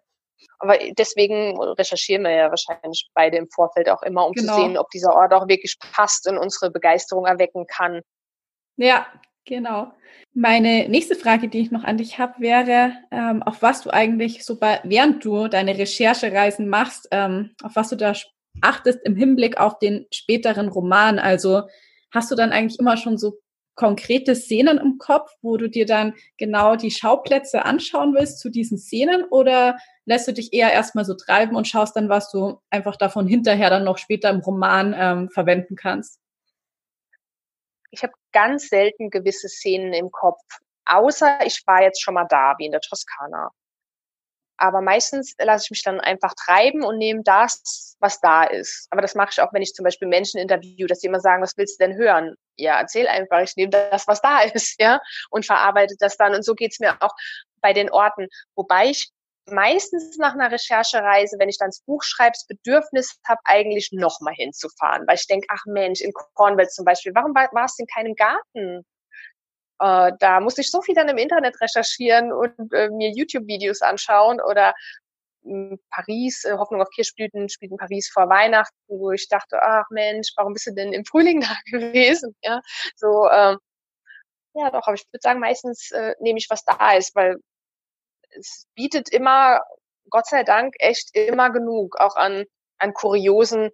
Aber 0.59 0.77
deswegen 0.97 1.59
recherchieren 1.59 2.23
wir 2.23 2.31
ja 2.31 2.49
wahrscheinlich 2.49 3.09
beide 3.13 3.37
im 3.37 3.49
Vorfeld 3.49 3.89
auch 3.89 4.03
immer, 4.03 4.27
um 4.27 4.33
genau. 4.33 4.55
zu 4.55 4.61
sehen, 4.61 4.77
ob 4.77 4.89
dieser 4.89 5.13
Ort 5.13 5.33
auch 5.33 5.47
wirklich 5.47 5.77
passt 5.93 6.27
und 6.27 6.37
unsere 6.37 6.71
Begeisterung 6.71 7.25
erwecken 7.25 7.65
kann. 7.67 8.01
Ja, 8.77 9.07
Genau. 9.45 9.91
Meine 10.33 10.89
nächste 10.89 11.15
Frage, 11.15 11.47
die 11.47 11.59
ich 11.59 11.71
noch 11.71 11.83
an 11.83 11.97
dich 11.97 12.17
habe, 12.17 12.39
wäre, 12.39 12.93
ähm, 13.11 13.43
auf 13.43 13.61
was 13.61 13.83
du 13.83 13.91
eigentlich 13.91 14.43
so 14.43 14.59
bei, 14.59 14.81
während 14.83 15.23
du 15.23 15.47
deine 15.47 15.77
Recherchereisen 15.77 16.67
machst, 16.67 17.07
ähm, 17.11 17.51
auf 17.63 17.75
was 17.75 17.89
du 17.89 17.95
da 17.95 18.13
achtest 18.61 18.99
im 19.05 19.15
Hinblick 19.15 19.59
auf 19.59 19.77
den 19.77 20.07
späteren 20.11 20.67
Roman. 20.67 21.19
Also 21.19 21.63
hast 22.11 22.31
du 22.31 22.35
dann 22.35 22.51
eigentlich 22.51 22.79
immer 22.79 22.97
schon 22.97 23.17
so 23.17 23.39
konkrete 23.75 24.35
Szenen 24.35 24.77
im 24.77 24.97
Kopf, 24.97 25.31
wo 25.41 25.57
du 25.57 25.69
dir 25.69 25.85
dann 25.85 26.15
genau 26.37 26.75
die 26.75 26.91
Schauplätze 26.91 27.65
anschauen 27.65 28.15
willst 28.15 28.39
zu 28.39 28.49
diesen 28.49 28.77
Szenen 28.77 29.25
oder 29.25 29.77
lässt 30.05 30.27
du 30.27 30.33
dich 30.33 30.53
eher 30.53 30.71
erstmal 30.71 31.05
so 31.05 31.15
treiben 31.15 31.55
und 31.55 31.67
schaust 31.67 31.95
dann, 31.95 32.09
was 32.09 32.31
du 32.31 32.61
einfach 32.69 32.95
davon 32.95 33.27
hinterher 33.27 33.69
dann 33.69 33.83
noch 33.83 33.97
später 33.97 34.29
im 34.29 34.39
Roman 34.39 34.95
ähm, 34.97 35.29
verwenden 35.29 35.75
kannst? 35.75 36.19
Ich 37.91 38.03
habe 38.03 38.13
ganz 38.31 38.69
selten 38.69 39.09
gewisse 39.09 39.49
Szenen 39.49 39.93
im 39.93 40.11
Kopf, 40.11 40.41
außer 40.85 41.39
ich 41.45 41.61
war 41.65 41.81
jetzt 41.81 42.01
schon 42.01 42.13
mal 42.13 42.27
da, 42.29 42.55
wie 42.57 42.65
in 42.65 42.71
der 42.71 42.81
Toskana. 42.81 43.51
Aber 44.57 44.81
meistens 44.81 45.35
lasse 45.37 45.65
ich 45.65 45.71
mich 45.71 45.83
dann 45.83 45.99
einfach 45.99 46.33
treiben 46.33 46.83
und 46.83 46.97
nehme 46.97 47.23
das, 47.23 47.97
was 47.99 48.21
da 48.21 48.45
ist. 48.45 48.87
Aber 48.89 49.01
das 49.01 49.13
mache 49.13 49.29
ich 49.31 49.41
auch, 49.41 49.51
wenn 49.51 49.61
ich 49.61 49.73
zum 49.73 49.83
Beispiel 49.83 50.07
Menschen 50.07 50.39
interview, 50.39 50.87
dass 50.87 51.01
sie 51.01 51.07
immer 51.07 51.19
sagen, 51.19 51.43
was 51.43 51.57
willst 51.57 51.79
du 51.79 51.85
denn 51.85 51.97
hören? 51.97 52.35
Ja, 52.55 52.79
erzähl 52.79 53.07
einfach, 53.07 53.41
ich 53.41 53.55
nehme 53.57 53.71
das, 53.71 54.07
was 54.07 54.21
da 54.21 54.41
ist, 54.53 54.79
ja, 54.79 55.01
und 55.29 55.45
verarbeite 55.45 55.95
das 55.99 56.15
dann. 56.15 56.33
Und 56.33 56.45
so 56.45 56.53
geht's 56.53 56.79
mir 56.79 56.95
auch 57.01 57.13
bei 57.61 57.73
den 57.73 57.91
Orten. 57.91 58.27
Wobei 58.55 58.89
ich 58.89 59.11
meistens 59.47 60.17
nach 60.17 60.33
einer 60.33 60.51
Recherchereise, 60.51 61.37
wenn 61.39 61.49
ich 61.49 61.57
dann 61.57 61.69
das 61.69 61.81
Buch 61.81 62.03
schreibe, 62.03 62.37
Bedürfnis 62.47 63.19
habe, 63.27 63.39
eigentlich 63.45 63.89
nochmal 63.91 64.33
hinzufahren. 64.33 65.05
Weil 65.07 65.15
ich 65.15 65.27
denke, 65.27 65.47
ach 65.49 65.63
Mensch, 65.65 66.01
in 66.01 66.13
Cornwall 66.33 66.69
zum 66.69 66.85
Beispiel, 66.85 67.13
warum 67.15 67.33
war, 67.35 67.49
warst 67.53 67.79
du 67.79 67.83
in 67.83 67.87
keinem 67.87 68.15
Garten? 68.15 68.85
Äh, 69.79 70.11
da 70.19 70.39
musste 70.39 70.61
ich 70.61 70.71
so 70.71 70.81
viel 70.81 70.95
dann 70.95 71.09
im 71.09 71.17
Internet 71.17 71.59
recherchieren 71.61 72.31
und 72.31 72.73
äh, 72.73 72.89
mir 72.89 73.11
YouTube-Videos 73.11 73.81
anschauen 73.81 74.41
oder 74.41 74.73
hm, 75.43 75.79
Paris, 75.91 76.45
äh, 76.45 76.53
Hoffnung 76.57 76.81
auf 76.81 76.89
Kirschblüten 76.89 77.49
spielt 77.49 77.71
in 77.71 77.77
Paris 77.77 78.09
vor 78.11 78.29
Weihnachten, 78.29 78.75
wo 78.87 79.11
ich 79.11 79.27
dachte, 79.29 79.61
ach 79.61 79.85
Mensch, 79.91 80.29
warum 80.37 80.53
bist 80.53 80.67
du 80.67 80.73
denn 80.73 80.93
im 80.93 81.05
Frühling 81.05 81.41
da 81.41 81.55
gewesen? 81.65 82.35
Ja, 82.41 82.61
so, 82.95 83.27
äh, 83.27 83.57
ja 84.55 84.71
doch, 84.71 84.87
aber 84.87 84.95
ich 84.95 85.05
würde 85.11 85.21
sagen, 85.21 85.39
meistens 85.39 85.91
äh, 85.91 86.15
nehme 86.19 86.39
ich, 86.39 86.49
was 86.49 86.63
da 86.65 86.93
ist, 86.93 87.15
weil 87.15 87.37
es 88.37 88.67
bietet 88.75 89.09
immer, 89.09 89.61
Gott 90.09 90.27
sei 90.27 90.43
Dank, 90.43 90.75
echt 90.79 91.15
immer 91.15 91.51
genug, 91.51 91.97
auch 91.99 92.15
an, 92.15 92.45
an 92.77 92.93
kuriosen, 92.93 93.71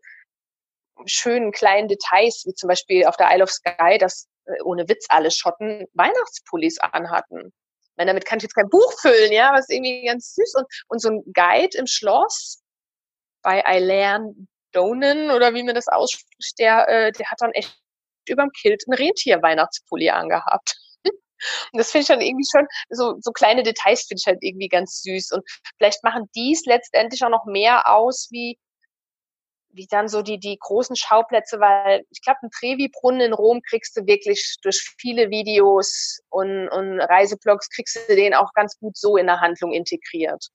schönen 1.06 1.52
kleinen 1.52 1.88
Details, 1.88 2.44
wie 2.46 2.54
zum 2.54 2.68
Beispiel 2.68 3.06
auf 3.06 3.18
der 3.18 3.30
Isle 3.32 3.44
of 3.44 3.52
Skye, 3.52 3.98
dass 3.98 4.28
äh, 4.46 4.62
ohne 4.64 4.88
Witz 4.88 5.06
alle 5.10 5.32
Schotten 5.32 5.88
Weihnachtspullis 5.94 6.80
anhatten. 6.80 7.54
Meine, 7.98 8.12
damit 8.12 8.26
kann 8.26 8.38
ich 8.38 8.44
jetzt 8.44 8.56
kein 8.56 8.70
Buch 8.70 8.94
füllen, 9.00 9.32
ja, 9.32 9.54
was 9.54 9.70
irgendwie 9.70 10.06
ganz 10.06 10.34
süß 10.36 10.56
und, 10.56 10.68
und 10.88 11.02
so 11.02 11.10
ein 11.10 11.24
Guide 11.34 11.78
im 11.78 11.88
Schloss 11.88 12.62
bei 13.42 13.66
Eilean 13.66 14.48
Donen 14.72 15.32
oder 15.32 15.54
wie 15.54 15.64
man 15.64 15.76
das 15.76 15.88
ausspricht, 15.88 16.58
der, 16.60 16.88
äh, 16.88 17.12
der 17.12 17.30
hat 17.30 17.42
dann 17.42 17.52
echt 17.52 17.78
überm 18.28 18.50
Kilt 18.52 18.84
ein 18.88 18.94
Rentier-Weihnachtspulli 18.94 20.10
angehabt. 20.10 20.78
Und 21.72 21.78
das 21.78 21.92
finde 21.92 22.04
ich 22.04 22.08
dann 22.08 22.22
irgendwie 22.22 22.48
schon, 22.50 22.68
so, 22.90 23.16
so 23.20 23.32
kleine 23.32 23.64
Details 23.64 24.04
finde 24.04 24.20
ich 24.20 24.28
halt 24.28 24.40
irgendwie 24.42 24.68
ganz 24.68 25.02
süß. 25.02 25.32
Und 25.32 25.44
vielleicht 25.78 26.04
machen 26.04 26.30
dies 26.36 26.66
letztendlich 26.66 27.24
auch 27.24 27.30
noch 27.30 27.46
mehr 27.46 27.92
aus, 27.92 28.28
wie, 28.32 28.58
wie 29.74 29.88
dann 29.90 30.08
so 30.08 30.22
die, 30.22 30.40
die 30.40 30.58
großen 30.60 30.96
Schauplätze, 30.96 31.60
weil 31.60 32.04
ich 32.10 32.22
glaube, 32.22 32.40
einen 32.42 32.52
Trevi-Brunnen 32.52 33.22
in 33.22 33.34
Rom 33.34 33.62
kriegst 33.62 33.96
du 33.96 34.06
wirklich 34.06 34.58
durch 34.62 34.80
viele 34.98 35.30
Videos 35.30 36.20
und, 36.30 36.68
und 36.70 37.00
Reiseblogs 37.00 37.70
kriegst 37.70 37.98
du 38.08 38.16
den 38.16 38.34
auch 38.34 38.54
ganz 38.54 38.78
gut 38.78 38.98
so 38.98 39.18
in 39.18 39.28
der 39.28 39.40
Handlung 39.40 39.72
integriert. 39.72 40.48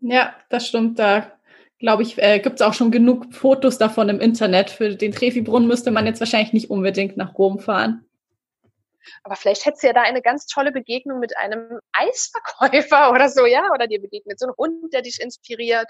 Ja, 0.00 0.34
das 0.48 0.66
stimmt. 0.66 0.98
Da 0.98 1.32
glaube 1.78 2.02
ich, 2.02 2.20
äh, 2.22 2.40
gibt 2.40 2.56
es 2.56 2.62
auch 2.62 2.74
schon 2.74 2.90
genug 2.90 3.32
Fotos 3.32 3.78
davon 3.78 4.08
im 4.08 4.20
Internet. 4.20 4.70
Für 4.70 4.94
den 4.94 5.12
Trevi-Brunnen 5.12 5.68
müsste 5.68 5.90
man 5.90 6.06
jetzt 6.06 6.20
wahrscheinlich 6.20 6.52
nicht 6.52 6.70
unbedingt 6.70 7.16
nach 7.16 7.36
Rom 7.36 7.58
fahren. 7.58 8.04
Aber 9.22 9.36
vielleicht 9.36 9.64
hättest 9.66 9.82
du 9.82 9.88
ja 9.88 9.92
da 9.92 10.02
eine 10.02 10.22
ganz 10.22 10.46
tolle 10.46 10.72
Begegnung 10.72 11.18
mit 11.18 11.36
einem 11.36 11.80
Eisverkäufer 11.92 13.10
oder 13.12 13.28
so, 13.28 13.46
ja? 13.46 13.70
Oder 13.74 13.86
dir 13.86 14.00
begegnet 14.00 14.38
so 14.38 14.46
ein 14.46 14.54
Hund, 14.56 14.92
der 14.92 15.02
dich 15.02 15.20
inspiriert. 15.20 15.88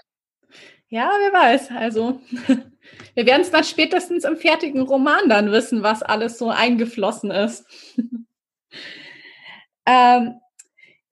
Ja, 0.89 1.11
wer 1.19 1.33
weiß. 1.33 1.71
Also 1.71 2.21
wir 3.15 3.25
werden 3.25 3.41
es 3.41 3.51
dann 3.51 3.63
spätestens 3.63 4.23
im 4.23 4.37
fertigen 4.37 4.81
Roman 4.81 5.29
dann 5.29 5.51
wissen, 5.51 5.83
was 5.83 6.03
alles 6.03 6.37
so 6.37 6.49
eingeflossen 6.49 7.31
ist. 7.31 7.65
ähm, 9.85 10.39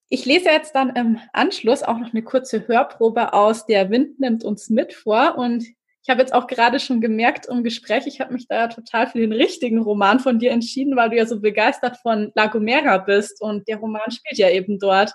ich 0.10 0.26
lese 0.26 0.50
jetzt 0.50 0.76
dann 0.76 0.90
im 0.96 1.20
Anschluss 1.32 1.84
auch 1.84 1.98
noch 1.98 2.12
eine 2.12 2.22
kurze 2.22 2.68
Hörprobe 2.68 3.34
aus 3.34 3.66
Der 3.66 3.90
Wind 3.90 4.20
nimmt 4.20 4.44
uns 4.44 4.70
mit 4.70 4.94
vor 4.94 5.38
und 5.38 5.66
ich 6.04 6.10
habe 6.10 6.22
jetzt 6.22 6.34
auch 6.34 6.48
gerade 6.48 6.80
schon 6.80 7.00
gemerkt 7.00 7.46
im 7.46 7.64
Gespräch, 7.64 8.08
ich 8.08 8.20
habe 8.22 8.34
mich 8.34 8.48
da 8.48 8.68
total 8.68 9.08
für 9.08 9.20
den 9.20 9.32
richtigen 9.32 9.80
Roman 9.80 10.20
von 10.20 10.40
dir 10.40 10.52
entschieden, 10.52 10.96
weil 10.96 11.10
du 11.12 11.18
ja 11.18 11.26
so 11.26 11.40
begeistert 11.40 11.98
von 11.98 12.32
La 12.34 12.48
Gomera 12.48 12.98
bist 12.98 13.42
und 13.42 13.68
der 13.68 13.78
Roman 13.78 14.10
spielt 14.10 14.40
ja 14.40 14.50
eben 14.50 14.80
dort. 14.80 15.14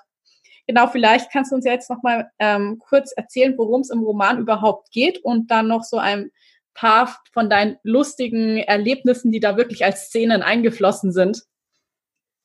Genau, 0.68 0.87
vielleicht 0.87 1.31
kannst 1.33 1.51
du 1.51 1.57
uns 1.57 1.64
ja 1.64 1.72
jetzt 1.72 1.90
noch 1.90 2.03
mal 2.03 2.31
ähm, 2.38 2.79
kurz 2.79 3.12
erzählen, 3.12 3.57
worum 3.57 3.81
es 3.81 3.90
im 3.90 4.03
Roman 4.03 4.38
überhaupt 4.38 4.90
geht 4.90 5.18
und 5.25 5.51
dann 5.51 5.68
noch 5.68 5.83
so 5.83 5.99
ein 5.99 6.31
paar 6.75 7.18
von 7.33 7.49
deinen 7.51 7.79
lustigen 7.83 8.59
Erlebnissen, 8.59 9.33
die 9.33 9.40
da 9.40 9.57
wirklich 9.57 9.85
als 9.85 10.07
Szenen 10.07 10.42
eingeflossen 10.42 11.12
sind. 11.12 11.42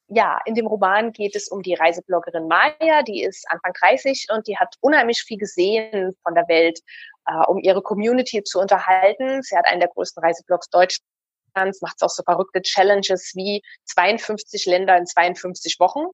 Ja, 0.08 0.40
in 0.46 0.56
dem 0.56 0.68
Roman 0.68 1.14
geht 1.14 1.36
es 1.36 1.48
um 1.48 1.62
die 1.62 1.74
Reisebloggerin 1.74 2.48
Maya, 2.48 3.02
die 3.08 3.24
ist 3.24 3.46
Anfang 3.50 3.72
30 3.80 4.28
und 4.36 4.46
die 4.48 4.58
hat 4.58 4.76
unheimlich 4.82 5.24
viel 5.24 5.38
gesehen 5.38 6.14
von 6.22 6.36
der 6.36 6.48
Welt, 6.50 6.80
äh, 7.26 7.46
um 7.48 7.60
ihre 7.60 7.82
Community 7.82 8.44
zu 8.44 8.60
unterhalten. 8.60 9.42
Sie 9.42 9.56
hat 9.58 9.66
einen 9.66 9.80
der 9.80 9.90
größten 9.90 10.24
Reiseblogs 10.24 10.70
Deutschlands, 10.70 11.82
macht 11.82 12.02
auch 12.02 12.10
so 12.10 12.24
verrückte 12.24 12.62
Challenges 12.62 13.32
wie 13.36 13.62
52 13.86 14.66
Länder 14.66 14.98
in 14.98 15.06
52 15.06 15.78
Wochen. 15.80 16.06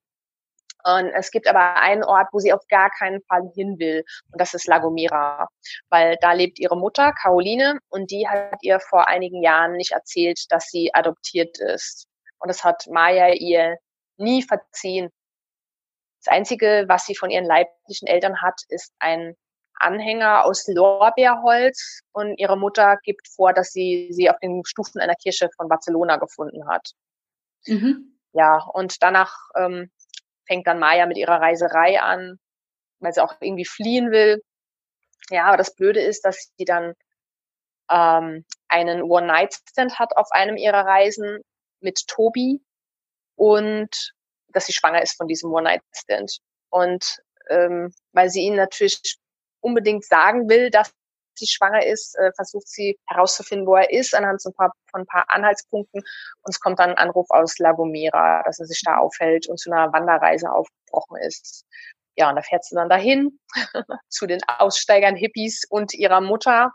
Und 0.83 1.09
es 1.15 1.31
gibt 1.31 1.47
aber 1.47 1.75
einen 1.75 2.03
Ort, 2.03 2.27
wo 2.31 2.39
sie 2.39 2.53
auf 2.53 2.65
gar 2.69 2.89
keinen 2.91 3.21
Fall 3.23 3.51
hin 3.55 3.77
will. 3.79 4.05
Und 4.31 4.39
das 4.39 4.53
ist 4.53 4.67
La 4.67 4.79
Gomera. 4.79 5.47
Weil 5.89 6.17
da 6.21 6.31
lebt 6.33 6.59
ihre 6.59 6.77
Mutter, 6.77 7.11
Caroline, 7.13 7.79
und 7.89 8.11
die 8.11 8.27
hat 8.27 8.59
ihr 8.61 8.79
vor 8.79 9.07
einigen 9.07 9.41
Jahren 9.41 9.73
nicht 9.73 9.91
erzählt, 9.91 10.45
dass 10.49 10.69
sie 10.69 10.93
adoptiert 10.93 11.57
ist. 11.59 12.07
Und 12.39 12.47
das 12.47 12.63
hat 12.63 12.87
Maya 12.87 13.33
ihr 13.33 13.77
nie 14.17 14.43
verziehen. 14.43 15.09
Das 16.23 16.33
Einzige, 16.33 16.85
was 16.87 17.05
sie 17.05 17.15
von 17.15 17.29
ihren 17.29 17.45
leiblichen 17.45 18.07
Eltern 18.07 18.41
hat, 18.41 18.61
ist 18.69 18.93
ein 18.99 19.35
Anhänger 19.79 20.45
aus 20.45 20.67
Lorbeerholz 20.67 22.01
und 22.11 22.37
ihre 22.37 22.57
Mutter 22.57 22.97
gibt 23.03 23.27
vor, 23.27 23.53
dass 23.53 23.71
sie 23.71 24.09
sie 24.11 24.29
auf 24.29 24.39
den 24.39 24.63
Stufen 24.65 24.99
einer 24.99 25.15
Kirche 25.15 25.49
von 25.55 25.69
Barcelona 25.69 26.17
gefunden 26.17 26.67
hat. 26.67 26.91
Mhm. 27.65 28.17
Ja, 28.33 28.63
und 28.73 29.01
danach 29.01 29.35
ähm, 29.55 29.91
fängt 30.45 30.67
dann 30.67 30.79
Maya 30.79 31.05
mit 31.05 31.17
ihrer 31.17 31.41
Reiserei 31.41 32.01
an, 32.01 32.39
weil 32.99 33.13
sie 33.13 33.23
auch 33.23 33.35
irgendwie 33.39 33.65
fliehen 33.65 34.11
will. 34.11 34.41
Ja, 35.29 35.45
aber 35.45 35.57
das 35.57 35.75
Blöde 35.75 36.01
ist, 36.01 36.23
dass 36.25 36.51
sie 36.57 36.65
dann 36.65 36.93
ähm, 37.89 38.45
einen 38.67 39.03
One-Night-Stand 39.03 39.99
hat 39.99 40.15
auf 40.15 40.31
einem 40.31 40.57
ihrer 40.57 40.85
Reisen 40.85 41.41
mit 41.79 42.07
Tobi 42.07 42.61
und 43.35 44.13
dass 44.49 44.65
sie 44.65 44.73
schwanger 44.73 45.01
ist 45.01 45.17
von 45.17 45.27
diesem 45.27 45.51
One-Night-Stand. 45.51 46.39
Und 46.69 47.21
ähm, 47.49 47.93
weil 48.13 48.29
sie 48.29 48.41
ihn 48.41 48.55
natürlich 48.55 49.17
unbedingt 49.61 50.05
sagen 50.05 50.49
will, 50.49 50.69
dass 50.69 50.93
sie 51.37 51.47
schwanger 51.47 51.85
ist, 51.85 52.17
äh, 52.17 52.31
versucht 52.35 52.67
sie 52.67 52.97
herauszufinden, 53.07 53.67
wo 53.67 53.75
er 53.75 53.91
ist, 53.91 54.15
anhand 54.15 54.41
so 54.41 54.49
ein 54.49 54.55
paar, 54.55 54.71
von 54.89 55.01
ein 55.01 55.05
paar 55.05 55.25
Anhaltspunkten. 55.29 56.01
Und 56.01 56.49
es 56.49 56.59
kommt 56.59 56.79
dann 56.79 56.91
ein 56.91 56.97
Anruf 56.97 57.27
aus 57.29 57.57
La 57.59 57.71
Gomera, 57.73 58.43
dass 58.43 58.59
er 58.59 58.65
sich 58.65 58.81
da 58.83 58.97
aufhält 58.97 59.47
und 59.47 59.59
zu 59.59 59.71
einer 59.71 59.91
Wanderreise 59.93 60.51
aufgebrochen 60.51 61.17
ist. 61.21 61.65
Ja, 62.15 62.29
und 62.29 62.35
da 62.35 62.41
fährt 62.41 62.65
sie 62.65 62.75
dann 62.75 62.89
dahin 62.89 63.39
zu 64.09 64.25
den 64.25 64.41
Aussteigern, 64.47 65.15
Hippies 65.15 65.65
und 65.69 65.93
ihrer 65.93 66.21
Mutter. 66.21 66.73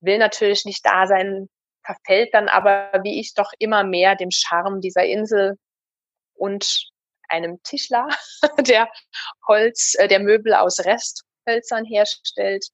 Will 0.00 0.18
natürlich 0.18 0.64
nicht 0.64 0.84
da 0.84 1.06
sein, 1.06 1.48
verfällt 1.84 2.34
dann 2.34 2.48
aber, 2.48 2.90
wie 3.02 3.20
ich, 3.20 3.34
doch 3.34 3.52
immer 3.58 3.84
mehr 3.84 4.16
dem 4.16 4.30
Charme 4.30 4.80
dieser 4.80 5.04
Insel 5.04 5.56
und 6.34 6.90
einem 7.28 7.62
Tischler, 7.62 8.08
der 8.58 8.88
Holz, 9.46 9.94
äh, 9.98 10.08
der 10.08 10.20
Möbel 10.20 10.54
aus 10.54 10.78
Resthölzern 11.48 11.84
herstellt 11.84 12.68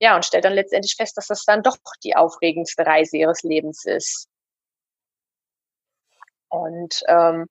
ja, 0.00 0.14
und 0.14 0.24
stellt 0.24 0.44
dann 0.44 0.52
letztendlich 0.54 0.94
fest, 0.94 1.16
dass 1.16 1.26
das 1.26 1.44
dann 1.44 1.62
doch 1.62 1.76
die 2.04 2.14
aufregendste 2.14 2.86
Reise 2.86 3.16
ihres 3.16 3.42
Lebens 3.42 3.84
ist. 3.84 4.28
Und 6.48 7.02
ähm, 7.08 7.46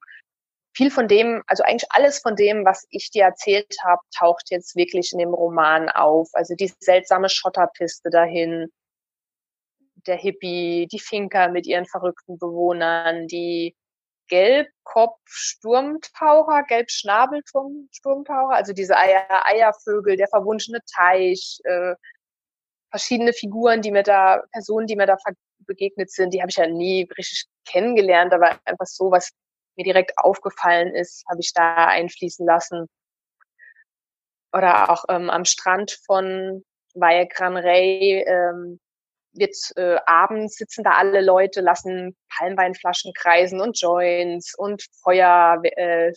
viel 0.73 0.91
von 0.91 1.07
dem, 1.07 1.43
also 1.47 1.63
eigentlich 1.63 1.91
alles 1.91 2.19
von 2.19 2.35
dem, 2.35 2.65
was 2.65 2.87
ich 2.89 3.11
dir 3.11 3.25
erzählt 3.25 3.75
habe, 3.83 4.01
taucht 4.17 4.49
jetzt 4.49 4.75
wirklich 4.75 5.11
in 5.11 5.19
dem 5.19 5.33
Roman 5.33 5.89
auf. 5.89 6.29
Also 6.33 6.55
die 6.55 6.71
seltsame 6.79 7.29
Schotterpiste 7.29 8.09
dahin, 8.09 8.71
der 10.07 10.15
Hippie, 10.15 10.87
die 10.89 10.99
Finker 10.99 11.49
mit 11.49 11.67
ihren 11.67 11.85
verrückten 11.85 12.37
Bewohnern, 12.37 13.27
die 13.27 13.75
Gelbkopf-Sturmtaucher, 14.27 16.63
Gelbschnabel-Sturmtaucher, 16.63 18.55
also 18.55 18.73
diese 18.73 18.97
Eier, 18.97 19.45
Eiervögel, 19.45 20.17
der 20.17 20.27
verwunschene 20.27 20.79
Teich, 20.95 21.59
äh, 21.63 21.93
verschiedene 22.89 23.33
Figuren, 23.33 23.81
die 23.81 23.91
mir 23.91 24.03
da, 24.03 24.43
Personen, 24.51 24.87
die 24.87 24.95
mir 24.95 25.05
da 25.05 25.17
begegnet 25.59 26.11
sind, 26.11 26.33
die 26.33 26.41
habe 26.41 26.49
ich 26.49 26.57
ja 26.57 26.67
nie 26.67 27.07
richtig 27.17 27.45
kennengelernt, 27.65 28.33
aber 28.33 28.59
einfach 28.65 28.85
so, 28.85 29.11
was 29.11 29.31
mir 29.75 29.83
direkt 29.83 30.17
aufgefallen 30.17 30.95
ist, 30.95 31.25
habe 31.29 31.39
ich 31.41 31.53
da 31.53 31.87
einfließen 31.87 32.45
lassen. 32.45 32.87
Oder 34.53 34.89
auch 34.89 35.05
ähm, 35.09 35.29
am 35.29 35.45
Strand 35.45 35.99
von 36.05 36.63
Valle 36.93 37.27
Gran 37.27 37.57
Rey 37.57 38.23
ähm, 38.25 38.79
wird 39.37 39.55
äh, 39.75 39.97
abends 40.05 40.55
sitzen 40.55 40.83
da 40.83 40.91
alle 40.91 41.21
Leute, 41.21 41.61
lassen 41.61 42.15
Palmweinflaschen 42.37 43.13
kreisen 43.13 43.61
und 43.61 43.79
Joints 43.79 44.53
und 44.57 44.83
Feuer, 45.03 45.61
äh, 45.63 46.13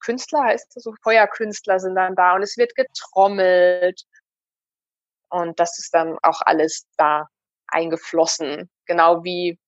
Künstler 0.00 0.44
heißt 0.44 0.74
das 0.74 0.82
so, 0.82 0.94
Feuerkünstler 1.02 1.78
sind 1.78 1.94
dann 1.94 2.14
da 2.14 2.34
und 2.34 2.42
es 2.42 2.56
wird 2.56 2.74
getrommelt. 2.74 4.02
Und 5.30 5.60
das 5.60 5.78
ist 5.78 5.94
dann 5.94 6.18
auch 6.22 6.40
alles 6.40 6.86
da 6.96 7.28
eingeflossen. 7.68 8.68
Genau 8.86 9.22
wie 9.22 9.58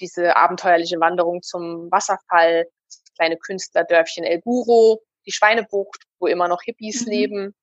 diese 0.00 0.36
abenteuerliche 0.36 0.98
Wanderung 1.00 1.42
zum 1.42 1.90
Wasserfall, 1.90 2.66
das 2.86 3.02
kleine 3.16 3.36
Künstlerdörfchen 3.36 4.24
El 4.24 4.40
Guro, 4.40 5.02
die 5.26 5.32
Schweinebucht, 5.32 6.04
wo 6.18 6.26
immer 6.26 6.48
noch 6.48 6.62
Hippies 6.62 7.04
mhm. 7.04 7.10
leben. 7.10 7.54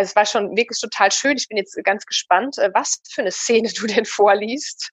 Also 0.00 0.12
es 0.12 0.16
war 0.16 0.24
schon 0.24 0.56
wirklich 0.56 0.80
total 0.80 1.12
schön. 1.12 1.36
Ich 1.36 1.46
bin 1.46 1.58
jetzt 1.58 1.78
ganz 1.84 2.06
gespannt, 2.06 2.56
äh, 2.56 2.70
was 2.72 3.02
für 3.06 3.20
eine 3.20 3.30
Szene 3.30 3.68
du 3.76 3.86
denn 3.86 4.06
vorliest. 4.06 4.92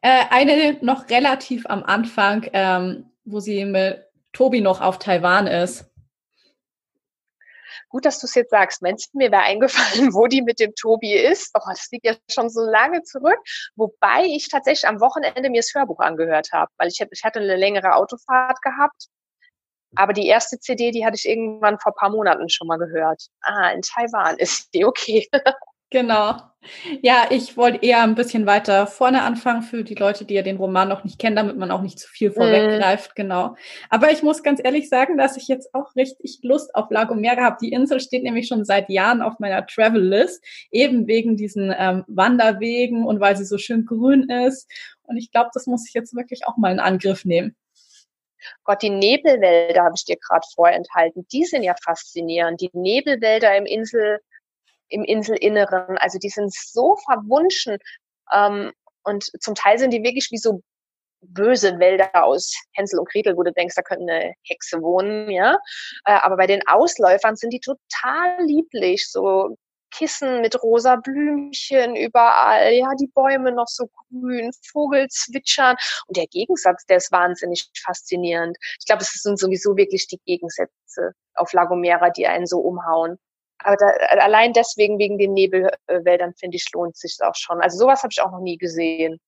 Äh, 0.00 0.24
eine 0.30 0.78
noch 0.80 1.10
relativ 1.10 1.66
am 1.66 1.82
Anfang, 1.82 2.48
ähm, 2.52 3.10
wo 3.24 3.40
sie 3.40 3.64
mit 3.64 4.04
Tobi 4.32 4.60
noch 4.60 4.80
auf 4.80 5.00
Taiwan 5.00 5.48
ist. 5.48 5.86
Gut, 7.88 8.04
dass 8.04 8.20
du 8.20 8.26
es 8.28 8.36
jetzt 8.36 8.50
sagst. 8.50 8.80
Meinst 8.80 9.12
du, 9.12 9.18
mir 9.18 9.32
wäre 9.32 9.42
eingefallen, 9.42 10.12
wo 10.14 10.28
die 10.28 10.42
mit 10.42 10.60
dem 10.60 10.72
Tobi 10.76 11.14
ist? 11.14 11.50
Oh, 11.54 11.68
das 11.68 11.88
liegt 11.90 12.06
ja 12.06 12.14
schon 12.30 12.50
so 12.50 12.60
lange 12.60 13.02
zurück. 13.02 13.40
Wobei 13.74 14.22
ich 14.26 14.48
tatsächlich 14.48 14.86
am 14.86 15.00
Wochenende 15.00 15.50
mir 15.50 15.62
das 15.62 15.74
Hörbuch 15.74 15.98
angehört 15.98 16.52
habe, 16.52 16.70
weil 16.76 16.86
ich, 16.86 17.04
ich 17.10 17.24
hatte 17.24 17.40
eine 17.40 17.56
längere 17.56 17.96
Autofahrt 17.96 18.62
gehabt. 18.62 19.08
Aber 19.94 20.12
die 20.12 20.26
erste 20.26 20.58
CD, 20.58 20.90
die 20.90 21.04
hatte 21.04 21.16
ich 21.16 21.28
irgendwann 21.28 21.78
vor 21.78 21.94
paar 21.94 22.10
Monaten 22.10 22.48
schon 22.48 22.66
mal 22.66 22.78
gehört. 22.78 23.26
Ah, 23.42 23.70
in 23.70 23.82
Taiwan 23.82 24.36
ist 24.38 24.72
die 24.74 24.84
okay. 24.84 25.28
Genau. 25.90 26.36
Ja, 27.00 27.28
ich 27.30 27.56
wollte 27.56 27.86
eher 27.86 28.02
ein 28.02 28.14
bisschen 28.14 28.44
weiter 28.44 28.86
vorne 28.86 29.22
anfangen 29.22 29.62
für 29.62 29.84
die 29.84 29.94
Leute, 29.94 30.26
die 30.26 30.34
ja 30.34 30.42
den 30.42 30.58
Roman 30.58 30.88
noch 30.88 31.02
nicht 31.02 31.18
kennen, 31.18 31.36
damit 31.36 31.56
man 31.56 31.70
auch 31.70 31.80
nicht 31.80 31.98
zu 31.98 32.08
viel 32.08 32.30
vorweggreift, 32.30 33.12
mm. 33.12 33.14
genau. 33.14 33.56
Aber 33.88 34.10
ich 34.10 34.22
muss 34.22 34.42
ganz 34.42 34.60
ehrlich 34.62 34.90
sagen, 34.90 35.16
dass 35.16 35.38
ich 35.38 35.48
jetzt 35.48 35.74
auch 35.74 35.96
richtig 35.96 36.40
Lust 36.42 36.74
auf 36.74 36.90
La 36.90 37.04
Gomera 37.04 37.42
habe. 37.42 37.56
Die 37.62 37.72
Insel 37.72 38.00
steht 38.00 38.22
nämlich 38.22 38.48
schon 38.48 38.66
seit 38.66 38.90
Jahren 38.90 39.22
auf 39.22 39.38
meiner 39.38 39.66
Travel-List, 39.66 40.44
eben 40.70 41.06
wegen 41.06 41.36
diesen 41.36 41.74
ähm, 41.74 42.04
Wanderwegen 42.06 43.06
und 43.06 43.20
weil 43.20 43.36
sie 43.36 43.46
so 43.46 43.56
schön 43.56 43.86
grün 43.86 44.28
ist. 44.28 44.70
Und 45.04 45.16
ich 45.16 45.30
glaube, 45.32 45.50
das 45.54 45.66
muss 45.66 45.88
ich 45.88 45.94
jetzt 45.94 46.14
wirklich 46.14 46.46
auch 46.46 46.58
mal 46.58 46.72
in 46.72 46.80
Angriff 46.80 47.24
nehmen. 47.24 47.56
Gott, 48.64 48.82
die 48.82 48.90
Nebelwälder 48.90 49.84
habe 49.84 49.94
ich 49.96 50.04
dir 50.04 50.16
gerade 50.16 50.46
vorenthalten. 50.54 51.26
Die 51.32 51.44
sind 51.44 51.62
ja 51.62 51.74
faszinierend. 51.82 52.60
Die 52.60 52.70
Nebelwälder 52.72 53.56
im 53.56 53.66
Insel 53.66 54.20
im 54.88 55.04
Inselinneren. 55.04 55.98
Also 55.98 56.18
die 56.18 56.30
sind 56.30 56.52
so 56.52 56.96
verwunschen 57.04 57.78
ähm, 58.32 58.72
und 59.04 59.30
zum 59.40 59.54
Teil 59.54 59.78
sind 59.78 59.92
die 59.92 60.02
wirklich 60.02 60.28
wie 60.30 60.38
so 60.38 60.62
böse 61.20 61.78
Wälder 61.78 62.24
aus 62.24 62.54
Hänsel 62.74 63.00
und 63.00 63.08
Gretel, 63.08 63.36
wo 63.36 63.42
du 63.42 63.52
denkst, 63.52 63.74
da 63.74 63.82
könnte 63.82 64.04
eine 64.04 64.34
Hexe 64.44 64.80
wohnen, 64.80 65.30
ja. 65.30 65.58
Äh, 66.04 66.12
aber 66.12 66.36
bei 66.36 66.46
den 66.46 66.66
Ausläufern 66.66 67.36
sind 67.36 67.52
die 67.52 67.60
total 67.60 68.44
lieblich, 68.44 69.10
so 69.10 69.56
Kissen 69.90 70.40
mit 70.40 70.62
rosa 70.62 70.96
Blümchen 70.96 71.96
überall, 71.96 72.72
ja, 72.72 72.90
die 73.00 73.08
Bäume 73.08 73.52
noch 73.52 73.68
so 73.68 73.88
grün, 74.10 74.50
Vogel 74.70 75.08
zwitschern. 75.08 75.76
Und 76.06 76.16
der 76.16 76.26
Gegensatz, 76.26 76.84
der 76.86 76.98
ist 76.98 77.12
wahnsinnig 77.12 77.70
faszinierend. 77.84 78.56
Ich 78.78 78.86
glaube, 78.86 79.02
es 79.02 79.10
sind 79.12 79.38
sowieso 79.38 79.76
wirklich 79.76 80.06
die 80.08 80.20
Gegensätze 80.24 81.12
auf 81.34 81.52
Lagomera, 81.52 82.10
die 82.10 82.26
einen 82.26 82.46
so 82.46 82.58
umhauen 82.58 83.18
aber 83.58 83.76
da, 83.76 83.86
allein 84.20 84.52
deswegen, 84.52 84.98
wegen 84.98 85.18
den 85.18 85.34
Nebelwäldern, 85.34 86.34
finde 86.34 86.56
ich, 86.56 86.70
lohnt 86.72 86.96
sich 86.96 87.18
auch 87.20 87.34
schon. 87.34 87.60
Also 87.60 87.78
sowas 87.78 88.02
habe 88.02 88.12
ich 88.12 88.22
auch 88.22 88.30
noch 88.30 88.40
nie 88.40 88.56
gesehen. 88.56 89.20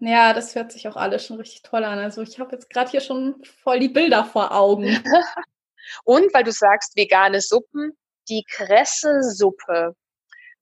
Ja, 0.00 0.32
das 0.32 0.54
hört 0.54 0.70
sich 0.70 0.86
auch 0.86 0.96
alles 0.96 1.26
schon 1.26 1.38
richtig 1.38 1.62
toll 1.62 1.82
an. 1.84 1.98
Also 1.98 2.22
ich 2.22 2.38
habe 2.38 2.52
jetzt 2.52 2.70
gerade 2.70 2.90
hier 2.90 3.00
schon 3.00 3.42
voll 3.62 3.80
die 3.80 3.88
Bilder 3.88 4.24
vor 4.24 4.54
Augen. 4.54 4.84
Und 6.04 6.32
weil 6.34 6.44
du 6.44 6.52
sagst, 6.52 6.96
vegane 6.96 7.40
Suppen, 7.40 7.96
die 8.28 8.44
Kresse-Suppe. 8.48 9.94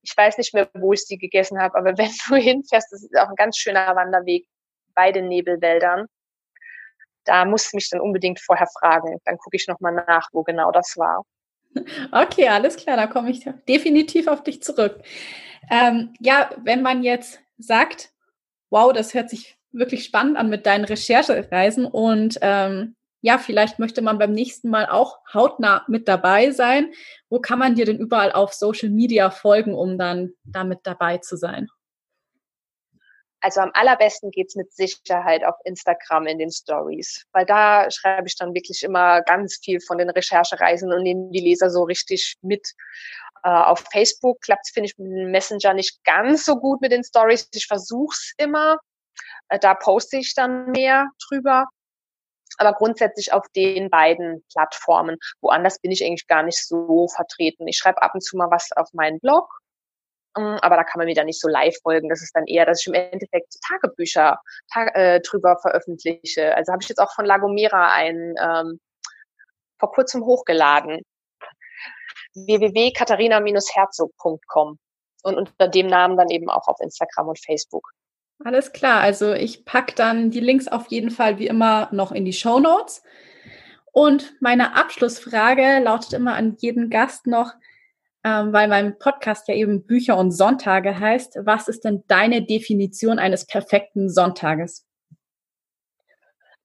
Ich 0.02 0.16
weiß 0.16 0.38
nicht 0.38 0.54
mehr, 0.54 0.68
wo 0.74 0.92
ich 0.92 1.04
sie 1.04 1.18
gegessen 1.18 1.60
habe, 1.60 1.76
aber 1.76 1.90
wenn 1.98 2.10
du 2.28 2.36
hinfährst, 2.36 2.92
das 2.92 3.02
ist 3.02 3.16
auch 3.16 3.28
ein 3.28 3.36
ganz 3.36 3.56
schöner 3.58 3.94
Wanderweg 3.94 4.46
bei 4.94 5.12
den 5.12 5.28
Nebelwäldern. 5.28 6.06
Da 7.24 7.44
musst 7.44 7.72
du 7.72 7.76
mich 7.76 7.90
dann 7.90 8.00
unbedingt 8.00 8.40
vorher 8.40 8.68
fragen. 8.78 9.18
Dann 9.24 9.36
gucke 9.36 9.56
ich 9.56 9.66
nochmal 9.66 9.92
nach, 9.92 10.28
wo 10.32 10.42
genau 10.42 10.70
das 10.70 10.96
war. 10.96 11.24
Okay, 12.12 12.48
alles 12.48 12.76
klar, 12.76 12.96
da 12.96 13.06
komme 13.06 13.30
ich 13.30 13.44
definitiv 13.68 14.28
auf 14.28 14.42
dich 14.42 14.62
zurück. 14.62 15.02
Ähm, 15.70 16.14
ja, 16.20 16.50
wenn 16.62 16.80
man 16.80 17.02
jetzt 17.02 17.40
sagt, 17.58 18.12
wow, 18.70 18.92
das 18.92 19.14
hört 19.14 19.28
sich 19.28 19.58
wirklich 19.72 20.04
spannend 20.04 20.36
an 20.36 20.48
mit 20.48 20.64
deinen 20.64 20.84
Recherchereisen 20.84 21.84
und 21.84 22.38
ähm, 22.40 22.96
ja, 23.26 23.38
vielleicht 23.38 23.80
möchte 23.80 24.02
man 24.02 24.18
beim 24.18 24.30
nächsten 24.30 24.70
Mal 24.70 24.86
auch 24.86 25.18
hautnah 25.34 25.84
mit 25.88 26.06
dabei 26.06 26.52
sein. 26.52 26.92
Wo 27.28 27.40
kann 27.40 27.58
man 27.58 27.74
dir 27.74 27.84
denn 27.84 27.98
überall 27.98 28.30
auf 28.30 28.54
Social 28.54 28.88
Media 28.88 29.32
folgen, 29.32 29.74
um 29.74 29.98
dann 29.98 30.34
damit 30.44 30.78
dabei 30.84 31.18
zu 31.18 31.36
sein? 31.36 31.66
Also 33.40 33.62
am 33.62 33.72
allerbesten 33.74 34.30
geht's 34.30 34.54
mit 34.54 34.72
Sicherheit 34.72 35.42
auf 35.42 35.56
Instagram 35.64 36.28
in 36.28 36.38
den 36.38 36.52
Stories, 36.52 37.24
weil 37.32 37.44
da 37.44 37.90
schreibe 37.90 38.28
ich 38.28 38.36
dann 38.36 38.54
wirklich 38.54 38.84
immer 38.84 39.22
ganz 39.22 39.58
viel 39.60 39.80
von 39.80 39.98
den 39.98 40.10
Recherchereisen 40.10 40.92
und 40.92 41.02
nehme 41.02 41.28
die 41.32 41.40
Leser 41.40 41.68
so 41.68 41.82
richtig 41.82 42.36
mit. 42.42 42.74
Äh, 43.42 43.48
auf 43.48 43.82
Facebook 43.90 44.40
klappt 44.40 44.70
finde 44.72 44.88
ich, 44.88 44.98
mit 44.98 45.10
dem 45.10 45.32
Messenger 45.32 45.74
nicht 45.74 46.04
ganz 46.04 46.44
so 46.44 46.60
gut 46.60 46.80
mit 46.80 46.92
den 46.92 47.02
Stories. 47.02 47.48
Ich 47.54 47.66
versuch's 47.66 48.34
immer. 48.36 48.78
Äh, 49.48 49.58
da 49.58 49.74
poste 49.74 50.18
ich 50.18 50.32
dann 50.34 50.70
mehr 50.70 51.08
drüber. 51.28 51.66
Aber 52.58 52.72
grundsätzlich 52.72 53.32
auf 53.32 53.46
den 53.54 53.90
beiden 53.90 54.44
Plattformen. 54.52 55.16
Woanders 55.40 55.78
bin 55.80 55.90
ich 55.90 56.04
eigentlich 56.04 56.26
gar 56.26 56.42
nicht 56.42 56.66
so 56.66 57.08
vertreten. 57.08 57.68
Ich 57.68 57.78
schreibe 57.78 58.02
ab 58.02 58.12
und 58.14 58.22
zu 58.22 58.36
mal 58.36 58.50
was 58.50 58.70
auf 58.76 58.88
meinen 58.92 59.20
Blog 59.20 59.48
ähm, 60.36 60.58
aber 60.60 60.76
da 60.76 60.84
kann 60.84 60.98
man 60.98 61.06
mir 61.06 61.14
dann 61.14 61.24
nicht 61.26 61.40
so 61.40 61.48
live 61.48 61.76
folgen. 61.82 62.08
Das 62.08 62.22
ist 62.22 62.36
dann 62.36 62.46
eher, 62.46 62.66
dass 62.66 62.80
ich 62.80 62.86
im 62.88 62.94
Endeffekt 62.94 63.54
Tagebücher 63.66 64.38
tag, 64.72 64.94
äh, 64.94 65.20
drüber 65.20 65.56
veröffentliche. 65.60 66.54
Also 66.56 66.72
habe 66.72 66.82
ich 66.82 66.88
jetzt 66.88 66.98
auch 66.98 67.12
von 67.14 67.24
Lagomera 67.24 67.92
ein 67.92 68.34
ähm, 68.40 68.80
vor 69.78 69.92
kurzem 69.92 70.24
hochgeladen. 70.24 71.02
www.katharina-herzog.com 72.34 74.78
und 75.22 75.36
unter 75.36 75.68
dem 75.68 75.86
Namen 75.86 76.16
dann 76.16 76.30
eben 76.30 76.50
auch 76.50 76.66
auf 76.68 76.80
Instagram 76.80 77.28
und 77.28 77.38
Facebook. 77.44 77.90
Alles 78.44 78.72
klar, 78.72 79.00
also 79.00 79.32
ich 79.32 79.64
pack 79.64 79.96
dann 79.96 80.30
die 80.30 80.40
Links 80.40 80.68
auf 80.68 80.88
jeden 80.88 81.10
Fall 81.10 81.38
wie 81.38 81.46
immer 81.46 81.88
noch 81.92 82.12
in 82.12 82.24
die 82.24 82.32
Show 82.32 82.60
Notes. 82.60 83.02
Und 83.92 84.34
meine 84.40 84.76
Abschlussfrage 84.76 85.80
lautet 85.82 86.12
immer 86.12 86.34
an 86.34 86.56
jeden 86.58 86.90
Gast 86.90 87.26
noch, 87.26 87.54
ähm, 88.24 88.52
weil 88.52 88.68
mein 88.68 88.98
Podcast 88.98 89.48
ja 89.48 89.54
eben 89.54 89.86
Bücher 89.86 90.18
und 90.18 90.32
Sonntage 90.32 91.00
heißt. 91.00 91.38
Was 91.44 91.66
ist 91.68 91.84
denn 91.84 92.04
deine 92.06 92.44
Definition 92.44 93.18
eines 93.18 93.46
perfekten 93.46 94.10
Sonntages? 94.10 94.84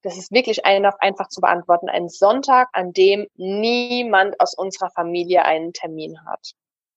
Das 0.02 0.18
ist 0.18 0.32
wirklich 0.32 0.66
einfach 0.66 1.30
zu 1.30 1.42
beantworten. 1.42 1.88
Ein 1.88 2.10
Sonntag, 2.10 2.68
an 2.74 2.92
dem 2.92 3.28
niemand 3.36 4.40
aus 4.40 4.54
unserer 4.54 4.90
Familie 4.90 5.46
einen 5.46 5.72
Termin 5.72 6.26
hat. 6.26 6.52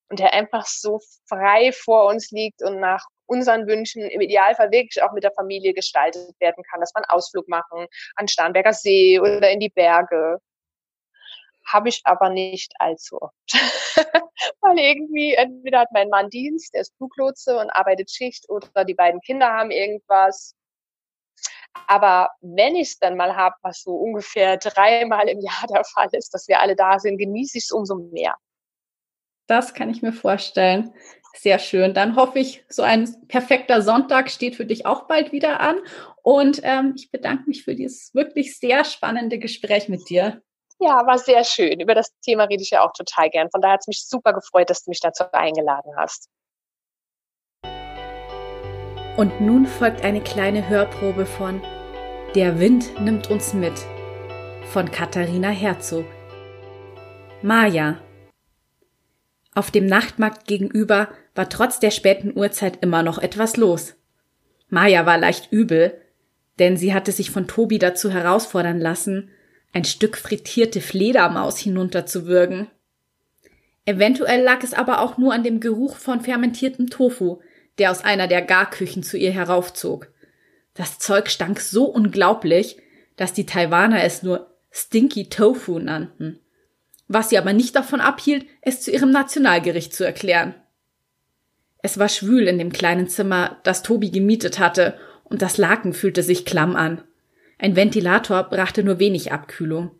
Und 0.09 0.19
der 0.19 0.33
einfach 0.33 0.65
so 0.65 0.99
frei 1.27 1.71
vor 1.71 2.07
uns 2.07 2.31
liegt 2.31 2.61
und 2.61 2.79
nach 2.79 3.05
unseren 3.27 3.67
Wünschen 3.67 4.03
im 4.03 4.21
Idealfall 4.21 4.71
wirklich 4.71 5.01
auch 5.03 5.11
mit 5.13 5.23
der 5.23 5.31
Familie 5.31 5.73
gestaltet 5.73 6.33
werden 6.39 6.63
kann, 6.69 6.79
dass 6.79 6.93
man 6.93 7.05
Ausflug 7.05 7.47
machen 7.47 7.87
an 8.15 8.27
Starnberger 8.27 8.73
See 8.73 9.19
oder 9.19 9.49
in 9.49 9.59
die 9.59 9.69
Berge 9.69 10.39
habe 11.65 11.89
ich 11.89 12.01
aber 12.03 12.29
nicht 12.29 12.73
allzu 12.79 13.21
oft. 13.21 13.33
Weil 14.61 14.79
irgendwie, 14.79 15.33
entweder 15.33 15.79
hat 15.79 15.91
mein 15.91 16.09
Mann 16.09 16.29
Dienst, 16.29 16.73
der 16.73 16.81
ist 16.81 16.95
Fluglotse 16.97 17.57
und 17.57 17.69
arbeitet 17.71 18.11
Schicht 18.11 18.49
oder 18.49 18.85
die 18.85 18.93
beiden 18.93 19.19
Kinder 19.21 19.47
haben 19.47 19.71
irgendwas. 19.71 20.55
Aber 21.87 22.29
wenn 22.41 22.75
ich 22.75 22.89
es 22.89 22.99
dann 22.99 23.17
mal 23.17 23.35
habe, 23.35 23.55
was 23.61 23.81
so 23.81 23.95
ungefähr 23.95 24.57
dreimal 24.57 25.27
im 25.27 25.41
Jahr 25.41 25.65
der 25.69 25.83
Fall 25.83 26.09
ist, 26.11 26.33
dass 26.33 26.47
wir 26.47 26.59
alle 26.59 26.75
da 26.75 26.99
sind, 26.99 27.17
genieße 27.17 27.57
ich 27.57 27.65
es 27.65 27.71
umso 27.71 27.95
mehr. 27.95 28.35
Das 29.47 29.73
kann 29.73 29.89
ich 29.89 30.01
mir 30.01 30.13
vorstellen. 30.13 30.93
Sehr 31.35 31.59
schön. 31.59 31.93
Dann 31.93 32.15
hoffe 32.15 32.39
ich, 32.39 32.63
so 32.69 32.81
ein 32.81 33.27
perfekter 33.27 33.81
Sonntag 33.81 34.31
steht 34.31 34.55
für 34.55 34.65
dich 34.65 34.85
auch 34.85 35.07
bald 35.07 35.31
wieder 35.31 35.59
an. 35.59 35.77
Und 36.23 36.61
ähm, 36.63 36.93
ich 36.95 37.11
bedanke 37.11 37.43
mich 37.47 37.63
für 37.63 37.75
dieses 37.75 38.15
wirklich 38.15 38.57
sehr 38.57 38.85
spannende 38.85 39.37
Gespräch 39.37 39.89
mit 39.89 40.09
dir. 40.09 40.41
Ja, 40.79 41.05
war 41.05 41.17
sehr 41.17 41.43
schön. 41.43 41.79
Über 41.79 41.93
das 41.93 42.17
Thema 42.21 42.45
rede 42.45 42.63
ich 42.63 42.71
ja 42.71 42.85
auch 42.85 42.93
total 42.93 43.29
gern. 43.29 43.49
Von 43.51 43.61
daher 43.61 43.73
hat 43.73 43.81
es 43.81 43.87
mich 43.87 44.05
super 44.07 44.33
gefreut, 44.33 44.69
dass 44.69 44.83
du 44.83 44.91
mich 44.91 44.99
dazu 44.99 45.23
eingeladen 45.31 45.91
hast. 45.97 46.29
Und 49.17 49.39
nun 49.39 49.65
folgt 49.65 50.03
eine 50.03 50.21
kleine 50.21 50.67
Hörprobe 50.67 51.25
von 51.25 51.61
Der 52.33 52.59
Wind 52.59 52.99
nimmt 52.99 53.29
uns 53.29 53.53
mit 53.53 53.73
von 54.71 54.91
Katharina 54.91 55.49
Herzog. 55.49 56.05
Maja. 57.41 57.97
Auf 59.53 59.71
dem 59.71 59.85
Nachtmarkt 59.85 60.47
gegenüber 60.47 61.07
war 61.35 61.49
trotz 61.49 61.79
der 61.79 61.91
späten 61.91 62.35
Uhrzeit 62.35 62.81
immer 62.81 63.03
noch 63.03 63.19
etwas 63.19 63.57
los. 63.57 63.95
Maja 64.69 65.05
war 65.05 65.17
leicht 65.17 65.51
übel, 65.51 66.01
denn 66.57 66.77
sie 66.77 66.93
hatte 66.93 67.11
sich 67.11 67.29
von 67.29 67.47
Tobi 67.47 67.77
dazu 67.77 68.09
herausfordern 68.09 68.79
lassen, 68.79 69.29
ein 69.73 69.83
Stück 69.83 70.17
frittierte 70.17 70.79
Fledermaus 70.79 71.59
hinunterzuwürgen. 71.59 72.67
Eventuell 73.85 74.41
lag 74.41 74.63
es 74.63 74.73
aber 74.73 75.01
auch 75.01 75.17
nur 75.17 75.33
an 75.33 75.43
dem 75.43 75.59
Geruch 75.59 75.97
von 75.97 76.21
fermentiertem 76.21 76.89
Tofu, 76.89 77.39
der 77.77 77.91
aus 77.91 78.03
einer 78.03 78.27
der 78.27 78.41
Garküchen 78.41 79.03
zu 79.03 79.17
ihr 79.17 79.31
heraufzog. 79.31 80.07
Das 80.73 80.97
Zeug 80.97 81.29
stank 81.29 81.59
so 81.59 81.85
unglaublich, 81.85 82.77
dass 83.17 83.33
die 83.33 83.45
Taiwaner 83.45 84.03
es 84.03 84.23
nur 84.23 84.55
Stinky 84.71 85.29
Tofu 85.29 85.79
nannten, 85.79 86.39
was 87.07 87.29
sie 87.29 87.37
aber 87.37 87.53
nicht 87.53 87.75
davon 87.75 88.01
abhielt, 88.01 88.45
es 88.61 88.81
zu 88.81 88.91
ihrem 88.91 89.11
Nationalgericht 89.11 89.93
zu 89.93 90.03
erklären. 90.05 90.55
Es 91.85 91.99
war 91.99 92.09
schwül 92.09 92.47
in 92.47 92.57
dem 92.57 92.71
kleinen 92.71 93.07
Zimmer, 93.07 93.57
das 93.61 93.83
Tobi 93.83 94.09
gemietet 94.09 94.57
hatte, 94.57 94.97
und 95.23 95.43
das 95.43 95.57
Laken 95.59 95.93
fühlte 95.93 96.23
sich 96.23 96.43
klamm 96.43 96.75
an. 96.75 97.03
Ein 97.59 97.75
Ventilator 97.75 98.41
brachte 98.45 98.83
nur 98.83 98.97
wenig 98.97 99.31
Abkühlung. 99.31 99.91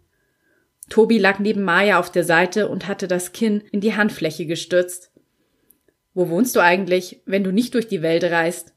Tobi 0.90 1.20
lag 1.20 1.38
neben 1.38 1.62
Maya 1.62 2.00
auf 2.00 2.12
der 2.12 2.24
Seite 2.24 2.70
und 2.70 2.88
hatte 2.88 3.08
das 3.08 3.34
Kinn 3.34 3.62
in 3.72 3.82
die 3.82 3.96
Handfläche 3.96 4.48
gestützt. 4.48 5.12
Wo 6.16 6.28
wohnst 6.30 6.56
du 6.56 6.60
eigentlich, 6.60 7.22
wenn 7.28 7.44
du 7.44 7.52
nicht 7.52 7.76
durch 7.76 7.88
die 7.88 8.02
Welt 8.02 8.24
reist? 8.24 8.74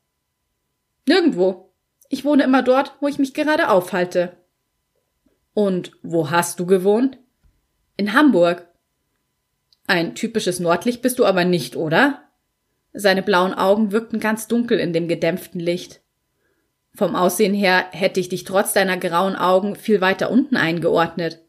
Nirgendwo. 1.08 1.72
Ich 2.10 2.26
wohne 2.26 2.44
immer 2.44 2.62
dort, 2.62 2.92
wo 3.00 3.08
ich 3.08 3.18
mich 3.18 3.32
gerade 3.32 3.70
aufhalte. 3.70 4.36
Und 5.54 5.92
wo 6.02 6.30
hast 6.30 6.60
du 6.60 6.66
gewohnt? 6.66 7.16
In 7.96 8.12
Hamburg. 8.12 8.68
Ein 9.86 10.14
typisches 10.14 10.60
Nordlicht 10.60 11.00
bist 11.00 11.18
du 11.18 11.24
aber 11.24 11.46
nicht, 11.46 11.74
oder? 11.74 12.27
Seine 12.92 13.22
blauen 13.22 13.54
Augen 13.54 13.92
wirkten 13.92 14.20
ganz 14.20 14.48
dunkel 14.48 14.78
in 14.78 14.92
dem 14.92 15.08
gedämpften 15.08 15.60
Licht. 15.60 16.00
Vom 16.94 17.14
Aussehen 17.14 17.54
her 17.54 17.86
hätte 17.92 18.18
ich 18.18 18.28
dich 18.28 18.44
trotz 18.44 18.72
deiner 18.72 18.96
grauen 18.96 19.36
Augen 19.36 19.76
viel 19.76 20.00
weiter 20.00 20.30
unten 20.30 20.56
eingeordnet. 20.56 21.44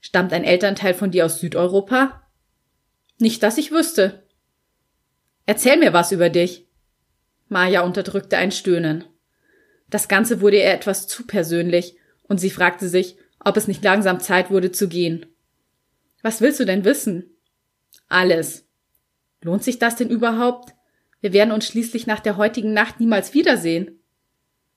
Stammt 0.00 0.32
ein 0.32 0.44
Elternteil 0.44 0.94
von 0.94 1.10
dir 1.10 1.26
aus 1.26 1.40
Südeuropa? 1.40 2.22
Nicht, 3.18 3.42
dass 3.42 3.58
ich 3.58 3.70
wüsste. 3.70 4.24
Erzähl 5.46 5.76
mir 5.76 5.92
was 5.92 6.12
über 6.12 6.30
dich. 6.30 6.66
Maja 7.48 7.82
unterdrückte 7.82 8.36
ein 8.36 8.52
Stöhnen. 8.52 9.04
Das 9.88 10.08
Ganze 10.08 10.40
wurde 10.40 10.58
ihr 10.58 10.70
etwas 10.72 11.06
zu 11.06 11.26
persönlich, 11.26 11.96
und 12.24 12.38
sie 12.38 12.50
fragte 12.50 12.88
sich, 12.88 13.16
ob 13.42 13.56
es 13.56 13.68
nicht 13.68 13.82
langsam 13.82 14.20
Zeit 14.20 14.50
wurde 14.50 14.70
zu 14.70 14.88
gehen. 14.88 15.26
Was 16.22 16.40
willst 16.40 16.60
du 16.60 16.66
denn 16.66 16.84
wissen? 16.84 17.36
Alles. 18.08 18.66
Lohnt 19.40 19.64
sich 19.64 19.78
das 19.78 19.96
denn 19.96 20.10
überhaupt? 20.10 20.74
Wir 21.20 21.32
werden 21.32 21.52
uns 21.52 21.66
schließlich 21.66 22.06
nach 22.06 22.20
der 22.20 22.36
heutigen 22.36 22.72
Nacht 22.72 23.00
niemals 23.00 23.34
wiedersehen. 23.34 24.00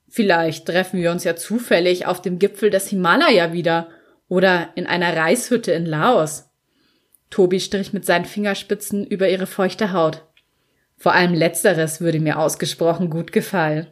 Vielleicht 0.08 0.66
treffen 0.66 1.02
wir 1.02 1.12
uns 1.12 1.24
ja 1.24 1.36
zufällig 1.36 2.06
auf 2.06 2.22
dem 2.22 2.40
Gipfel 2.40 2.70
des 2.70 2.88
Himalaya 2.88 3.54
wieder 3.54 3.90
oder 4.28 4.70
in 4.76 4.88
einer 4.88 5.16
Reishütte 5.16 5.72
in 5.72 5.86
Laos. 5.86 6.50
Tobi 7.30 7.60
strich 7.60 7.94
mit 7.94 8.06
seinen 8.06 8.26
Fingerspitzen 8.26 9.06
über 9.06 9.30
ihre 9.30 9.48
feuchte 9.48 9.94
Haut. 9.94 10.26
Vor 10.98 11.14
allem 11.14 11.34
letzteres 11.34 12.02
würde 12.02 12.20
mir 12.20 12.38
ausgesprochen 12.40 13.10
gut 13.10 13.32
gefallen. 13.32 13.88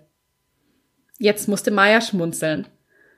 Jetzt 1.18 1.48
musste 1.48 1.72
Maya 1.72 2.02
schmunzeln. 2.02 2.68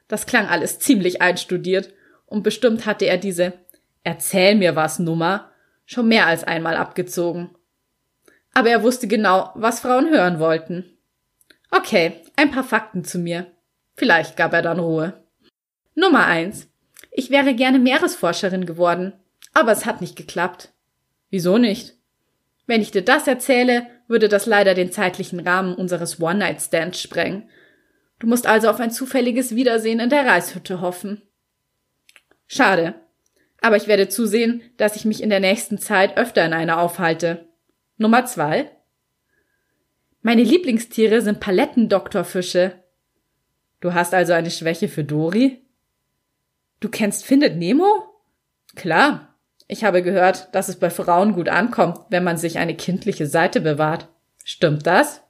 Das 0.08 0.26
klang 0.26 0.48
alles 0.48 0.80
ziemlich 0.80 1.22
einstudiert 1.22 1.94
und 2.26 2.44
bestimmt 2.44 2.86
hatte 2.86 3.06
er 3.06 3.18
diese 3.18 3.54
Erzähl 4.04 4.56
mir 4.56 4.76
was 4.76 5.00
Nummer 5.00 5.52
schon 5.86 6.08
mehr 6.08 6.26
als 6.26 6.44
einmal 6.44 6.76
abgezogen. 6.76 7.52
Aber 8.54 8.70
er 8.70 8.84
wusste 8.84 9.08
genau, 9.08 9.52
was 9.56 9.80
Frauen 9.80 10.10
hören 10.10 10.39
wollten. 10.39 10.97
Okay, 11.72 12.14
ein 12.36 12.52
paar 12.52 12.64
Fakten 12.64 13.04
zu 13.04 13.18
mir. 13.18 13.47
Vielleicht 13.95 14.36
gab 14.36 14.54
er 14.54 14.62
dann 14.62 14.80
Ruhe. 14.80 15.24
Nummer 15.95 16.26
eins. 16.26 16.68
Ich 17.12 17.30
wäre 17.30 17.54
gerne 17.54 17.80
Meeresforscherin 17.80 18.66
geworden, 18.66 19.14
aber 19.54 19.72
es 19.72 19.86
hat 19.86 20.02
nicht 20.02 20.16
geklappt. 20.16 20.74
Wieso 21.30 21.58
nicht? 21.58 21.95
Wenn 22.68 22.82
ich 22.82 22.91
dir 22.91 23.04
das 23.04 23.28
erzähle, 23.28 23.88
würde 24.08 24.30
das 24.30 24.45
leider 24.45 24.74
den 24.74 24.91
zeitlichen 24.91 25.39
Rahmen 25.39 25.76
unseres 25.76 26.22
One-Night-Stands 26.22 27.02
sprengen. 27.02 27.49
Du 28.20 28.28
musst 28.28 28.47
also 28.47 28.70
auf 28.70 28.80
ein 28.80 28.91
zufälliges 28.91 29.56
Wiedersehen 29.56 29.99
in 29.99 30.10
der 30.10 30.26
Reishütte 30.26 30.82
hoffen. 30.82 31.22
Schade. 32.47 32.95
Aber 33.62 33.78
ich 33.78 33.88
werde 33.88 34.10
zusehen, 34.10 34.62
dass 34.78 34.95
ich 34.95 35.06
mich 35.06 35.22
in 35.24 35.30
der 35.30 35.39
nächsten 35.39 35.78
Zeit 35.78 36.18
öfter 36.18 36.45
in 36.45 36.54
einer 36.54 36.80
aufhalte. 36.80 37.47
Nummer 38.02 38.26
zwei. 38.26 38.72
Meine 40.24 40.41
Lieblingstiere 40.43 41.22
sind 41.22 41.39
Palettendoktorfische. 41.39 42.74
Du 43.80 43.93
hast 43.93 44.16
also 44.16 44.34
eine 44.34 44.49
Schwäche 44.49 44.89
für 44.89 45.04
Dori? 45.04 45.62
Du 46.80 46.89
kennst 46.89 47.24
Findet 47.24 47.58
Nemo? 47.58 47.86
Klar, 48.76 49.36
ich 49.68 49.84
habe 49.84 50.02
gehört, 50.02 50.54
dass 50.56 50.68
es 50.68 50.78
bei 50.78 50.89
Frauen 50.89 51.34
gut 51.34 51.47
ankommt, 51.47 51.99
wenn 52.10 52.24
man 52.24 52.38
sich 52.38 52.58
eine 52.58 52.76
kindliche 52.76 53.28
Seite 53.28 53.62
bewahrt. 53.62 54.08
Stimmt 54.43 54.88
das? 54.88 55.22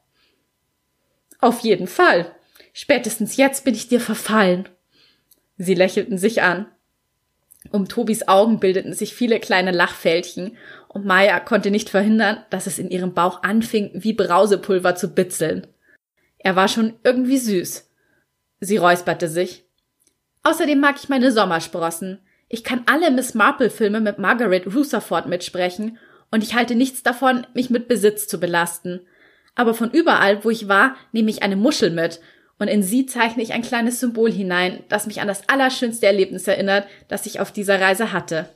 Auf 1.39 1.59
jeden 1.59 1.88
Fall. 1.88 2.34
Spätestens 2.72 3.36
jetzt 3.36 3.65
bin 3.65 3.76
ich 3.76 3.89
dir 3.89 3.99
verfallen. 3.99 4.69
Sie 5.57 5.74
lächelten 5.74 6.17
sich 6.17 6.41
an. 6.41 6.67
Um 7.69 7.88
Tobis 7.88 8.28
Augen 8.28 8.59
bildeten 8.59 8.93
sich 8.93 9.13
viele 9.13 9.39
kleine 9.39 9.72
Lachfältchen 9.72 10.57
und 10.93 11.05
Maya 11.05 11.39
konnte 11.39 11.71
nicht 11.71 11.89
verhindern, 11.89 12.43
dass 12.49 12.67
es 12.67 12.77
in 12.77 12.89
ihrem 12.89 13.13
Bauch 13.13 13.43
anfing, 13.43 13.91
wie 13.93 14.11
Brausepulver 14.11 14.95
zu 14.95 15.13
bitzeln. 15.13 15.67
Er 16.37 16.57
war 16.57 16.67
schon 16.67 16.95
irgendwie 17.03 17.37
süß. 17.37 17.89
Sie 18.59 18.77
räusperte 18.77 19.29
sich. 19.29 19.63
Außerdem 20.43 20.79
mag 20.79 20.97
ich 20.97 21.07
meine 21.07 21.31
Sommersprossen. 21.31 22.19
Ich 22.49 22.65
kann 22.65 22.83
alle 22.87 23.09
Miss 23.09 23.33
Marple-Filme 23.33 24.01
mit 24.01 24.19
Margaret 24.19 24.67
Rutherford 24.67 25.27
mitsprechen 25.27 25.97
und 26.29 26.43
ich 26.43 26.55
halte 26.55 26.75
nichts 26.75 27.03
davon, 27.03 27.47
mich 27.53 27.69
mit 27.69 27.87
Besitz 27.87 28.27
zu 28.27 28.39
belasten. 28.39 29.01
Aber 29.55 29.73
von 29.73 29.91
überall, 29.91 30.43
wo 30.43 30.49
ich 30.49 30.67
war, 30.67 30.97
nehme 31.13 31.29
ich 31.29 31.41
eine 31.41 31.55
Muschel 31.55 31.91
mit 31.91 32.19
und 32.59 32.67
in 32.67 32.83
sie 32.83 33.05
zeichne 33.05 33.43
ich 33.43 33.53
ein 33.53 33.61
kleines 33.61 34.01
Symbol 34.01 34.29
hinein, 34.29 34.83
das 34.89 35.07
mich 35.07 35.21
an 35.21 35.27
das 35.29 35.47
allerschönste 35.47 36.05
Erlebnis 36.05 36.47
erinnert, 36.47 36.85
das 37.07 37.25
ich 37.25 37.39
auf 37.39 37.53
dieser 37.53 37.79
Reise 37.79 38.11
hatte. 38.11 38.49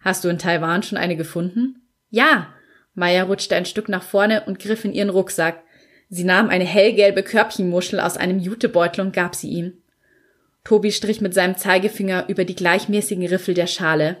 Hast 0.00 0.24
du 0.24 0.28
in 0.28 0.38
Taiwan 0.38 0.82
schon 0.82 0.98
eine 0.98 1.16
gefunden? 1.16 1.82
Ja. 2.10 2.48
Maya 2.94 3.22
rutschte 3.22 3.54
ein 3.54 3.66
Stück 3.66 3.88
nach 3.88 4.02
vorne 4.02 4.44
und 4.46 4.58
griff 4.58 4.84
in 4.84 4.92
ihren 4.92 5.10
Rucksack. 5.10 5.62
Sie 6.08 6.24
nahm 6.24 6.48
eine 6.48 6.64
hellgelbe 6.64 7.22
Körbchenmuschel 7.22 8.00
aus 8.00 8.16
einem 8.16 8.40
Jutebeutel 8.40 9.04
und 9.04 9.12
gab 9.12 9.36
sie 9.36 9.48
ihm. 9.50 9.74
Tobi 10.64 10.92
strich 10.92 11.20
mit 11.20 11.32
seinem 11.32 11.56
Zeigefinger 11.56 12.28
über 12.28 12.44
die 12.44 12.56
gleichmäßigen 12.56 13.26
Riffel 13.26 13.54
der 13.54 13.66
Schale. 13.66 14.16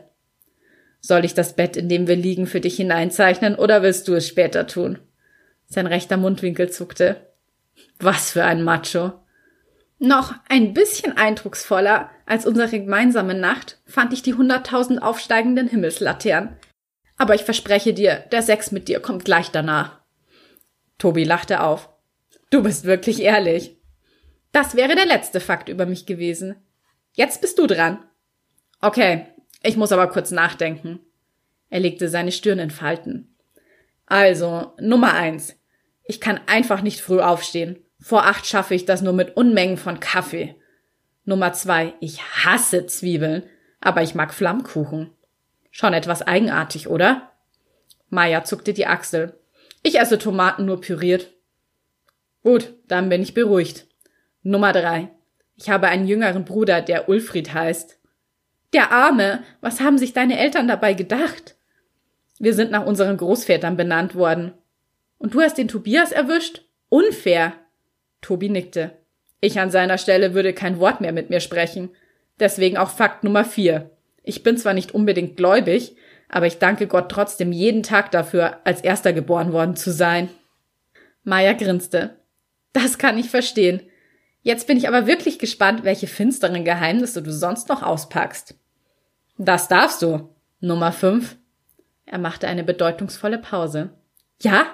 Soll 1.00 1.24
ich 1.24 1.34
das 1.34 1.56
Bett, 1.56 1.76
in 1.76 1.88
dem 1.88 2.06
wir 2.06 2.16
liegen, 2.16 2.46
für 2.46 2.60
dich 2.60 2.76
hineinzeichnen 2.76 3.54
oder 3.54 3.82
willst 3.82 4.06
du 4.06 4.14
es 4.14 4.28
später 4.28 4.66
tun? 4.66 4.98
Sein 5.66 5.86
rechter 5.86 6.16
Mundwinkel 6.16 6.70
zuckte. 6.70 7.16
Was 7.98 8.30
für 8.30 8.44
ein 8.44 8.62
Macho. 8.62 9.12
Noch 10.02 10.34
ein 10.48 10.72
bisschen 10.72 11.18
eindrucksvoller 11.18 12.10
als 12.24 12.46
unsere 12.46 12.70
gemeinsame 12.70 13.34
Nacht 13.34 13.78
fand 13.84 14.14
ich 14.14 14.22
die 14.22 14.32
hunderttausend 14.32 15.02
aufsteigenden 15.02 15.68
Himmelslaternen. 15.68 16.56
Aber 17.18 17.34
ich 17.34 17.42
verspreche 17.42 17.92
dir, 17.92 18.24
der 18.32 18.40
Sex 18.40 18.72
mit 18.72 18.88
dir 18.88 19.00
kommt 19.00 19.26
gleich 19.26 19.50
danach. 19.50 20.00
Tobi 20.96 21.24
lachte 21.24 21.62
auf. 21.62 21.90
Du 22.48 22.62
bist 22.62 22.84
wirklich 22.84 23.20
ehrlich. 23.20 23.76
Das 24.52 24.74
wäre 24.74 24.94
der 24.94 25.04
letzte 25.04 25.38
Fakt 25.38 25.68
über 25.68 25.84
mich 25.84 26.06
gewesen. 26.06 26.56
Jetzt 27.12 27.42
bist 27.42 27.58
du 27.58 27.66
dran. 27.66 28.02
Okay, 28.80 29.26
ich 29.62 29.76
muss 29.76 29.92
aber 29.92 30.08
kurz 30.08 30.30
nachdenken. 30.30 31.00
Er 31.68 31.80
legte 31.80 32.08
seine 32.08 32.32
Stirn 32.32 32.58
in 32.58 32.70
Falten. 32.70 33.36
Also, 34.06 34.72
Nummer 34.80 35.12
eins. 35.12 35.56
Ich 36.04 36.22
kann 36.22 36.40
einfach 36.46 36.80
nicht 36.80 37.02
früh 37.02 37.20
aufstehen. 37.20 37.84
Vor 38.00 38.24
acht 38.24 38.46
schaffe 38.46 38.74
ich 38.74 38.86
das 38.86 39.02
nur 39.02 39.12
mit 39.12 39.36
Unmengen 39.36 39.76
von 39.76 40.00
Kaffee. 40.00 40.56
Nummer 41.24 41.52
zwei. 41.52 41.94
Ich 42.00 42.22
hasse 42.22 42.86
Zwiebeln, 42.86 43.44
aber 43.80 44.02
ich 44.02 44.14
mag 44.14 44.32
Flammkuchen. 44.32 45.10
Schon 45.70 45.92
etwas 45.92 46.22
eigenartig, 46.22 46.88
oder? 46.88 47.30
Maya 48.08 48.42
zuckte 48.42 48.72
die 48.72 48.86
Achsel. 48.86 49.38
Ich 49.82 49.98
esse 49.98 50.18
Tomaten 50.18 50.64
nur 50.64 50.80
püriert. 50.80 51.30
Gut, 52.42 52.74
dann 52.88 53.08
bin 53.08 53.22
ich 53.22 53.34
beruhigt. 53.34 53.86
Nummer 54.42 54.72
drei. 54.72 55.10
Ich 55.56 55.68
habe 55.68 55.88
einen 55.88 56.06
jüngeren 56.06 56.44
Bruder, 56.44 56.80
der 56.80 57.08
Ulfried 57.08 57.52
heißt. 57.52 57.98
Der 58.72 58.92
Arme, 58.92 59.42
was 59.60 59.80
haben 59.80 59.98
sich 59.98 60.12
deine 60.12 60.38
Eltern 60.38 60.68
dabei 60.68 60.94
gedacht? 60.94 61.56
Wir 62.38 62.54
sind 62.54 62.70
nach 62.70 62.86
unseren 62.86 63.18
Großvätern 63.18 63.76
benannt 63.76 64.14
worden. 64.14 64.52
Und 65.18 65.34
du 65.34 65.40
hast 65.42 65.58
den 65.58 65.68
Tobias 65.68 66.12
erwischt? 66.12 66.62
Unfair. 66.88 67.52
Tobi 68.20 68.48
nickte. 68.48 68.92
Ich 69.40 69.58
an 69.58 69.70
seiner 69.70 69.98
Stelle 69.98 70.34
würde 70.34 70.52
kein 70.52 70.78
Wort 70.78 71.00
mehr 71.00 71.12
mit 71.12 71.30
mir 71.30 71.40
sprechen. 71.40 71.90
Deswegen 72.38 72.76
auch 72.76 72.90
Fakt 72.90 73.24
Nummer 73.24 73.44
vier. 73.44 73.90
Ich 74.22 74.42
bin 74.42 74.56
zwar 74.56 74.74
nicht 74.74 74.92
unbedingt 74.92 75.36
gläubig, 75.36 75.96
aber 76.28 76.46
ich 76.46 76.58
danke 76.58 76.86
Gott 76.86 77.10
trotzdem 77.10 77.52
jeden 77.52 77.82
Tag 77.82 78.10
dafür, 78.10 78.58
als 78.64 78.82
erster 78.82 79.12
geboren 79.12 79.52
worden 79.52 79.76
zu 79.76 79.92
sein. 79.92 80.28
Maya 81.24 81.52
grinste. 81.54 82.16
Das 82.72 82.98
kann 82.98 83.18
ich 83.18 83.30
verstehen. 83.30 83.82
Jetzt 84.42 84.66
bin 84.66 84.78
ich 84.78 84.88
aber 84.88 85.06
wirklich 85.06 85.38
gespannt, 85.38 85.84
welche 85.84 86.06
finsteren 86.06 86.64
Geheimnisse 86.64 87.22
du 87.22 87.32
sonst 87.32 87.68
noch 87.68 87.82
auspackst. 87.82 88.54
Das 89.36 89.68
darfst 89.68 90.02
du. 90.02 90.34
Nummer 90.60 90.92
fünf. 90.92 91.36
Er 92.06 92.18
machte 92.18 92.48
eine 92.48 92.64
bedeutungsvolle 92.64 93.38
Pause. 93.38 93.90
Ja? 94.40 94.66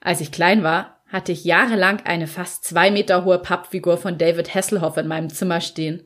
Als 0.00 0.20
ich 0.20 0.32
klein 0.32 0.62
war, 0.62 0.91
hatte 1.12 1.30
ich 1.30 1.44
jahrelang 1.44 2.00
eine 2.06 2.26
fast 2.26 2.64
zwei 2.64 2.90
Meter 2.90 3.26
hohe 3.26 3.38
Pappfigur 3.38 3.98
von 3.98 4.16
David 4.16 4.54
Hasselhoff 4.54 4.96
in 4.96 5.06
meinem 5.06 5.28
Zimmer 5.28 5.60
stehen. 5.60 6.02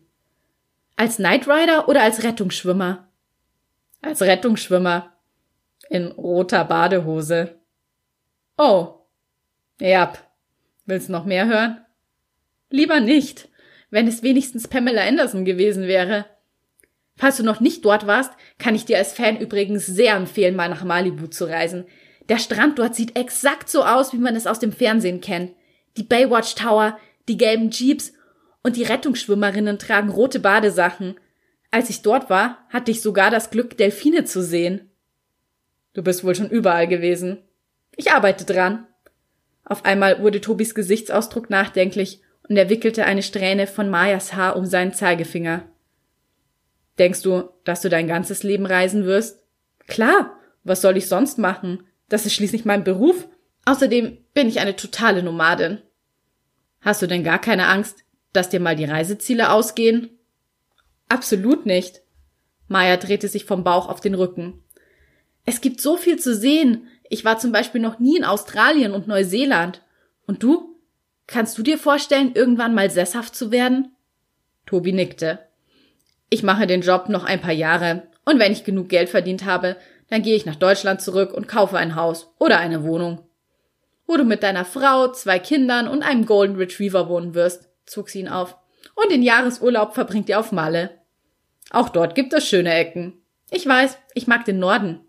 Als 0.96 1.16
Knight 1.16 1.46
Rider 1.46 1.88
oder 1.88 2.02
als 2.02 2.24
Rettungsschwimmer? 2.24 3.08
Als 4.02 4.20
Rettungsschwimmer. 4.20 5.12
In 5.88 6.08
roter 6.08 6.64
Badehose. 6.64 7.60
Oh. 8.58 8.94
Ja. 9.78 10.12
Willst 10.86 11.08
noch 11.08 11.24
mehr 11.24 11.46
hören? 11.46 11.84
Lieber 12.70 12.98
nicht, 12.98 13.48
wenn 13.90 14.08
es 14.08 14.24
wenigstens 14.24 14.66
Pamela 14.66 15.06
Anderson 15.06 15.44
gewesen 15.44 15.86
wäre. 15.86 16.26
Falls 17.14 17.36
du 17.36 17.44
noch 17.44 17.60
nicht 17.60 17.84
dort 17.84 18.08
warst, 18.08 18.32
kann 18.58 18.74
ich 18.74 18.84
dir 18.84 18.98
als 18.98 19.12
Fan 19.12 19.38
übrigens 19.38 19.86
sehr 19.86 20.16
empfehlen, 20.16 20.56
mal 20.56 20.68
nach 20.68 20.82
Malibu 20.82 21.28
zu 21.28 21.44
reisen. 21.44 21.86
Der 22.28 22.38
Strand 22.38 22.78
dort 22.78 22.94
sieht 22.94 23.16
exakt 23.16 23.68
so 23.68 23.84
aus, 23.84 24.12
wie 24.12 24.18
man 24.18 24.36
es 24.36 24.46
aus 24.46 24.58
dem 24.58 24.72
Fernsehen 24.72 25.20
kennt. 25.20 25.52
Die 25.96 26.02
Baywatch 26.02 26.54
Tower, 26.54 26.98
die 27.28 27.36
gelben 27.36 27.70
Jeeps 27.70 28.12
und 28.62 28.76
die 28.76 28.82
Rettungsschwimmerinnen 28.82 29.78
tragen 29.78 30.10
rote 30.10 30.40
Badesachen. 30.40 31.14
Als 31.70 31.90
ich 31.90 32.02
dort 32.02 32.30
war, 32.30 32.58
hatte 32.68 32.90
ich 32.90 33.00
sogar 33.00 33.30
das 33.30 33.50
Glück, 33.50 33.76
Delfine 33.76 34.24
zu 34.24 34.42
sehen. 34.42 34.90
Du 35.94 36.02
bist 36.02 36.24
wohl 36.24 36.34
schon 36.34 36.50
überall 36.50 36.88
gewesen. 36.88 37.38
Ich 37.96 38.12
arbeite 38.12 38.44
dran. 38.44 38.86
Auf 39.64 39.84
einmal 39.84 40.22
wurde 40.22 40.40
Tobis 40.40 40.74
Gesichtsausdruck 40.74 41.48
nachdenklich 41.48 42.20
und 42.48 42.56
er 42.56 42.68
wickelte 42.68 43.04
eine 43.04 43.22
Strähne 43.22 43.66
von 43.66 43.88
Mayas 43.88 44.34
Haar 44.34 44.56
um 44.56 44.66
seinen 44.66 44.92
Zeigefinger. 44.92 45.64
Denkst 46.98 47.22
du, 47.22 47.50
dass 47.64 47.82
du 47.82 47.88
dein 47.88 48.08
ganzes 48.08 48.42
Leben 48.42 48.66
reisen 48.66 49.04
wirst? 49.04 49.42
Klar, 49.86 50.38
was 50.64 50.82
soll 50.82 50.96
ich 50.96 51.08
sonst 51.08 51.38
machen? 51.38 51.84
Das 52.08 52.26
ist 52.26 52.34
schließlich 52.34 52.64
mein 52.64 52.84
Beruf. 52.84 53.28
Außerdem 53.64 54.18
bin 54.32 54.48
ich 54.48 54.60
eine 54.60 54.76
totale 54.76 55.22
Nomadin. 55.22 55.82
Hast 56.80 57.02
du 57.02 57.06
denn 57.06 57.24
gar 57.24 57.40
keine 57.40 57.66
Angst, 57.66 58.04
dass 58.32 58.48
dir 58.48 58.60
mal 58.60 58.76
die 58.76 58.84
Reiseziele 58.84 59.50
ausgehen? 59.50 60.10
Absolut 61.08 61.66
nicht. 61.66 62.02
Maya 62.68 62.96
drehte 62.96 63.28
sich 63.28 63.44
vom 63.44 63.64
Bauch 63.64 63.88
auf 63.88 64.00
den 64.00 64.14
Rücken. 64.14 64.62
Es 65.44 65.60
gibt 65.60 65.80
so 65.80 65.96
viel 65.96 66.18
zu 66.18 66.34
sehen. 66.34 66.88
Ich 67.08 67.24
war 67.24 67.38
zum 67.38 67.52
Beispiel 67.52 67.80
noch 67.80 67.98
nie 67.98 68.16
in 68.16 68.24
Australien 68.24 68.92
und 68.92 69.08
Neuseeland. 69.08 69.82
Und 70.26 70.42
du? 70.42 70.76
Kannst 71.26 71.58
du 71.58 71.62
dir 71.62 71.78
vorstellen, 71.78 72.32
irgendwann 72.34 72.74
mal 72.74 72.90
sesshaft 72.90 73.34
zu 73.34 73.50
werden? 73.50 73.92
Tobi 74.64 74.92
nickte. 74.92 75.40
Ich 76.30 76.42
mache 76.42 76.66
den 76.66 76.82
Job 76.82 77.08
noch 77.08 77.24
ein 77.24 77.40
paar 77.40 77.52
Jahre, 77.52 78.08
und 78.24 78.40
wenn 78.40 78.52
ich 78.52 78.64
genug 78.64 78.88
Geld 78.88 79.08
verdient 79.08 79.44
habe, 79.44 79.76
dann 80.08 80.22
gehe 80.22 80.36
ich 80.36 80.46
nach 80.46 80.56
Deutschland 80.56 81.00
zurück 81.00 81.32
und 81.32 81.48
kaufe 81.48 81.78
ein 81.78 81.96
Haus 81.96 82.32
oder 82.38 82.58
eine 82.58 82.84
Wohnung. 82.84 83.22
Wo 84.06 84.16
du 84.16 84.24
mit 84.24 84.42
deiner 84.42 84.64
Frau, 84.64 85.10
zwei 85.12 85.38
Kindern 85.38 85.88
und 85.88 86.02
einem 86.02 86.26
Golden 86.26 86.56
Retriever 86.56 87.08
wohnen 87.08 87.34
wirst 87.34 87.68
zog 87.86 88.10
sie 88.10 88.20
ihn 88.20 88.28
auf. 88.28 88.56
Und 88.94 89.10
den 89.10 89.22
Jahresurlaub 89.22 89.94
verbringt 89.94 90.28
ihr 90.28 90.38
auf 90.38 90.52
Malle. 90.52 90.90
Auch 91.70 91.88
dort 91.88 92.14
gibt 92.14 92.32
es 92.32 92.46
schöne 92.46 92.74
Ecken. 92.74 93.14
Ich 93.50 93.66
weiß, 93.66 93.96
ich 94.14 94.26
mag 94.26 94.44
den 94.44 94.58
Norden. 94.58 95.00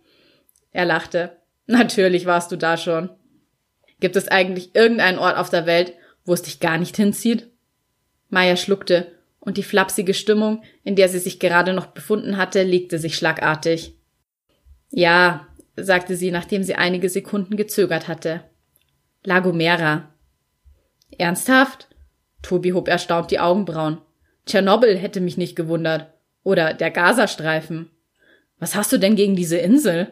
Er 0.72 0.86
lachte. 0.86 1.38
Natürlich 1.66 2.26
warst 2.26 2.52
du 2.52 2.56
da 2.56 2.78
schon. 2.78 3.10
Gibt 4.00 4.16
es 4.16 4.28
eigentlich 4.28 4.76
irgendeinen 4.76 5.20
Ort 5.20 5.38
auf 5.38 5.50
der 5.50 5.66
Welt, 5.66 5.94
wo 6.24 6.34
es 6.34 6.44
dich 6.44 6.60
gar 6.60 6.78
nicht 6.78 6.96
hinzieht? 6.96 7.50
Maya 8.30 8.56
schluckte, 8.56 9.12
und 9.40 9.58
die 9.58 9.64
flapsige 9.64 10.14
Stimmung, 10.14 10.64
in 10.84 10.96
der 10.96 11.10
sie 11.10 11.20
sich 11.20 11.40
gerade 11.40 11.74
noch 11.74 11.88
befunden 11.88 12.38
hatte, 12.38 12.64
legte 12.64 13.00
sich 13.00 13.16
schlagartig. 13.16 13.97
Ja, 14.90 15.48
sagte 15.76 16.16
sie, 16.16 16.32
nachdem 16.32 16.64
sie 16.64 16.76
einige 16.76 17.10
Sekunden 17.10 17.58
gezögert 17.58 18.08
hatte. 18.08 18.44
Lagomera. 19.24 20.14
Ernsthaft? 21.18 21.88
Tobi 22.42 22.74
hob 22.74 22.88
erstaunt 22.88 23.32
die 23.32 23.40
Augenbrauen. 23.40 24.00
Tschernobyl 24.46 24.98
hätte 24.98 25.20
mich 25.20 25.38
nicht 25.38 25.56
gewundert. 25.56 26.14
Oder 26.44 26.74
der 26.74 26.92
Gazastreifen. 26.92 27.90
Was 28.60 28.76
hast 28.76 28.92
du 28.92 28.98
denn 28.98 29.16
gegen 29.16 29.36
diese 29.36 29.58
Insel? 29.58 30.12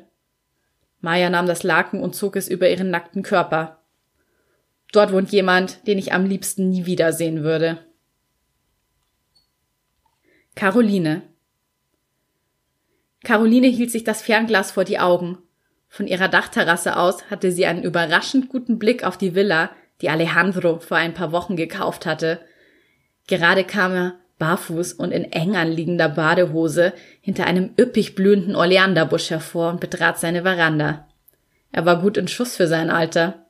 Maya 1.00 1.30
nahm 1.30 1.48
das 1.48 1.64
Laken 1.64 2.02
und 2.02 2.16
zog 2.16 2.36
es 2.36 2.48
über 2.48 2.70
ihren 2.70 2.90
nackten 2.90 3.24
Körper. 3.24 3.82
Dort 4.92 5.12
wohnt 5.12 5.32
jemand, 5.32 5.88
den 5.88 5.98
ich 5.98 6.14
am 6.14 6.26
liebsten 6.26 6.70
nie 6.70 6.86
wiedersehen 6.86 7.44
würde. 7.44 7.80
Caroline. 10.56 11.24
Caroline 13.26 13.68
hielt 13.68 13.92
sich 13.92 14.06
das 14.06 14.22
Fernglas 14.22 14.72
vor 14.72 14.86
die 14.86 15.00
Augen. 15.00 15.40
Von 15.90 16.08
ihrer 16.08 16.30
Dachterrasse 16.30 16.96
aus 16.96 17.30
hatte 17.30 17.52
sie 17.52 17.66
einen 17.66 17.84
überraschend 17.84 18.50
guten 18.50 18.80
Blick 18.80 19.04
auf 19.04 19.18
die 19.18 19.36
Villa, 19.36 19.72
die 20.02 20.10
Alejandro 20.10 20.80
vor 20.80 20.98
ein 20.98 21.14
paar 21.14 21.32
Wochen 21.32 21.56
gekauft 21.56 22.06
hatte. 22.06 22.40
Gerade 23.28 23.64
kam 23.64 23.94
er 23.94 24.14
barfuß 24.38 24.94
und 24.94 25.12
in 25.12 25.32
eng 25.32 25.56
anliegender 25.56 26.10
Badehose 26.10 26.94
hinter 27.22 27.48
einem 27.48 27.72
üppig 27.80 28.14
blühenden 28.14 28.56
Oleanderbusch 28.56 29.32
hervor 29.32 29.72
und 29.72 29.80
betrat 29.80 30.20
seine 30.20 30.44
Veranda. 30.44 31.08
Er 31.72 31.86
war 31.86 32.02
gut 32.02 32.18
in 32.18 32.28
Schuss 32.28 32.56
für 32.56 32.68
sein 32.68 32.90
Alter. 32.90 33.46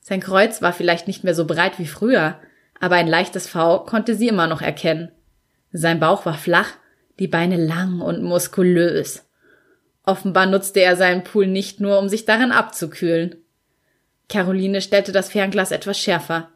Sein 0.00 0.20
Kreuz 0.20 0.62
war 0.62 0.72
vielleicht 0.72 1.08
nicht 1.08 1.24
mehr 1.24 1.34
so 1.34 1.44
breit 1.44 1.78
wie 1.78 1.86
früher, 1.86 2.38
aber 2.78 2.96
ein 2.96 3.08
leichtes 3.08 3.48
V 3.48 3.80
konnte 3.80 4.14
sie 4.14 4.28
immer 4.28 4.46
noch 4.46 4.62
erkennen. 4.62 5.10
Sein 5.72 5.98
Bauch 5.98 6.24
war 6.24 6.34
flach, 6.34 6.74
die 7.18 7.28
Beine 7.28 7.56
lang 7.56 8.00
und 8.00 8.22
muskulös. 8.22 9.24
Offenbar 10.04 10.46
nutzte 10.46 10.80
er 10.80 10.96
seinen 10.96 11.24
Pool 11.24 11.46
nicht 11.46 11.80
nur, 11.80 11.98
um 11.98 12.08
sich 12.08 12.24
darin 12.24 12.52
abzukühlen. 12.52 13.36
Caroline 14.28 14.80
stellte 14.80 15.12
das 15.12 15.30
Fernglas 15.30 15.70
etwas 15.70 15.98
schärfer. 15.98 16.50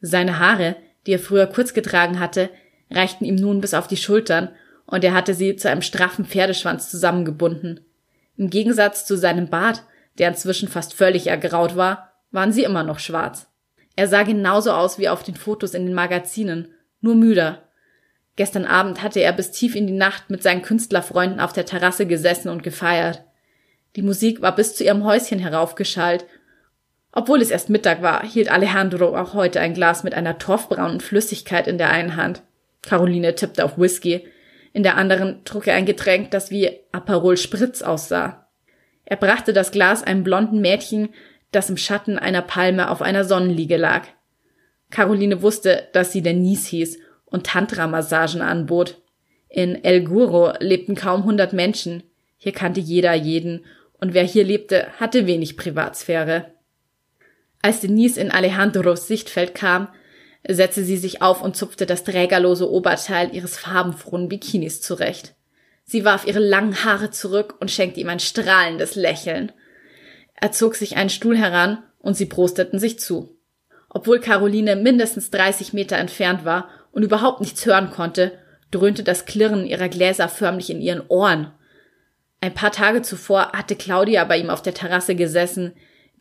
Seine 0.00 0.38
Haare, 0.38 0.76
die 1.06 1.12
er 1.12 1.18
früher 1.18 1.46
kurz 1.46 1.74
getragen 1.74 2.20
hatte, 2.20 2.50
reichten 2.90 3.24
ihm 3.24 3.36
nun 3.36 3.60
bis 3.60 3.74
auf 3.74 3.86
die 3.86 3.96
Schultern, 3.96 4.50
und 4.86 5.04
er 5.04 5.12
hatte 5.12 5.34
sie 5.34 5.54
zu 5.56 5.68
einem 5.68 5.82
straffen 5.82 6.24
Pferdeschwanz 6.24 6.90
zusammengebunden. 6.90 7.80
Im 8.36 8.48
Gegensatz 8.48 9.04
zu 9.04 9.16
seinem 9.16 9.48
Bart, 9.48 9.82
der 10.16 10.28
inzwischen 10.28 10.68
fast 10.68 10.94
völlig 10.94 11.26
ergraut 11.26 11.76
war, 11.76 12.12
waren 12.30 12.52
sie 12.52 12.64
immer 12.64 12.82
noch 12.82 12.98
schwarz. 12.98 13.48
Er 13.96 14.08
sah 14.08 14.22
genauso 14.22 14.72
aus 14.72 14.98
wie 14.98 15.08
auf 15.08 15.22
den 15.22 15.34
Fotos 15.34 15.74
in 15.74 15.84
den 15.84 15.94
Magazinen, 15.94 16.68
nur 17.00 17.14
müder. 17.14 17.67
Gestern 18.38 18.64
Abend 18.64 19.02
hatte 19.02 19.20
er 19.20 19.34
bis 19.34 19.50
tief 19.50 19.74
in 19.74 19.86
die 19.86 19.92
Nacht 19.92 20.30
mit 20.30 20.42
seinen 20.42 20.62
Künstlerfreunden 20.62 21.40
auf 21.40 21.52
der 21.52 21.66
Terrasse 21.66 22.06
gesessen 22.06 22.48
und 22.48 22.62
gefeiert. 22.62 23.22
Die 23.96 24.02
Musik 24.02 24.40
war 24.40 24.56
bis 24.56 24.74
zu 24.74 24.84
ihrem 24.84 25.04
Häuschen 25.04 25.38
heraufgeschallt 25.38 26.24
obwohl 27.12 27.40
es 27.40 27.50
erst 27.50 27.70
Mittag 27.70 28.02
war, 28.02 28.24
hielt 28.24 28.50
Alejandro 28.50 29.16
auch 29.16 29.34
heute 29.34 29.60
ein 29.60 29.74
Glas 29.74 30.04
mit 30.04 30.14
einer 30.14 30.38
torfbraunen 30.38 31.00
Flüssigkeit 31.00 31.66
in 31.66 31.78
der 31.78 31.90
einen 31.90 32.16
Hand. 32.16 32.42
Caroline 32.82 33.34
tippte 33.34 33.64
auf 33.64 33.78
Whisky. 33.78 34.28
In 34.72 34.82
der 34.82 34.96
anderen 34.96 35.44
trug 35.44 35.66
er 35.66 35.74
ein 35.74 35.86
Getränk, 35.86 36.30
das 36.30 36.50
wie 36.50 36.70
Aperol 36.92 37.36
Spritz 37.36 37.82
aussah. 37.82 38.46
Er 39.04 39.16
brachte 39.16 39.52
das 39.52 39.72
Glas 39.72 40.02
einem 40.02 40.22
blonden 40.22 40.60
Mädchen, 40.60 41.08
das 41.50 41.70
im 41.70 41.78
Schatten 41.78 42.18
einer 42.18 42.42
Palme 42.42 42.90
auf 42.90 43.00
einer 43.00 43.24
Sonnenliege 43.24 43.78
lag. 43.78 44.02
Caroline 44.90 45.42
wusste, 45.42 45.88
dass 45.92 46.12
sie 46.12 46.22
Denise 46.22 46.68
hieß 46.68 46.98
und 47.30 47.46
Tantra-Massagen 47.46 48.42
anbot. 48.42 49.00
In 49.48 49.82
El 49.84 50.04
Guro 50.04 50.52
lebten 50.60 50.94
kaum 50.94 51.24
hundert 51.24 51.52
Menschen. 51.52 52.02
Hier 52.36 52.52
kannte 52.52 52.80
jeder 52.80 53.14
jeden, 53.14 53.64
und 54.00 54.14
wer 54.14 54.24
hier 54.24 54.44
lebte, 54.44 54.88
hatte 55.00 55.26
wenig 55.26 55.56
Privatsphäre. 55.56 56.52
Als 57.62 57.80
Denise 57.80 58.18
in 58.18 58.30
Alejandros 58.30 59.08
Sichtfeld 59.08 59.54
kam, 59.54 59.88
setzte 60.46 60.84
sie 60.84 60.96
sich 60.96 61.20
auf 61.20 61.42
und 61.42 61.56
zupfte 61.56 61.86
das 61.86 62.04
trägerlose 62.04 62.70
Oberteil 62.70 63.34
ihres 63.34 63.58
farbenfrohen 63.58 64.28
Bikinis 64.28 64.80
zurecht. 64.80 65.34
Sie 65.84 66.04
warf 66.04 66.26
ihre 66.26 66.38
langen 66.38 66.84
Haare 66.84 67.10
zurück 67.10 67.56
und 67.60 67.70
schenkte 67.70 68.00
ihm 68.00 68.08
ein 68.08 68.20
strahlendes 68.20 68.94
Lächeln. 68.94 69.52
Er 70.40 70.52
zog 70.52 70.76
sich 70.76 70.96
einen 70.96 71.10
Stuhl 71.10 71.36
heran 71.36 71.82
und 71.98 72.16
sie 72.16 72.26
prosteten 72.26 72.78
sich 72.78 73.00
zu. 73.00 73.36
Obwohl 73.88 74.20
Caroline 74.20 74.76
mindestens 74.76 75.30
30 75.30 75.72
Meter 75.72 75.96
entfernt 75.96 76.44
war 76.44 76.68
und 76.98 77.04
überhaupt 77.04 77.38
nichts 77.38 77.64
hören 77.64 77.90
konnte, 77.90 78.36
dröhnte 78.72 79.04
das 79.04 79.24
Klirren 79.24 79.64
ihrer 79.64 79.88
Gläser 79.88 80.28
förmlich 80.28 80.68
in 80.68 80.80
ihren 80.80 81.06
Ohren. 81.06 81.52
Ein 82.40 82.54
paar 82.54 82.72
Tage 82.72 83.02
zuvor 83.02 83.52
hatte 83.52 83.76
Claudia 83.76 84.24
bei 84.24 84.36
ihm 84.36 84.50
auf 84.50 84.62
der 84.62 84.74
Terrasse 84.74 85.14
gesessen, 85.14 85.74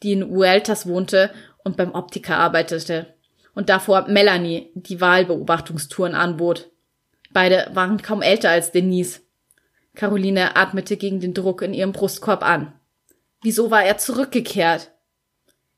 die 0.03 0.11
in 0.11 0.29
Ueltas 0.29 0.85
wohnte 0.85 1.31
und 1.63 1.77
beim 1.77 1.95
Optiker 1.95 2.37
arbeitete. 2.37 3.15
Und 3.55 3.69
davor 3.69 4.07
Melanie, 4.07 4.69
die 4.75 5.01
Wahlbeobachtungstouren 5.01 6.13
anbot. 6.13 6.69
Beide 7.31 7.71
waren 7.73 7.99
kaum 8.03 8.21
älter 8.21 8.51
als 8.51 8.71
Denise. 8.71 9.21
Caroline 9.95 10.55
atmete 10.55 10.95
gegen 10.95 11.19
den 11.19 11.33
Druck 11.33 11.63
in 11.63 11.73
ihrem 11.73 11.91
Brustkorb 11.91 12.43
an. 12.43 12.71
Wieso 13.41 13.71
war 13.71 13.83
er 13.83 13.97
zurückgekehrt? 13.97 14.91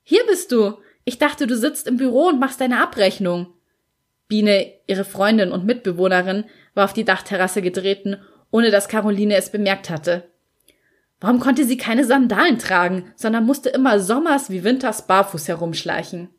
Hier 0.03 0.25
bist 0.27 0.51
du. 0.51 0.77
Ich 1.05 1.19
dachte, 1.19 1.47
du 1.47 1.55
sitzt 1.55 1.87
im 1.87 1.95
Büro 1.95 2.27
und 2.27 2.41
machst 2.41 2.59
deine 2.59 2.83
Abrechnung. 2.83 3.53
Biene, 4.29 4.71
ihre 4.87 5.03
Freundin 5.03 5.51
und 5.51 5.65
Mitbewohnerin, 5.65 6.45
war 6.75 6.85
auf 6.85 6.93
die 6.93 7.03
Dachterrasse 7.03 7.61
getreten, 7.61 8.15
ohne 8.51 8.71
dass 8.71 8.87
Caroline 8.87 9.35
es 9.35 9.51
bemerkt 9.51 9.89
hatte. 9.89 10.29
Warum 11.19 11.39
konnte 11.41 11.65
sie 11.65 11.75
keine 11.75 12.05
Sandalen 12.05 12.59
tragen, 12.59 13.11
sondern 13.17 13.45
musste 13.45 13.69
immer 13.69 13.99
sommers 13.99 14.49
wie 14.49 14.63
winters 14.63 15.05
barfuß 15.05 15.49
herumschleichen? 15.49 16.29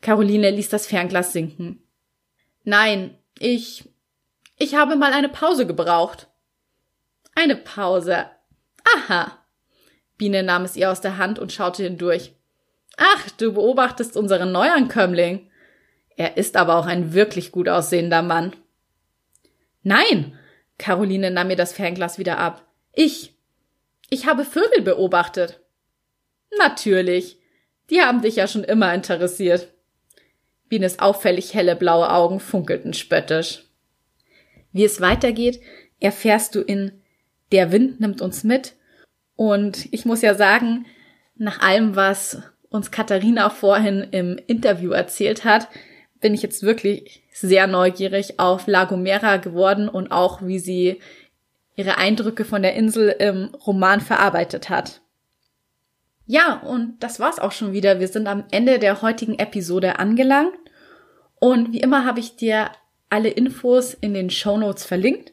Caroline 0.00 0.50
ließ 0.50 0.70
das 0.70 0.86
Fernglas 0.86 1.32
sinken. 1.32 1.82
Nein, 2.64 3.16
ich. 3.38 3.88
Ich 4.58 4.74
habe 4.74 4.96
mal 4.96 5.12
eine 5.12 5.28
Pause 5.28 5.66
gebraucht. 5.66 6.28
Eine 7.34 7.56
Pause. 7.56 8.26
Aha. 8.96 9.38
Biene 10.18 10.42
nahm 10.42 10.64
es 10.64 10.76
ihr 10.76 10.90
aus 10.90 11.00
der 11.00 11.18
Hand 11.18 11.38
und 11.38 11.52
schaute 11.52 11.84
hindurch. 11.84 12.34
Ach, 12.96 13.30
du 13.38 13.52
beobachtest 13.52 14.16
unseren 14.16 14.50
Neuankömmling. 14.50 15.50
Er 16.16 16.36
ist 16.36 16.56
aber 16.56 16.76
auch 16.76 16.86
ein 16.86 17.12
wirklich 17.12 17.52
gut 17.52 17.68
aussehender 17.68 18.22
Mann. 18.22 18.54
Nein, 19.82 20.38
Caroline 20.78 21.30
nahm 21.30 21.48
mir 21.48 21.56
das 21.56 21.72
Fernglas 21.72 22.18
wieder 22.18 22.38
ab. 22.38 22.66
Ich. 22.92 23.34
Ich 24.10 24.26
habe 24.26 24.44
Vögel 24.44 24.82
beobachtet. 24.82 25.60
Natürlich. 26.58 27.38
Die 27.90 28.00
haben 28.00 28.22
dich 28.22 28.36
ja 28.36 28.46
schon 28.46 28.64
immer 28.64 28.92
interessiert. 28.94 29.72
Bienes 30.68 30.98
auffällig 30.98 31.54
helle 31.54 31.76
blaue 31.76 32.10
Augen 32.10 32.40
funkelten 32.40 32.94
spöttisch. 32.94 33.64
Wie 34.72 34.84
es 34.84 35.00
weitergeht, 35.00 35.60
erfährst 36.00 36.54
du 36.54 36.60
in 36.60 37.02
Der 37.52 37.72
Wind 37.72 38.00
nimmt 38.00 38.20
uns 38.22 38.44
mit. 38.44 38.74
Und 39.36 39.92
ich 39.92 40.04
muss 40.04 40.22
ja 40.22 40.34
sagen, 40.34 40.86
nach 41.36 41.60
allem, 41.60 41.96
was 41.96 42.42
uns 42.70 42.90
Katharina 42.90 43.50
vorhin 43.50 44.08
im 44.10 44.38
Interview 44.46 44.92
erzählt 44.92 45.44
hat, 45.44 45.68
bin 46.22 46.32
ich 46.32 46.40
jetzt 46.40 46.62
wirklich 46.62 47.22
sehr 47.32 47.66
neugierig 47.66 48.40
auf 48.40 48.66
La 48.66 48.86
Gomera 48.86 49.36
geworden 49.36 49.88
und 49.88 50.10
auch, 50.10 50.40
wie 50.40 50.58
sie 50.58 51.00
ihre 51.76 51.98
Eindrücke 51.98 52.44
von 52.44 52.62
der 52.62 52.74
Insel 52.74 53.10
im 53.18 53.50
Roman 53.66 54.00
verarbeitet 54.00 54.70
hat. 54.70 55.02
Ja, 56.26 56.60
und 56.60 57.02
das 57.02 57.20
war's 57.20 57.38
auch 57.38 57.52
schon 57.52 57.72
wieder. 57.72 58.00
Wir 58.00 58.08
sind 58.08 58.26
am 58.26 58.44
Ende 58.50 58.78
der 58.78 59.02
heutigen 59.02 59.38
Episode 59.38 59.98
angelangt. 59.98 60.54
Und 61.40 61.72
wie 61.72 61.80
immer 61.80 62.04
habe 62.04 62.20
ich 62.20 62.36
dir 62.36 62.70
alle 63.10 63.28
Infos 63.28 63.94
in 63.94 64.14
den 64.14 64.30
Show 64.30 64.56
Notes 64.56 64.84
verlinkt. 64.84 65.32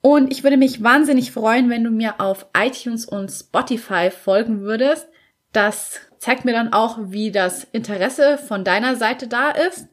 Und 0.00 0.30
ich 0.30 0.44
würde 0.44 0.56
mich 0.56 0.82
wahnsinnig 0.82 1.32
freuen, 1.32 1.70
wenn 1.70 1.82
du 1.82 1.90
mir 1.90 2.20
auf 2.20 2.46
iTunes 2.56 3.06
und 3.06 3.30
Spotify 3.30 4.10
folgen 4.10 4.60
würdest. 4.60 5.08
Das 5.52 6.00
zeigt 6.18 6.44
mir 6.44 6.52
dann 6.52 6.72
auch, 6.72 6.98
wie 7.00 7.30
das 7.30 7.64
Interesse 7.64 8.38
von 8.38 8.64
deiner 8.64 8.96
Seite 8.96 9.28
da 9.28 9.50
ist. 9.50 9.88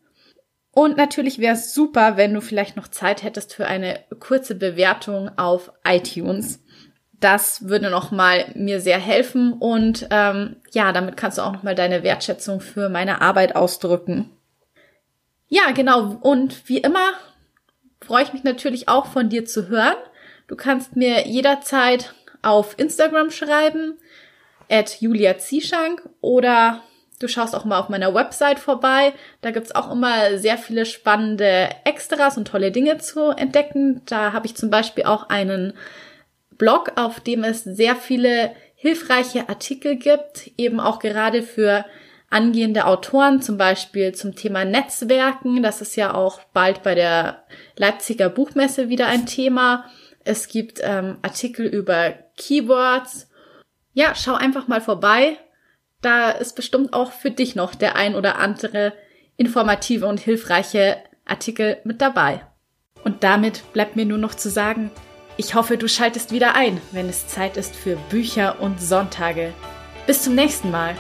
Und 0.71 0.97
natürlich 0.97 1.39
wäre 1.39 1.53
es 1.53 1.73
super, 1.73 2.17
wenn 2.17 2.33
du 2.33 2.41
vielleicht 2.41 2.75
noch 2.75 2.89
Zeit 2.89 3.23
hättest 3.23 3.53
für 3.53 3.65
eine 3.65 3.99
kurze 4.19 4.55
Bewertung 4.55 5.31
auf 5.37 5.71
iTunes. 5.87 6.61
Das 7.13 7.69
würde 7.69 7.89
noch 7.89 8.11
mal 8.11 8.51
mir 8.55 8.81
sehr 8.81 8.99
helfen 8.99 9.53
und 9.53 10.07
ähm, 10.11 10.57
ja, 10.73 10.91
damit 10.91 11.15
kannst 11.15 11.37
du 11.37 11.43
auch 11.43 11.53
noch 11.53 11.63
mal 11.63 11.75
deine 11.75 12.03
Wertschätzung 12.03 12.59
für 12.59 12.89
meine 12.89 13.21
Arbeit 13.21 13.55
ausdrücken. 13.55 14.31
Ja, 15.47 15.71
genau. 15.71 16.17
Und 16.21 16.67
wie 16.67 16.79
immer 16.79 17.13
freue 18.01 18.23
ich 18.23 18.33
mich 18.33 18.43
natürlich 18.43 18.89
auch 18.89 19.05
von 19.05 19.29
dir 19.29 19.45
zu 19.45 19.69
hören. 19.69 19.95
Du 20.47 20.57
kannst 20.57 20.97
mir 20.97 21.25
jederzeit 21.25 22.13
auf 22.41 22.77
Instagram 22.77 23.31
schreiben 23.31 23.97
at 24.69 25.01
Julia 25.01 25.37
Zieschank 25.37 26.07
oder 26.21 26.81
du 27.19 27.27
schaust 27.27 27.55
auch 27.55 27.65
mal 27.65 27.79
auf 27.79 27.89
meiner 27.89 28.13
Website 28.13 28.59
vorbei. 28.59 29.13
Da 29.41 29.51
gibt's 29.51 29.73
auch 29.73 29.91
immer 29.91 30.37
sehr 30.37 30.57
viele 30.57 30.85
spannende 30.85 31.69
Extras 31.83 32.37
und 32.37 32.47
tolle 32.47 32.71
Dinge 32.71 32.97
zu 32.97 33.29
entdecken. 33.29 34.01
Da 34.05 34.33
habe 34.33 34.47
ich 34.47 34.55
zum 34.55 34.69
Beispiel 34.69 35.05
auch 35.05 35.29
einen 35.29 35.73
Blog, 36.57 36.93
auf 36.95 37.19
dem 37.19 37.43
es 37.43 37.63
sehr 37.63 37.95
viele 37.95 38.51
hilfreiche 38.75 39.49
Artikel 39.49 39.95
gibt, 39.95 40.51
eben 40.57 40.79
auch 40.79 40.99
gerade 40.99 41.41
für 41.41 41.85
angehende 42.29 42.85
Autoren, 42.85 43.41
zum 43.41 43.57
Beispiel 43.57 44.13
zum 44.13 44.35
Thema 44.35 44.65
Netzwerken. 44.65 45.63
Das 45.63 45.81
ist 45.81 45.95
ja 45.95 46.13
auch 46.13 46.41
bald 46.53 46.83
bei 46.83 46.95
der 46.95 47.43
Leipziger 47.77 48.29
Buchmesse 48.29 48.89
wieder 48.89 49.07
ein 49.07 49.25
Thema. 49.25 49.85
Es 50.23 50.47
gibt 50.47 50.81
ähm, 50.83 51.17
Artikel 51.21 51.65
über 51.65 52.13
Keywords 52.35 53.29
ja, 53.95 54.13
schau 54.13 54.35
einfach 54.35 54.67
mal 54.67 54.81
vorbei. 54.81 55.39
Da 56.01 56.29
ist 56.29 56.55
bestimmt 56.55 56.93
auch 56.93 57.11
für 57.11 57.31
dich 57.31 57.55
noch 57.55 57.73
der 57.73 57.95
ein 57.95 58.13
oder 58.13 58.37
andere 58.37 58.93
informative 59.37 60.05
und 60.05 60.19
hilfreiche 60.19 60.97
Artikel 61.25 61.77
mit 61.83 62.01
dabei. 62.01 62.45
Und 63.03 63.23
damit 63.23 63.63
bleibt 63.73 63.95
mir 63.95 64.05
nur 64.05 64.17
noch 64.17 64.35
zu 64.35 64.49
sagen, 64.49 64.91
ich 65.37 65.55
hoffe, 65.55 65.77
du 65.77 65.87
schaltest 65.87 66.31
wieder 66.31 66.55
ein, 66.55 66.79
wenn 66.91 67.09
es 67.09 67.27
Zeit 67.27 67.57
ist 67.57 67.75
für 67.75 67.95
Bücher 68.09 68.61
und 68.61 68.79
Sonntage. 68.81 69.53
Bis 70.05 70.23
zum 70.23 70.35
nächsten 70.35 70.71
Mal. 70.71 70.95